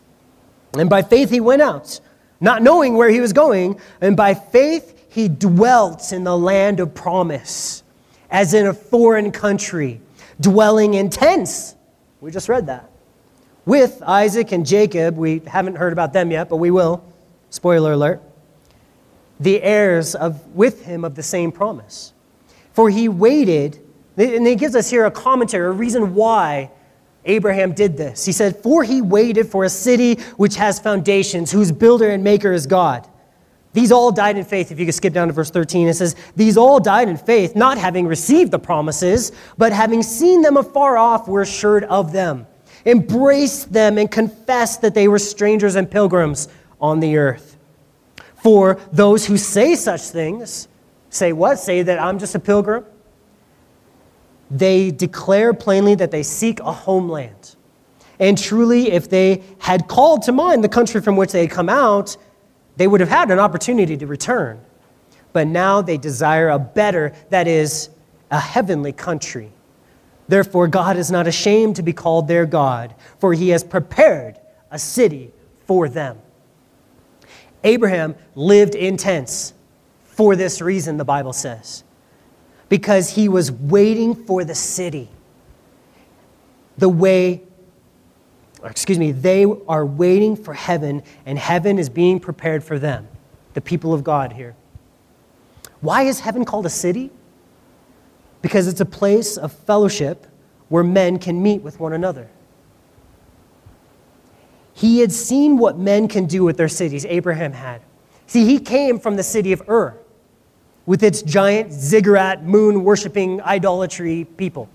And 0.74 0.90
by 0.90 1.02
faith, 1.02 1.30
he 1.30 1.40
went 1.40 1.62
out, 1.62 2.00
not 2.40 2.62
knowing 2.62 2.96
where 2.96 3.08
he 3.08 3.20
was 3.20 3.32
going. 3.32 3.80
And 4.00 4.16
by 4.16 4.34
faith, 4.34 5.06
he 5.08 5.28
dwelt 5.28 6.12
in 6.12 6.24
the 6.24 6.36
land 6.36 6.78
of 6.78 6.94
promise, 6.94 7.82
as 8.30 8.52
in 8.52 8.66
a 8.66 8.74
foreign 8.74 9.32
country, 9.32 10.00
dwelling 10.40 10.94
in 10.94 11.08
tents. 11.08 11.74
We 12.20 12.30
just 12.30 12.48
read 12.48 12.66
that. 12.66 12.90
With 13.66 14.02
Isaac 14.06 14.52
and 14.52 14.64
Jacob, 14.64 15.16
we 15.16 15.42
haven't 15.46 15.76
heard 15.76 15.92
about 15.92 16.14
them 16.14 16.30
yet, 16.30 16.48
but 16.48 16.56
we 16.56 16.70
will. 16.70 17.04
Spoiler 17.50 17.92
alert 17.92 18.22
the 19.38 19.62
heirs 19.62 20.14
of, 20.14 20.46
with 20.54 20.84
him 20.84 21.04
of 21.04 21.14
the 21.14 21.22
same 21.22 21.52
promise. 21.52 22.12
For 22.72 22.90
he 22.90 23.08
waited, 23.08 23.78
and 24.16 24.46
he 24.46 24.54
gives 24.54 24.74
us 24.74 24.90
here 24.90 25.04
a 25.04 25.10
commentary, 25.10 25.66
a 25.66 25.70
reason 25.70 26.14
why 26.14 26.70
Abraham 27.24 27.72
did 27.72 27.96
this. 27.96 28.24
He 28.24 28.32
said, 28.32 28.56
For 28.62 28.84
he 28.84 29.02
waited 29.02 29.48
for 29.48 29.64
a 29.64 29.68
city 29.68 30.14
which 30.36 30.56
has 30.56 30.78
foundations, 30.78 31.50
whose 31.50 31.72
builder 31.72 32.10
and 32.10 32.22
maker 32.22 32.52
is 32.52 32.66
God. 32.66 33.06
These 33.72 33.92
all 33.92 34.10
died 34.10 34.38
in 34.38 34.44
faith. 34.44 34.72
If 34.72 34.78
you 34.80 34.86
could 34.86 34.94
skip 34.94 35.12
down 35.12 35.28
to 35.28 35.34
verse 35.34 35.50
13, 35.50 35.88
it 35.88 35.94
says, 35.94 36.16
These 36.34 36.56
all 36.56 36.80
died 36.80 37.10
in 37.10 37.18
faith, 37.18 37.54
not 37.54 37.76
having 37.76 38.06
received 38.06 38.50
the 38.50 38.58
promises, 38.58 39.32
but 39.58 39.72
having 39.72 40.02
seen 40.02 40.40
them 40.40 40.56
afar 40.56 40.96
off, 40.96 41.28
were 41.28 41.42
assured 41.42 41.84
of 41.84 42.12
them, 42.12 42.46
embraced 42.86 43.72
them, 43.72 43.98
and 43.98 44.10
confessed 44.10 44.80
that 44.82 44.94
they 44.94 45.08
were 45.08 45.18
strangers 45.18 45.74
and 45.74 45.90
pilgrims 45.90 46.48
on 46.80 47.00
the 47.00 47.16
earth. 47.16 47.56
For 48.36 48.78
those 48.92 49.26
who 49.26 49.36
say 49.36 49.74
such 49.74 50.02
things, 50.02 50.68
say 51.10 51.32
what? 51.32 51.58
Say 51.58 51.82
that 51.82 52.00
I'm 52.00 52.18
just 52.18 52.34
a 52.36 52.38
pilgrim? 52.38 52.84
They 54.50 54.92
declare 54.92 55.52
plainly 55.52 55.96
that 55.96 56.12
they 56.12 56.22
seek 56.22 56.60
a 56.60 56.72
homeland. 56.72 57.56
And 58.20 58.38
truly, 58.38 58.92
if 58.92 59.10
they 59.10 59.42
had 59.58 59.88
called 59.88 60.22
to 60.22 60.32
mind 60.32 60.62
the 60.62 60.68
country 60.68 61.00
from 61.00 61.16
which 61.16 61.32
they 61.32 61.40
had 61.42 61.50
come 61.50 61.68
out, 61.68 62.16
they 62.76 62.86
would 62.86 63.00
have 63.00 63.08
had 63.08 63.30
an 63.30 63.38
opportunity 63.38 63.96
to 63.96 64.06
return. 64.06 64.60
But 65.32 65.48
now 65.48 65.82
they 65.82 65.98
desire 65.98 66.50
a 66.50 66.58
better, 66.58 67.12
that 67.30 67.48
is, 67.48 67.90
a 68.30 68.38
heavenly 68.38 68.92
country. 68.92 69.50
Therefore, 70.28 70.66
God 70.66 70.96
is 70.96 71.10
not 71.10 71.26
ashamed 71.26 71.76
to 71.76 71.82
be 71.82 71.92
called 71.92 72.26
their 72.26 72.46
God, 72.46 72.94
for 73.18 73.32
he 73.32 73.50
has 73.50 73.62
prepared 73.62 74.38
a 74.70 74.78
city 74.78 75.32
for 75.66 75.88
them. 75.88 76.18
Abraham 77.62 78.14
lived 78.34 78.74
in 78.74 78.96
tents 78.96 79.54
for 80.04 80.34
this 80.34 80.60
reason, 80.60 80.96
the 80.96 81.04
Bible 81.04 81.32
says, 81.32 81.84
because 82.68 83.10
he 83.10 83.28
was 83.28 83.52
waiting 83.52 84.14
for 84.14 84.44
the 84.44 84.54
city. 84.54 85.08
The 86.78 86.88
way, 86.88 87.42
excuse 88.64 88.98
me, 88.98 89.12
they 89.12 89.44
are 89.44 89.84
waiting 89.84 90.36
for 90.36 90.54
heaven, 90.54 91.02
and 91.24 91.38
heaven 91.38 91.78
is 91.78 91.88
being 91.88 92.18
prepared 92.18 92.64
for 92.64 92.78
them, 92.78 93.08
the 93.54 93.60
people 93.60 93.92
of 93.92 94.02
God 94.02 94.32
here. 94.32 94.54
Why 95.80 96.02
is 96.02 96.20
heaven 96.20 96.44
called 96.44 96.66
a 96.66 96.70
city? 96.70 97.10
Because 98.46 98.68
it's 98.68 98.80
a 98.80 98.86
place 98.86 99.36
of 99.36 99.50
fellowship 99.50 100.24
where 100.68 100.84
men 100.84 101.18
can 101.18 101.42
meet 101.42 101.62
with 101.62 101.80
one 101.80 101.92
another. 101.92 102.28
He 104.72 105.00
had 105.00 105.10
seen 105.10 105.58
what 105.58 105.78
men 105.78 106.06
can 106.06 106.26
do 106.26 106.44
with 106.44 106.56
their 106.56 106.68
cities, 106.68 107.04
Abraham 107.06 107.54
had. 107.54 107.82
See, 108.28 108.44
he 108.44 108.60
came 108.60 109.00
from 109.00 109.16
the 109.16 109.24
city 109.24 109.50
of 109.50 109.68
Ur 109.68 109.98
with 110.86 111.02
its 111.02 111.22
giant 111.22 111.72
ziggurat, 111.72 112.44
moon 112.44 112.84
worshiping 112.84 113.42
idolatry 113.42 114.28
people. 114.36 114.68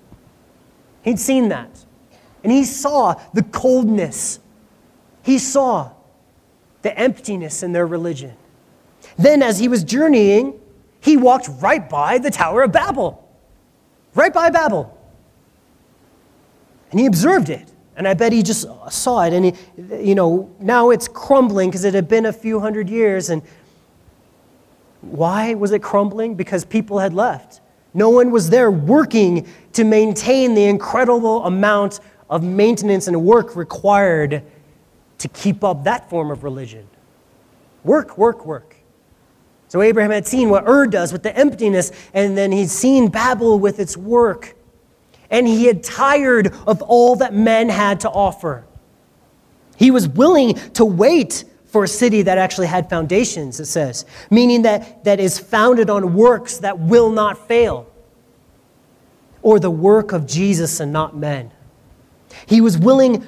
He'd 1.04 1.18
seen 1.18 1.48
that. 1.48 1.86
And 2.44 2.52
he 2.52 2.66
saw 2.66 3.14
the 3.34 3.44
coldness, 3.44 4.42
he 5.24 5.40
saw 5.40 5.92
the 6.82 6.94
emptiness 7.00 7.64
in 7.64 7.72
their 7.72 7.88
religion. 7.88 8.36
Then, 9.18 9.42
as 9.42 9.60
he 9.60 9.70
was 9.70 9.86
journeying, 9.86 10.60
he 11.00 11.16
walked 11.16 11.48
right 11.62 11.90
by 11.90 12.18
the 12.18 12.32
Tower 12.32 12.64
of 12.64 12.74
Babel, 12.74 13.21
right 14.16 14.34
by 14.34 14.50
Babel. 14.50 14.98
And 16.92 17.00
he 17.00 17.06
observed 17.06 17.50
it. 17.50 17.68
And 17.96 18.08
I 18.08 18.14
bet 18.14 18.32
he 18.32 18.42
just 18.42 18.66
saw 18.90 19.24
it. 19.24 19.34
And, 19.34 19.46
he, 19.46 19.54
you 20.08 20.16
know, 20.16 20.50
now 20.60 20.90
it's 20.90 21.08
crumbling 21.08 21.70
because 21.70 21.84
it 21.84 21.94
had 21.94 22.08
been 22.08 22.26
a 22.26 22.34
few 22.34 22.60
hundred 22.60 22.90
years. 22.90 23.30
And 23.30 23.42
why 25.02 25.54
was 25.54 25.72
it 25.72 25.82
crumbling? 25.82 26.36
Because 26.36 26.66
people 26.66 27.00
had 27.00 27.14
left. 27.14 27.62
No 27.94 28.10
one 28.10 28.32
was 28.32 28.50
there 28.50 28.72
working 28.72 29.48
to 29.74 29.84
maintain 29.84 30.54
the 30.54 30.64
incredible 30.64 31.46
amount 31.46 32.00
of 32.30 32.44
maintenance 32.44 33.08
and 33.08 33.24
work 33.24 33.56
required 33.56 34.44
to 35.18 35.28
keep 35.28 35.64
up 35.64 35.84
that 35.84 36.10
form 36.10 36.32
of 36.32 36.44
religion. 36.44 36.88
Work, 37.84 38.18
work, 38.18 38.46
work. 38.46 38.78
So 39.72 39.82
Abraham 39.82 40.12
had 40.12 40.28
seen 40.28 40.50
what 40.50 40.68
Ur 40.68 40.86
does 40.86 41.14
with 41.14 41.24
the 41.24 41.34
emptiness, 41.34 41.94
and 42.14 42.38
then 42.38 42.52
he'd 42.52 42.70
seen 42.70 43.08
Babel 43.08 43.58
with 43.58 43.80
its 43.80 43.96
work. 43.96 44.54
and 45.32 45.48
he 45.48 45.66
had 45.66 45.82
tired 45.82 46.54
of 46.68 46.82
all 46.84 47.16
that 47.16 47.34
men 47.34 47.70
had 47.70 48.02
to 48.02 48.10
offer. 48.10 48.66
He 49.78 49.90
was 49.90 50.08
willing 50.08 50.56
to 50.74 50.86
wait 50.86 51.46
for 51.66 51.86
a 51.86 51.88
city 51.88 52.22
that 52.24 52.38
actually 52.38 52.68
had 52.68 52.90
foundations, 52.90 53.60
it 53.62 53.66
says, 53.66 54.06
meaning 54.30 54.64
that, 54.64 55.06
that 55.06 55.22
is 55.22 55.40
founded 55.40 55.90
on 55.90 56.14
works 56.14 56.58
that 56.58 56.78
will 56.78 57.10
not 57.10 57.48
fail, 57.48 57.88
or 59.42 59.58
the 59.58 59.72
work 59.72 60.12
of 60.12 60.28
Jesus 60.28 60.82
and 60.82 60.92
not 60.92 61.16
men. 61.16 61.50
He 62.46 62.60
was 62.60 62.78
willing, 62.78 63.26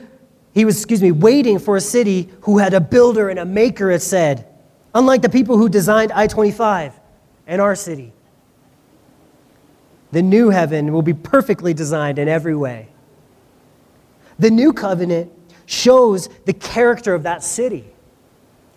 he 0.53 0.65
was, 0.65 0.75
excuse 0.75 1.01
me, 1.01 1.11
waiting 1.11 1.57
for 1.57 1.77
a 1.77 1.81
city 1.81 2.29
who 2.41 2.57
had 2.57 2.73
a 2.73 2.81
builder 2.81 3.29
and 3.29 3.39
a 3.39 3.45
maker, 3.45 3.89
it 3.89 4.01
said, 4.01 4.45
unlike 4.93 5.21
the 5.21 5.29
people 5.29 5.57
who 5.57 5.69
designed 5.69 6.11
I 6.11 6.27
25 6.27 6.99
and 7.47 7.61
our 7.61 7.75
city. 7.75 8.13
The 10.11 10.21
new 10.21 10.49
heaven 10.49 10.93
will 10.93 11.01
be 11.01 11.13
perfectly 11.13 11.73
designed 11.73 12.19
in 12.19 12.27
every 12.27 12.55
way. 12.55 12.89
The 14.39 14.51
new 14.51 14.73
covenant 14.73 15.31
shows 15.65 16.29
the 16.45 16.53
character 16.53 17.13
of 17.13 17.23
that 17.23 17.43
city. 17.43 17.85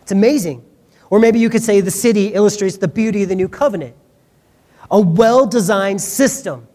It's 0.03 0.13
amazing. 0.13 0.65
Or 1.11 1.19
maybe 1.19 1.39
you 1.39 1.51
could 1.51 1.63
say 1.63 1.81
the 1.81 1.91
city 1.91 2.29
illustrates 2.29 2.79
the 2.79 2.89
beauty 2.89 3.23
of 3.23 3.29
the 3.29 3.35
new 3.35 3.49
covenant. 3.49 3.95
A 4.91 5.01
well 5.01 5.47
designed 5.47 6.01
system 6.01 6.67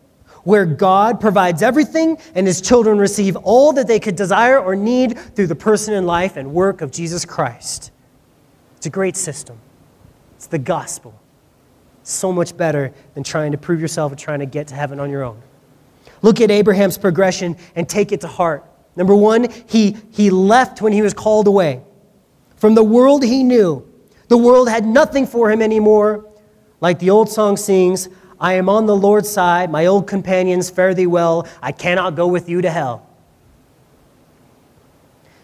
where 0.43 0.65
God 0.65 1.19
provides 1.21 1.61
everything 1.61 2.17
and 2.35 2.47
his 2.47 2.61
children 2.61 2.97
receive 2.97 3.35
all 3.37 3.73
that 3.73 3.87
they 3.87 3.99
could 3.99 4.15
desire 4.15 4.59
or 4.59 4.75
need 4.75 5.17
through 5.17 5.47
the 5.47 5.55
person 5.55 5.93
and 5.93 6.07
life 6.07 6.35
and 6.35 6.53
work 6.53 6.81
of 6.81 6.91
Jesus 6.91 7.25
Christ. 7.25 7.91
It's 8.81 8.87
a 8.87 8.89
great 8.89 9.15
system. 9.15 9.59
It's 10.37 10.47
the 10.47 10.57
gospel. 10.57 11.13
So 12.01 12.31
much 12.31 12.57
better 12.57 12.91
than 13.13 13.23
trying 13.23 13.51
to 13.51 13.57
prove 13.59 13.79
yourself 13.79 14.11
and 14.11 14.19
trying 14.19 14.39
to 14.39 14.47
get 14.47 14.69
to 14.69 14.73
heaven 14.73 14.99
on 14.99 15.11
your 15.11 15.21
own. 15.21 15.39
Look 16.23 16.41
at 16.41 16.49
Abraham's 16.49 16.97
progression 16.97 17.57
and 17.75 17.87
take 17.87 18.11
it 18.11 18.21
to 18.21 18.27
heart. 18.27 18.65
Number 18.95 19.13
one, 19.13 19.45
he, 19.67 19.97
he 20.09 20.31
left 20.31 20.81
when 20.81 20.93
he 20.93 21.03
was 21.03 21.13
called 21.13 21.45
away. 21.45 21.83
From 22.55 22.73
the 22.73 22.83
world 22.83 23.23
he 23.23 23.43
knew, 23.43 23.87
the 24.29 24.37
world 24.39 24.67
had 24.67 24.83
nothing 24.83 25.27
for 25.27 25.51
him 25.51 25.61
anymore. 25.61 26.25
Like 26.79 26.97
the 26.97 27.11
old 27.11 27.29
song 27.29 27.57
sings, 27.57 28.09
I 28.39 28.53
am 28.53 28.67
on 28.67 28.87
the 28.87 28.95
Lord's 28.95 29.29
side, 29.29 29.69
my 29.69 29.85
old 29.85 30.07
companions, 30.07 30.71
fare 30.71 30.95
thee 30.95 31.05
well, 31.05 31.47
I 31.61 31.71
cannot 31.71 32.15
go 32.15 32.25
with 32.25 32.49
you 32.49 32.63
to 32.63 32.71
hell. 32.71 33.07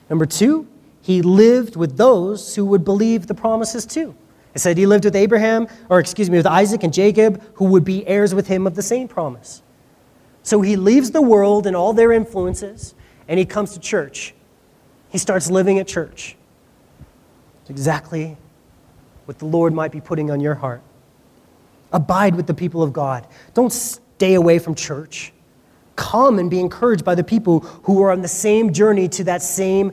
Number 0.09 0.25
two, 0.25 0.67
he 1.01 1.21
lived 1.21 1.75
with 1.75 1.97
those 1.97 2.55
who 2.55 2.65
would 2.65 2.83
believe 2.83 3.27
the 3.27 3.33
promises 3.33 3.85
too. 3.85 4.15
It 4.53 4.59
said 4.59 4.77
he 4.77 4.85
lived 4.85 5.05
with 5.05 5.15
Abraham, 5.15 5.67
or 5.89 5.99
excuse 5.99 6.29
me, 6.29 6.37
with 6.37 6.47
Isaac 6.47 6.83
and 6.83 6.93
Jacob, 6.93 7.43
who 7.55 7.65
would 7.65 7.85
be 7.85 8.05
heirs 8.07 8.33
with 8.33 8.47
him 8.47 8.65
of 8.65 8.75
the 8.75 8.81
same 8.81 9.07
promise. 9.07 9.61
So 10.43 10.61
he 10.61 10.75
leaves 10.75 11.11
the 11.11 11.21
world 11.21 11.67
and 11.67 11.75
all 11.75 11.93
their 11.93 12.11
influences, 12.11 12.95
and 13.27 13.37
he 13.37 13.45
comes 13.45 13.73
to 13.73 13.79
church. 13.79 14.33
He 15.09 15.17
starts 15.17 15.51
living 15.51 15.77
at 15.79 15.87
church. 15.87 16.35
It's 17.61 17.69
exactly 17.69 18.37
what 19.25 19.39
the 19.39 19.45
Lord 19.45 19.73
might 19.73 19.91
be 19.91 20.01
putting 20.01 20.31
on 20.31 20.39
your 20.39 20.55
heart. 20.55 20.81
Abide 21.91 22.35
with 22.35 22.47
the 22.47 22.53
people 22.53 22.81
of 22.81 22.93
God. 22.93 23.27
Don't 23.53 23.71
stay 23.71 24.33
away 24.33 24.57
from 24.57 24.73
church. 24.73 25.33
Come 25.95 26.39
and 26.39 26.49
be 26.49 26.59
encouraged 26.59 27.03
by 27.05 27.15
the 27.15 27.23
people 27.23 27.59
who 27.59 28.01
are 28.01 28.11
on 28.11 28.21
the 28.21 28.27
same 28.27 28.73
journey 28.73 29.07
to 29.09 29.23
that 29.25 29.41
same 29.41 29.91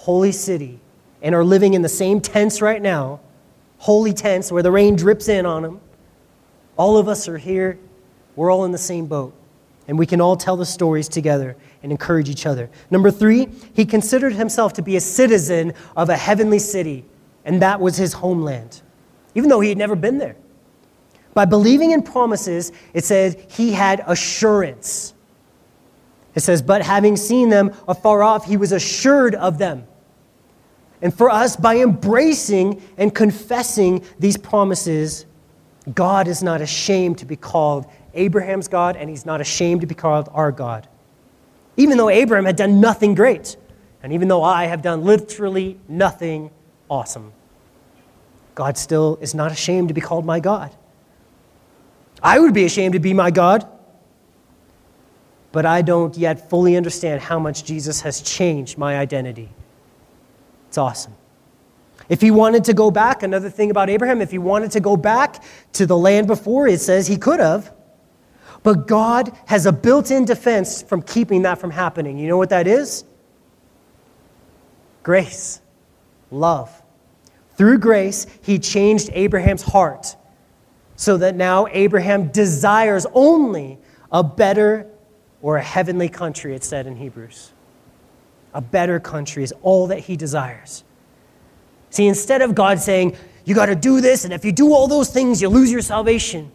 holy 0.00 0.32
city 0.32 0.80
and 1.20 1.34
are 1.34 1.44
living 1.44 1.74
in 1.74 1.82
the 1.82 1.88
same 1.88 2.22
tents 2.22 2.62
right 2.62 2.80
now, 2.80 3.20
holy 3.76 4.14
tents 4.14 4.50
where 4.50 4.62
the 4.62 4.70
rain 4.70 4.96
drips 4.96 5.28
in 5.28 5.44
on 5.44 5.62
them. 5.62 5.78
All 6.78 6.96
of 6.96 7.06
us 7.06 7.28
are 7.28 7.36
here. 7.36 7.78
We're 8.34 8.50
all 8.50 8.64
in 8.64 8.72
the 8.72 8.78
same 8.78 9.04
boat. 9.04 9.34
And 9.86 9.98
we 9.98 10.06
can 10.06 10.18
all 10.18 10.36
tell 10.36 10.56
the 10.56 10.64
stories 10.64 11.06
together 11.06 11.54
and 11.82 11.92
encourage 11.92 12.30
each 12.30 12.46
other. 12.46 12.70
Number 12.90 13.10
three, 13.10 13.48
he 13.74 13.84
considered 13.84 14.32
himself 14.32 14.72
to 14.74 14.82
be 14.82 14.96
a 14.96 15.00
citizen 15.02 15.74
of 15.94 16.08
a 16.08 16.16
heavenly 16.16 16.60
city, 16.60 17.04
and 17.44 17.60
that 17.60 17.78
was 17.78 17.98
his 17.98 18.14
homeland, 18.14 18.80
even 19.34 19.50
though 19.50 19.60
he 19.60 19.68
had 19.68 19.76
never 19.76 19.96
been 19.96 20.16
there. 20.16 20.36
By 21.34 21.44
believing 21.44 21.90
in 21.90 22.02
promises, 22.02 22.72
it 22.94 23.04
says 23.04 23.36
he 23.50 23.72
had 23.72 24.02
assurance. 24.06 25.12
It 26.34 26.40
says, 26.40 26.62
but 26.62 26.80
having 26.80 27.18
seen 27.18 27.50
them 27.50 27.74
afar 27.86 28.22
off, 28.22 28.46
he 28.46 28.56
was 28.56 28.72
assured 28.72 29.34
of 29.34 29.58
them. 29.58 29.86
And 31.02 31.14
for 31.14 31.30
us, 31.30 31.56
by 31.56 31.78
embracing 31.78 32.82
and 32.98 33.14
confessing 33.14 34.04
these 34.18 34.36
promises, 34.36 35.26
God 35.94 36.28
is 36.28 36.42
not 36.42 36.60
ashamed 36.60 37.18
to 37.18 37.24
be 37.24 37.36
called 37.36 37.86
Abraham's 38.12 38.68
God, 38.68 38.96
and 38.96 39.08
he's 39.08 39.24
not 39.24 39.40
ashamed 39.40 39.80
to 39.80 39.86
be 39.86 39.94
called 39.94 40.28
our 40.32 40.52
God 40.52 40.88
even 41.80 41.96
though 41.96 42.10
Abraham 42.10 42.44
had 42.44 42.56
done 42.56 42.80
nothing 42.80 43.14
great, 43.14 43.56
and 44.02 44.12
even 44.12 44.28
though 44.28 44.42
I 44.42 44.66
have 44.66 44.82
done 44.82 45.04
literally 45.04 45.78
nothing 45.88 46.50
awesome. 46.90 47.32
God 48.54 48.76
still 48.76 49.18
is 49.22 49.34
not 49.34 49.50
ashamed 49.50 49.88
to 49.88 49.94
be 49.94 50.00
called 50.00 50.26
my 50.26 50.40
God. 50.40 50.74
I 52.22 52.38
would 52.38 52.52
be 52.52 52.64
ashamed 52.64 52.92
to 52.92 53.00
be 53.00 53.14
my 53.14 53.30
God, 53.30 53.66
but 55.52 55.64
I 55.64 55.80
don't 55.80 56.16
yet 56.16 56.50
fully 56.50 56.76
understand 56.76 57.22
how 57.22 57.38
much 57.38 57.64
Jesus 57.64 58.02
has 58.02 58.20
changed 58.20 58.76
my 58.76 58.98
identity. 58.98 59.48
It's 60.70 60.78
awesome. 60.78 61.14
If 62.08 62.20
he 62.20 62.30
wanted 62.30 62.62
to 62.66 62.74
go 62.74 62.92
back, 62.92 63.24
another 63.24 63.50
thing 63.50 63.72
about 63.72 63.90
Abraham, 63.90 64.20
if 64.20 64.30
he 64.30 64.38
wanted 64.38 64.70
to 64.70 64.78
go 64.78 64.96
back 64.96 65.42
to 65.72 65.84
the 65.84 65.96
land 65.96 66.28
before, 66.28 66.68
it 66.68 66.80
says 66.80 67.08
he 67.08 67.16
could 67.16 67.40
have. 67.40 67.74
But 68.62 68.86
God 68.86 69.36
has 69.46 69.66
a 69.66 69.72
built 69.72 70.12
in 70.12 70.24
defense 70.24 70.80
from 70.80 71.02
keeping 71.02 71.42
that 71.42 71.58
from 71.58 71.72
happening. 71.72 72.18
You 72.18 72.28
know 72.28 72.36
what 72.36 72.50
that 72.50 72.68
is? 72.68 73.02
Grace, 75.02 75.60
love. 76.30 76.70
Through 77.56 77.78
grace, 77.78 78.28
He 78.42 78.60
changed 78.60 79.10
Abraham's 79.12 79.62
heart 79.62 80.14
so 80.94 81.16
that 81.16 81.34
now 81.34 81.66
Abraham 81.72 82.28
desires 82.28 83.06
only 83.12 83.76
a 84.12 84.22
better 84.22 84.86
or 85.42 85.56
a 85.56 85.62
heavenly 85.64 86.08
country, 86.08 86.54
it 86.54 86.62
said 86.62 86.86
in 86.86 86.94
Hebrews. 86.94 87.50
A 88.52 88.60
better 88.60 88.98
country 88.98 89.42
is 89.44 89.52
all 89.62 89.86
that 89.88 90.00
he 90.00 90.16
desires. 90.16 90.84
See, 91.90 92.06
instead 92.06 92.42
of 92.42 92.54
God 92.54 92.80
saying, 92.80 93.16
you 93.44 93.54
got 93.54 93.66
to 93.66 93.74
do 93.74 94.00
this, 94.00 94.24
and 94.24 94.32
if 94.32 94.44
you 94.44 94.52
do 94.52 94.72
all 94.72 94.86
those 94.86 95.10
things, 95.10 95.40
you 95.40 95.48
lose 95.48 95.72
your 95.72 95.80
salvation. 95.80 96.50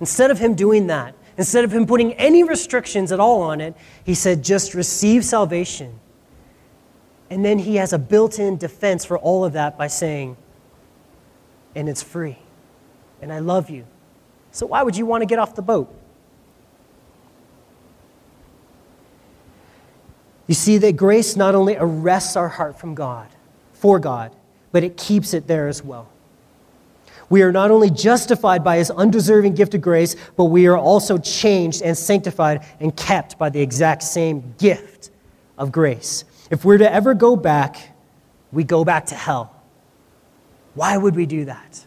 Instead 0.00 0.30
of 0.30 0.38
him 0.38 0.54
doing 0.54 0.86
that, 0.88 1.14
instead 1.36 1.64
of 1.64 1.72
him 1.72 1.86
putting 1.86 2.12
any 2.14 2.42
restrictions 2.42 3.12
at 3.12 3.20
all 3.20 3.42
on 3.42 3.60
it, 3.60 3.76
he 4.04 4.14
said, 4.14 4.42
just 4.42 4.74
receive 4.74 5.24
salvation. 5.24 5.98
And 7.30 7.44
then 7.44 7.58
he 7.58 7.76
has 7.76 7.92
a 7.92 7.98
built 7.98 8.38
in 8.38 8.56
defense 8.56 9.04
for 9.04 9.18
all 9.18 9.44
of 9.44 9.52
that 9.52 9.76
by 9.76 9.88
saying, 9.88 10.36
and 11.74 11.88
it's 11.88 12.02
free, 12.02 12.38
and 13.20 13.32
I 13.32 13.40
love 13.40 13.70
you. 13.70 13.84
So 14.50 14.66
why 14.66 14.82
would 14.82 14.96
you 14.96 15.06
want 15.06 15.22
to 15.22 15.26
get 15.26 15.38
off 15.38 15.54
the 15.54 15.62
boat? 15.62 15.94
You 20.48 20.54
see 20.54 20.78
that 20.78 20.96
grace 20.96 21.36
not 21.36 21.54
only 21.54 21.76
arrests 21.78 22.34
our 22.34 22.48
heart 22.48 22.80
from 22.80 22.94
God, 22.94 23.28
for 23.74 24.00
God, 24.00 24.34
but 24.72 24.82
it 24.82 24.96
keeps 24.96 25.34
it 25.34 25.46
there 25.46 25.68
as 25.68 25.84
well. 25.84 26.08
We 27.30 27.42
are 27.42 27.52
not 27.52 27.70
only 27.70 27.90
justified 27.90 28.64
by 28.64 28.78
his 28.78 28.90
undeserving 28.90 29.54
gift 29.54 29.74
of 29.74 29.82
grace, 29.82 30.16
but 30.36 30.44
we 30.46 30.66
are 30.66 30.78
also 30.78 31.18
changed 31.18 31.82
and 31.82 31.96
sanctified 31.96 32.64
and 32.80 32.96
kept 32.96 33.38
by 33.38 33.50
the 33.50 33.60
exact 33.60 34.02
same 34.02 34.54
gift 34.58 35.10
of 35.58 35.70
grace. 35.70 36.24
If 36.50 36.64
we're 36.64 36.78
to 36.78 36.90
ever 36.90 37.12
go 37.12 37.36
back, 37.36 37.94
we 38.50 38.64
go 38.64 38.82
back 38.84 39.06
to 39.06 39.14
hell. 39.14 39.54
Why 40.74 40.96
would 40.96 41.14
we 41.14 41.26
do 41.26 41.44
that? 41.44 41.84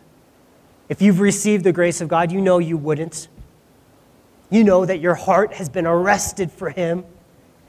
If 0.90 1.02
you've 1.02 1.20
received 1.20 1.64
the 1.64 1.72
grace 1.72 2.02
of 2.02 2.08
God, 2.08 2.32
you 2.32 2.42
know 2.42 2.60
you 2.60 2.78
wouldn't. 2.78 3.28
You 4.52 4.64
know 4.64 4.86
that 4.86 5.00
your 5.00 5.16
heart 5.16 5.54
has 5.54 5.70
been 5.70 5.88
arrested 5.88 6.52
for 6.52 6.70
him 6.70 7.06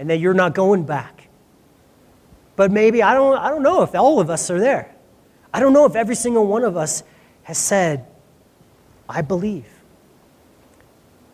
and 0.03 0.11
that 0.11 0.19
you're 0.19 0.35
not 0.35 0.53
going 0.53 0.83
back. 0.83 1.29
But 2.57 2.73
maybe, 2.73 3.05
I 3.05 3.15
don't, 3.15 3.39
I 3.39 3.51
don't 3.51 3.63
know 3.63 3.85
if 3.85 3.95
all 3.95 4.19
of 4.19 4.31
us 4.31 4.51
are 4.51 4.59
there. 4.59 4.93
I 5.55 5.61
don't 5.61 5.73
know 5.73 5.87
if 5.87 5.95
every 5.95 6.17
single 6.17 6.45
one 6.45 6.65
of 6.65 6.77
us 6.77 7.05
has 7.45 7.57
said, 7.57 8.05
I 9.09 9.23
believe. 9.23 9.69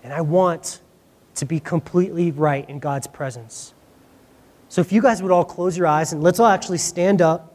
And 0.03 0.13
I 0.13 0.21
want 0.21 0.83
to 1.37 1.47
be 1.47 1.61
completely 1.61 2.31
right 2.31 2.69
in 2.69 2.79
God's 2.79 3.07
presence. 3.07 3.73
So 4.69 4.83
if 4.83 4.93
you 4.93 5.01
guys 5.01 5.23
would 5.23 5.33
all 5.33 5.47
close 5.47 5.75
your 5.75 5.87
eyes 5.87 6.13
and 6.13 6.23
let's 6.23 6.39
all 6.39 6.49
actually 6.49 6.77
stand 6.77 7.23
up. 7.23 7.55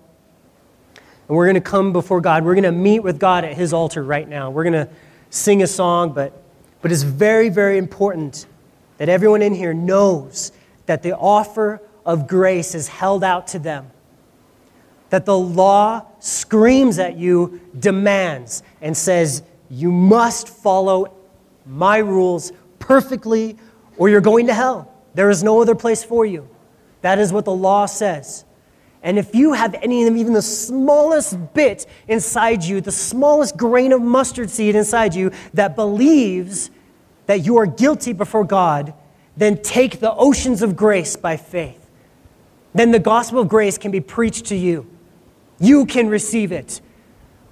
And 1.27 1.37
we're 1.37 1.45
going 1.45 1.53
to 1.53 1.61
come 1.61 1.93
before 1.93 2.21
God. 2.21 2.43
We're 2.43 2.55
going 2.55 2.63
to 2.63 2.71
meet 2.71 3.01
with 3.01 3.19
God 3.19 3.45
at 3.45 3.53
his 3.53 3.71
altar 3.71 4.01
right 4.01 4.27
now. 4.27 4.49
We're 4.49 4.63
going 4.63 4.87
to 4.87 4.89
sing 5.29 5.61
a 5.61 5.67
song, 5.67 6.11
but, 6.13 6.41
but 6.81 6.91
it's 6.91 7.03
very, 7.03 7.49
very 7.49 7.77
important 7.77 8.47
that 8.97 9.09
everyone 9.09 9.43
in 9.43 9.53
here 9.53 9.75
knows 9.75 10.51
that 10.85 11.03
the 11.03 11.15
offer 11.15 11.81
of 12.05 12.27
grace 12.27 12.75
is 12.75 12.87
held 12.87 13.23
out 13.23 13.47
to 13.47 13.59
them 13.59 13.91
that 15.13 15.27
the 15.27 15.37
law 15.37 16.03
screams 16.17 16.97
at 16.97 17.15
you, 17.15 17.61
demands, 17.77 18.63
and 18.81 18.97
says, 18.97 19.43
You 19.69 19.91
must 19.91 20.49
follow 20.49 21.13
my 21.67 21.97
rules 21.97 22.51
perfectly 22.79 23.55
or 23.97 24.09
you're 24.09 24.21
going 24.21 24.47
to 24.47 24.55
hell. 24.55 24.91
There 25.13 25.29
is 25.29 25.43
no 25.43 25.61
other 25.61 25.75
place 25.75 26.03
for 26.03 26.25
you. 26.25 26.49
That 27.01 27.19
is 27.19 27.31
what 27.31 27.45
the 27.45 27.53
law 27.53 27.85
says. 27.85 28.43
And 29.03 29.19
if 29.19 29.35
you 29.35 29.53
have 29.53 29.75
any 29.75 30.01
of 30.01 30.07
them, 30.07 30.17
even 30.17 30.33
the 30.33 30.41
smallest 30.41 31.53
bit 31.53 31.85
inside 32.07 32.63
you, 32.63 32.81
the 32.81 32.91
smallest 32.91 33.55
grain 33.55 33.91
of 33.91 34.01
mustard 34.01 34.49
seed 34.49 34.75
inside 34.75 35.13
you 35.13 35.31
that 35.53 35.75
believes 35.75 36.71
that 37.27 37.45
you 37.45 37.57
are 37.57 37.67
guilty 37.67 38.13
before 38.13 38.45
God, 38.45 38.95
then 39.35 39.61
take 39.61 39.99
the 39.99 40.13
oceans 40.13 40.61
of 40.61 40.75
grace 40.75 41.15
by 41.15 41.37
faith. 41.37 41.79
Then 42.73 42.91
the 42.91 42.99
gospel 42.99 43.39
of 43.39 43.49
grace 43.49 43.77
can 43.77 43.91
be 43.91 44.01
preached 44.01 44.45
to 44.45 44.55
you. 44.55 44.87
You 45.59 45.85
can 45.85 46.07
receive 46.07 46.51
it. 46.51 46.81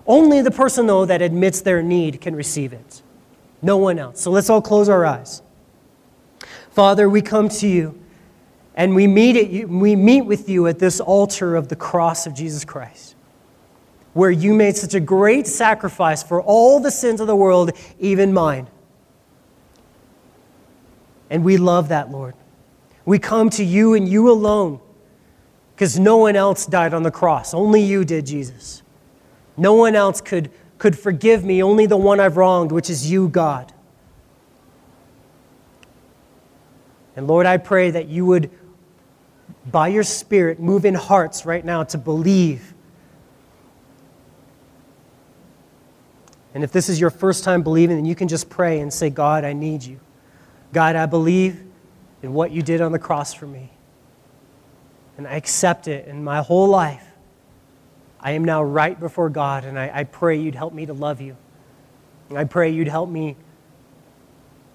Only 0.08 0.42
the 0.42 0.52
person, 0.52 0.88
though, 0.88 1.06
that 1.06 1.22
admits 1.22 1.62
their 1.62 1.82
need 1.82 2.22
can 2.22 2.36
receive 2.36 2.74
it. 2.74 3.02
No 3.62 3.78
one 3.78 4.00
else. 4.00 4.20
So 4.22 4.32
let's 4.32 4.50
all 4.50 4.62
close 4.62 4.90
our 4.90 5.06
eyes. 5.06 5.42
Father, 6.72 7.10
we 7.10 7.22
come 7.22 7.50
to 7.50 7.68
you 7.68 8.00
and 8.76 8.96
we 8.96 9.06
meet, 9.06 9.36
at 9.36 9.70
we 9.70 9.96
meet 9.96 10.22
with 10.22 10.50
you 10.50 10.68
at 10.68 10.80
this 10.80 11.00
altar 11.00 11.56
of 11.56 11.68
the 11.68 11.76
cross 11.76 12.26
of 12.26 12.34
Jesus 12.34 12.66
Christ, 12.66 13.16
where 14.14 14.32
you 14.32 14.54
made 14.54 14.78
such 14.78 14.94
a 14.94 15.00
great 15.00 15.46
sacrifice 15.46 16.24
for 16.24 16.42
all 16.42 16.80
the 16.80 16.90
sins 16.90 17.20
of 17.20 17.28
the 17.28 17.36
world, 17.36 17.72
even 18.00 18.34
mine. 18.34 18.68
And 21.32 21.44
we 21.44 21.58
love 21.58 21.88
that, 21.88 22.12
Lord. 22.12 22.36
We 23.06 23.18
come 23.18 23.50
to 23.52 23.64
you 23.64 23.96
and 23.96 24.08
you 24.08 24.30
alone, 24.30 24.80
because 25.74 25.98
no 25.98 26.18
one 26.18 26.36
else 26.36 26.68
died 26.68 26.94
on 26.94 27.02
the 27.02 27.10
cross. 27.10 27.54
Only 27.56 27.82
you 27.82 28.06
did, 28.06 28.28
Jesus. 28.28 28.84
No 29.58 29.74
one 29.74 29.96
else 29.96 30.22
could, 30.22 30.52
could 30.78 31.00
forgive 31.00 31.44
me, 31.44 31.64
only 31.64 31.88
the 31.88 31.98
one 31.98 32.20
I've 32.20 32.38
wronged, 32.38 32.72
which 32.72 32.90
is 32.90 33.10
you, 33.10 33.30
God. 33.30 33.74
And 37.16 37.28
Lord, 37.28 37.46
I 37.46 37.58
pray 37.58 37.90
that 37.92 38.08
you 38.08 38.26
would 38.28 38.52
by 39.66 39.88
your 39.88 40.04
Spirit, 40.04 40.60
move 40.60 40.86
in 40.86 40.96
hearts 40.96 41.46
right 41.46 41.64
now 41.64 41.84
to 41.84 41.98
believe. 41.98 42.74
And 46.54 46.64
if 46.64 46.72
this 46.72 46.90
is 46.90 47.00
your 47.00 47.10
first 47.10 47.44
time 47.44 47.62
believing, 47.64 47.96
then 47.96 48.06
you 48.06 48.16
can 48.16 48.28
just 48.28 48.50
pray 48.50 48.80
and 48.80 48.92
say, 48.92 49.10
God, 49.10 49.46
I 49.46 49.54
need 49.54 49.84
you. 49.84 50.00
God, 50.74 50.96
I 50.96 51.06
believe 51.06 51.62
in 52.22 52.34
what 52.34 52.52
you 52.52 52.62
did 52.62 52.82
on 52.82 52.92
the 52.92 53.00
cross 53.00 53.34
for 53.34 53.48
me. 53.48 53.72
And 55.18 55.28
I 55.28 55.34
accept 55.34 55.88
it 55.88 56.08
in 56.08 56.24
my 56.24 56.42
whole 56.42 56.68
life. 56.68 57.06
I 58.20 58.32
am 58.32 58.46
now 58.46 58.64
right 58.64 59.00
before 59.00 59.30
God, 59.30 59.66
and 59.66 59.78
I, 59.78 59.92
I 59.94 60.04
pray 60.04 60.40
you'd 60.40 60.56
help 60.56 60.74
me 60.74 60.86
to 60.86 60.94
love 60.94 61.22
you. 61.22 61.36
And 62.30 62.38
I 62.38 62.44
pray 62.44 62.70
you'd 62.70 62.88
help 62.88 63.10
me 63.10 63.36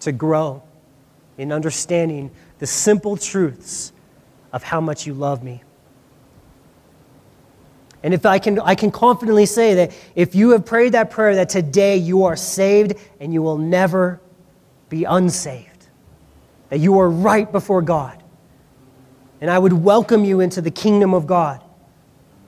to 0.01 0.13
grow 0.13 0.63
in 1.39 1.53
understanding 1.53 2.31
the 2.59 2.67
simple 2.67 3.17
truths 3.17 3.93
of 4.53 4.63
how 4.63 4.81
much 4.81 5.07
you 5.07 5.15
love 5.15 5.43
me. 5.43 5.63
And 8.03 8.15
if 8.15 8.27
I 8.27 8.39
can, 8.39 8.61
I 8.61 8.75
can 8.75 8.91
confidently 8.91 9.47
say 9.47 9.75
that 9.75 9.93
if 10.15 10.35
you 10.35 10.51
have 10.51 10.65
prayed 10.65 10.93
that 10.93 11.11
prayer, 11.11 11.35
that 11.37 11.49
today 11.49 11.97
you 11.97 12.25
are 12.25 12.37
saved 12.37 12.95
and 13.21 13.33
you 13.33 13.43
will 13.43 13.59
never 13.59 14.21
be 14.89 15.05
unsaved. 15.05 15.76
That 16.71 16.79
you 16.79 16.99
are 16.99 17.09
right 17.09 17.51
before 17.51 17.83
God. 17.83 18.23
And 19.41 19.51
I 19.51 19.59
would 19.59 19.73
welcome 19.73 20.25
you 20.25 20.41
into 20.41 20.61
the 20.61 20.71
kingdom 20.71 21.15
of 21.15 21.27
God. 21.27 21.63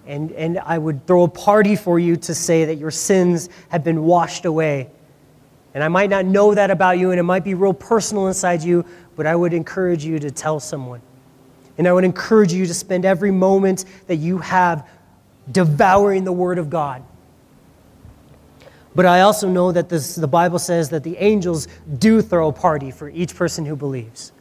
And, 0.07 0.33
and 0.33 0.59
I 0.59 0.79
would 0.79 1.07
throw 1.07 1.25
a 1.25 1.29
party 1.29 1.77
for 1.77 1.99
you 1.99 2.17
to 2.17 2.35
say 2.35 2.65
that 2.65 2.77
your 2.77 2.91
sins 2.91 3.51
have 3.69 3.85
been 3.85 4.05
washed 4.05 4.47
away. 4.47 4.91
And 5.75 5.85
I 5.85 5.89
might 5.89 6.09
not 6.09 6.25
know 6.25 6.55
that 6.55 6.71
about 6.71 6.99
you, 6.99 7.11
and 7.11 7.21
it 7.21 7.25
might 7.25 7.45
be 7.45 7.55
real 7.55 7.75
personal 7.75 8.27
inside 8.27 8.63
you, 8.63 8.85
but 9.17 9.27
I 9.27 9.37
would 9.37 9.53
encourage 9.53 10.05
you 10.05 10.19
to 10.19 10.31
tell 10.31 10.61
someone. 10.61 11.03
And 11.77 11.87
I 11.87 11.93
would 11.93 12.05
encourage 12.05 12.53
you 12.53 12.67
to 12.67 12.75
spend 12.75 13.05
every 13.05 13.31
moment 13.31 13.85
that 14.07 14.17
you 14.17 14.39
have 14.39 14.89
devouring 15.53 16.25
the 16.25 16.33
Word 16.33 16.59
of 16.59 16.71
God. 16.71 17.03
But 18.99 19.07
I 19.07 19.21
also 19.21 19.49
know 19.49 19.71
that 19.71 19.89
this, 19.89 20.17
the 20.17 20.27
Bible 20.27 20.59
says 20.59 20.91
that 20.91 21.05
the 21.05 21.17
angels 21.19 21.69
do 21.99 22.21
throw 22.21 22.49
a 22.49 22.53
party 22.53 22.91
for 22.91 23.09
each 23.09 23.37
person 23.37 23.65
who 23.65 23.77
believes. 23.77 24.33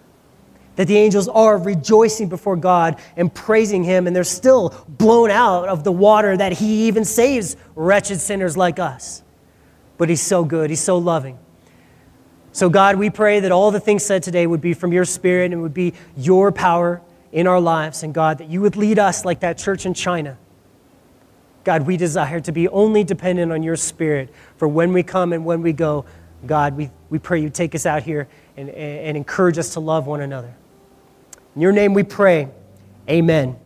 That 0.78 0.88
the 0.88 0.97
angels 0.97 1.28
are 1.28 1.60
rejoicing 1.60 2.28
before 2.28 2.55
God 2.55 2.99
and 3.16 3.32
praising 3.32 3.84
Him, 3.84 4.08
and 4.08 4.16
they're 4.16 4.24
still 4.24 4.84
blown 4.89 5.30
out 5.30 5.68
of 5.68 5.84
the 5.84 5.91
water 5.91 6.36
that 6.36 6.53
He 6.53 6.88
even 6.88 7.05
saves 7.05 7.55
wretched 7.76 8.20
sinners 8.20 8.58
like 8.58 8.80
us. 8.80 9.22
But 9.99 10.10
He's 10.10 10.24
so 10.24 10.43
good, 10.43 10.72
He's 10.72 10.82
so 10.82 10.97
loving. 10.97 11.38
So, 12.51 12.68
God, 12.68 12.95
we 12.95 13.12
pray 13.12 13.41
that 13.41 13.51
all 13.51 13.70
the 13.70 13.80
things 13.80 14.03
said 14.03 14.24
today 14.24 14.47
would 14.47 14.62
be 14.62 14.74
from 14.74 14.91
your 14.91 15.05
Spirit 15.05 15.53
and 15.53 15.62
would 15.62 15.76
be 15.76 15.93
your 16.16 16.51
power 16.51 17.03
in 17.32 17.45
our 17.45 17.62
lives. 17.62 18.01
And 18.01 18.12
God, 18.12 18.39
that 18.39 18.49
you 18.49 18.62
would 18.62 18.76
lead 18.76 18.97
us 18.97 19.24
like 19.24 19.41
that 19.41 19.60
church 19.60 19.86
in 19.86 19.93
China. 19.93 20.36
God, 21.68 21.86
we 21.86 21.97
desire 21.97 22.39
to 22.39 22.53
be 22.53 22.70
only 22.70 23.03
dependent 23.03 23.51
on 23.51 23.61
your 23.61 23.76
spirit 23.76 24.34
for 24.55 24.70
when 24.70 24.93
we 24.93 25.03
come 25.03 25.34
and 25.34 25.43
when 25.43 25.61
we 25.61 25.74
go. 25.74 26.05
God, 26.45 26.78
we, 26.78 26.89
we 27.09 27.20
pray 27.20 27.41
you 27.41 27.49
take 27.49 27.76
us 27.76 27.86
out 27.86 28.03
here 28.03 28.30
and, 28.55 28.70
and 28.70 29.18
encourage 29.18 29.57
us 29.57 29.74
to 29.74 29.82
love 29.82 30.07
one 30.07 30.22
another. 30.22 30.55
In 31.57 31.61
your 31.61 31.74
name 31.74 31.93
we 31.93 32.03
pray. 32.03 32.47
Amen. 33.09 33.59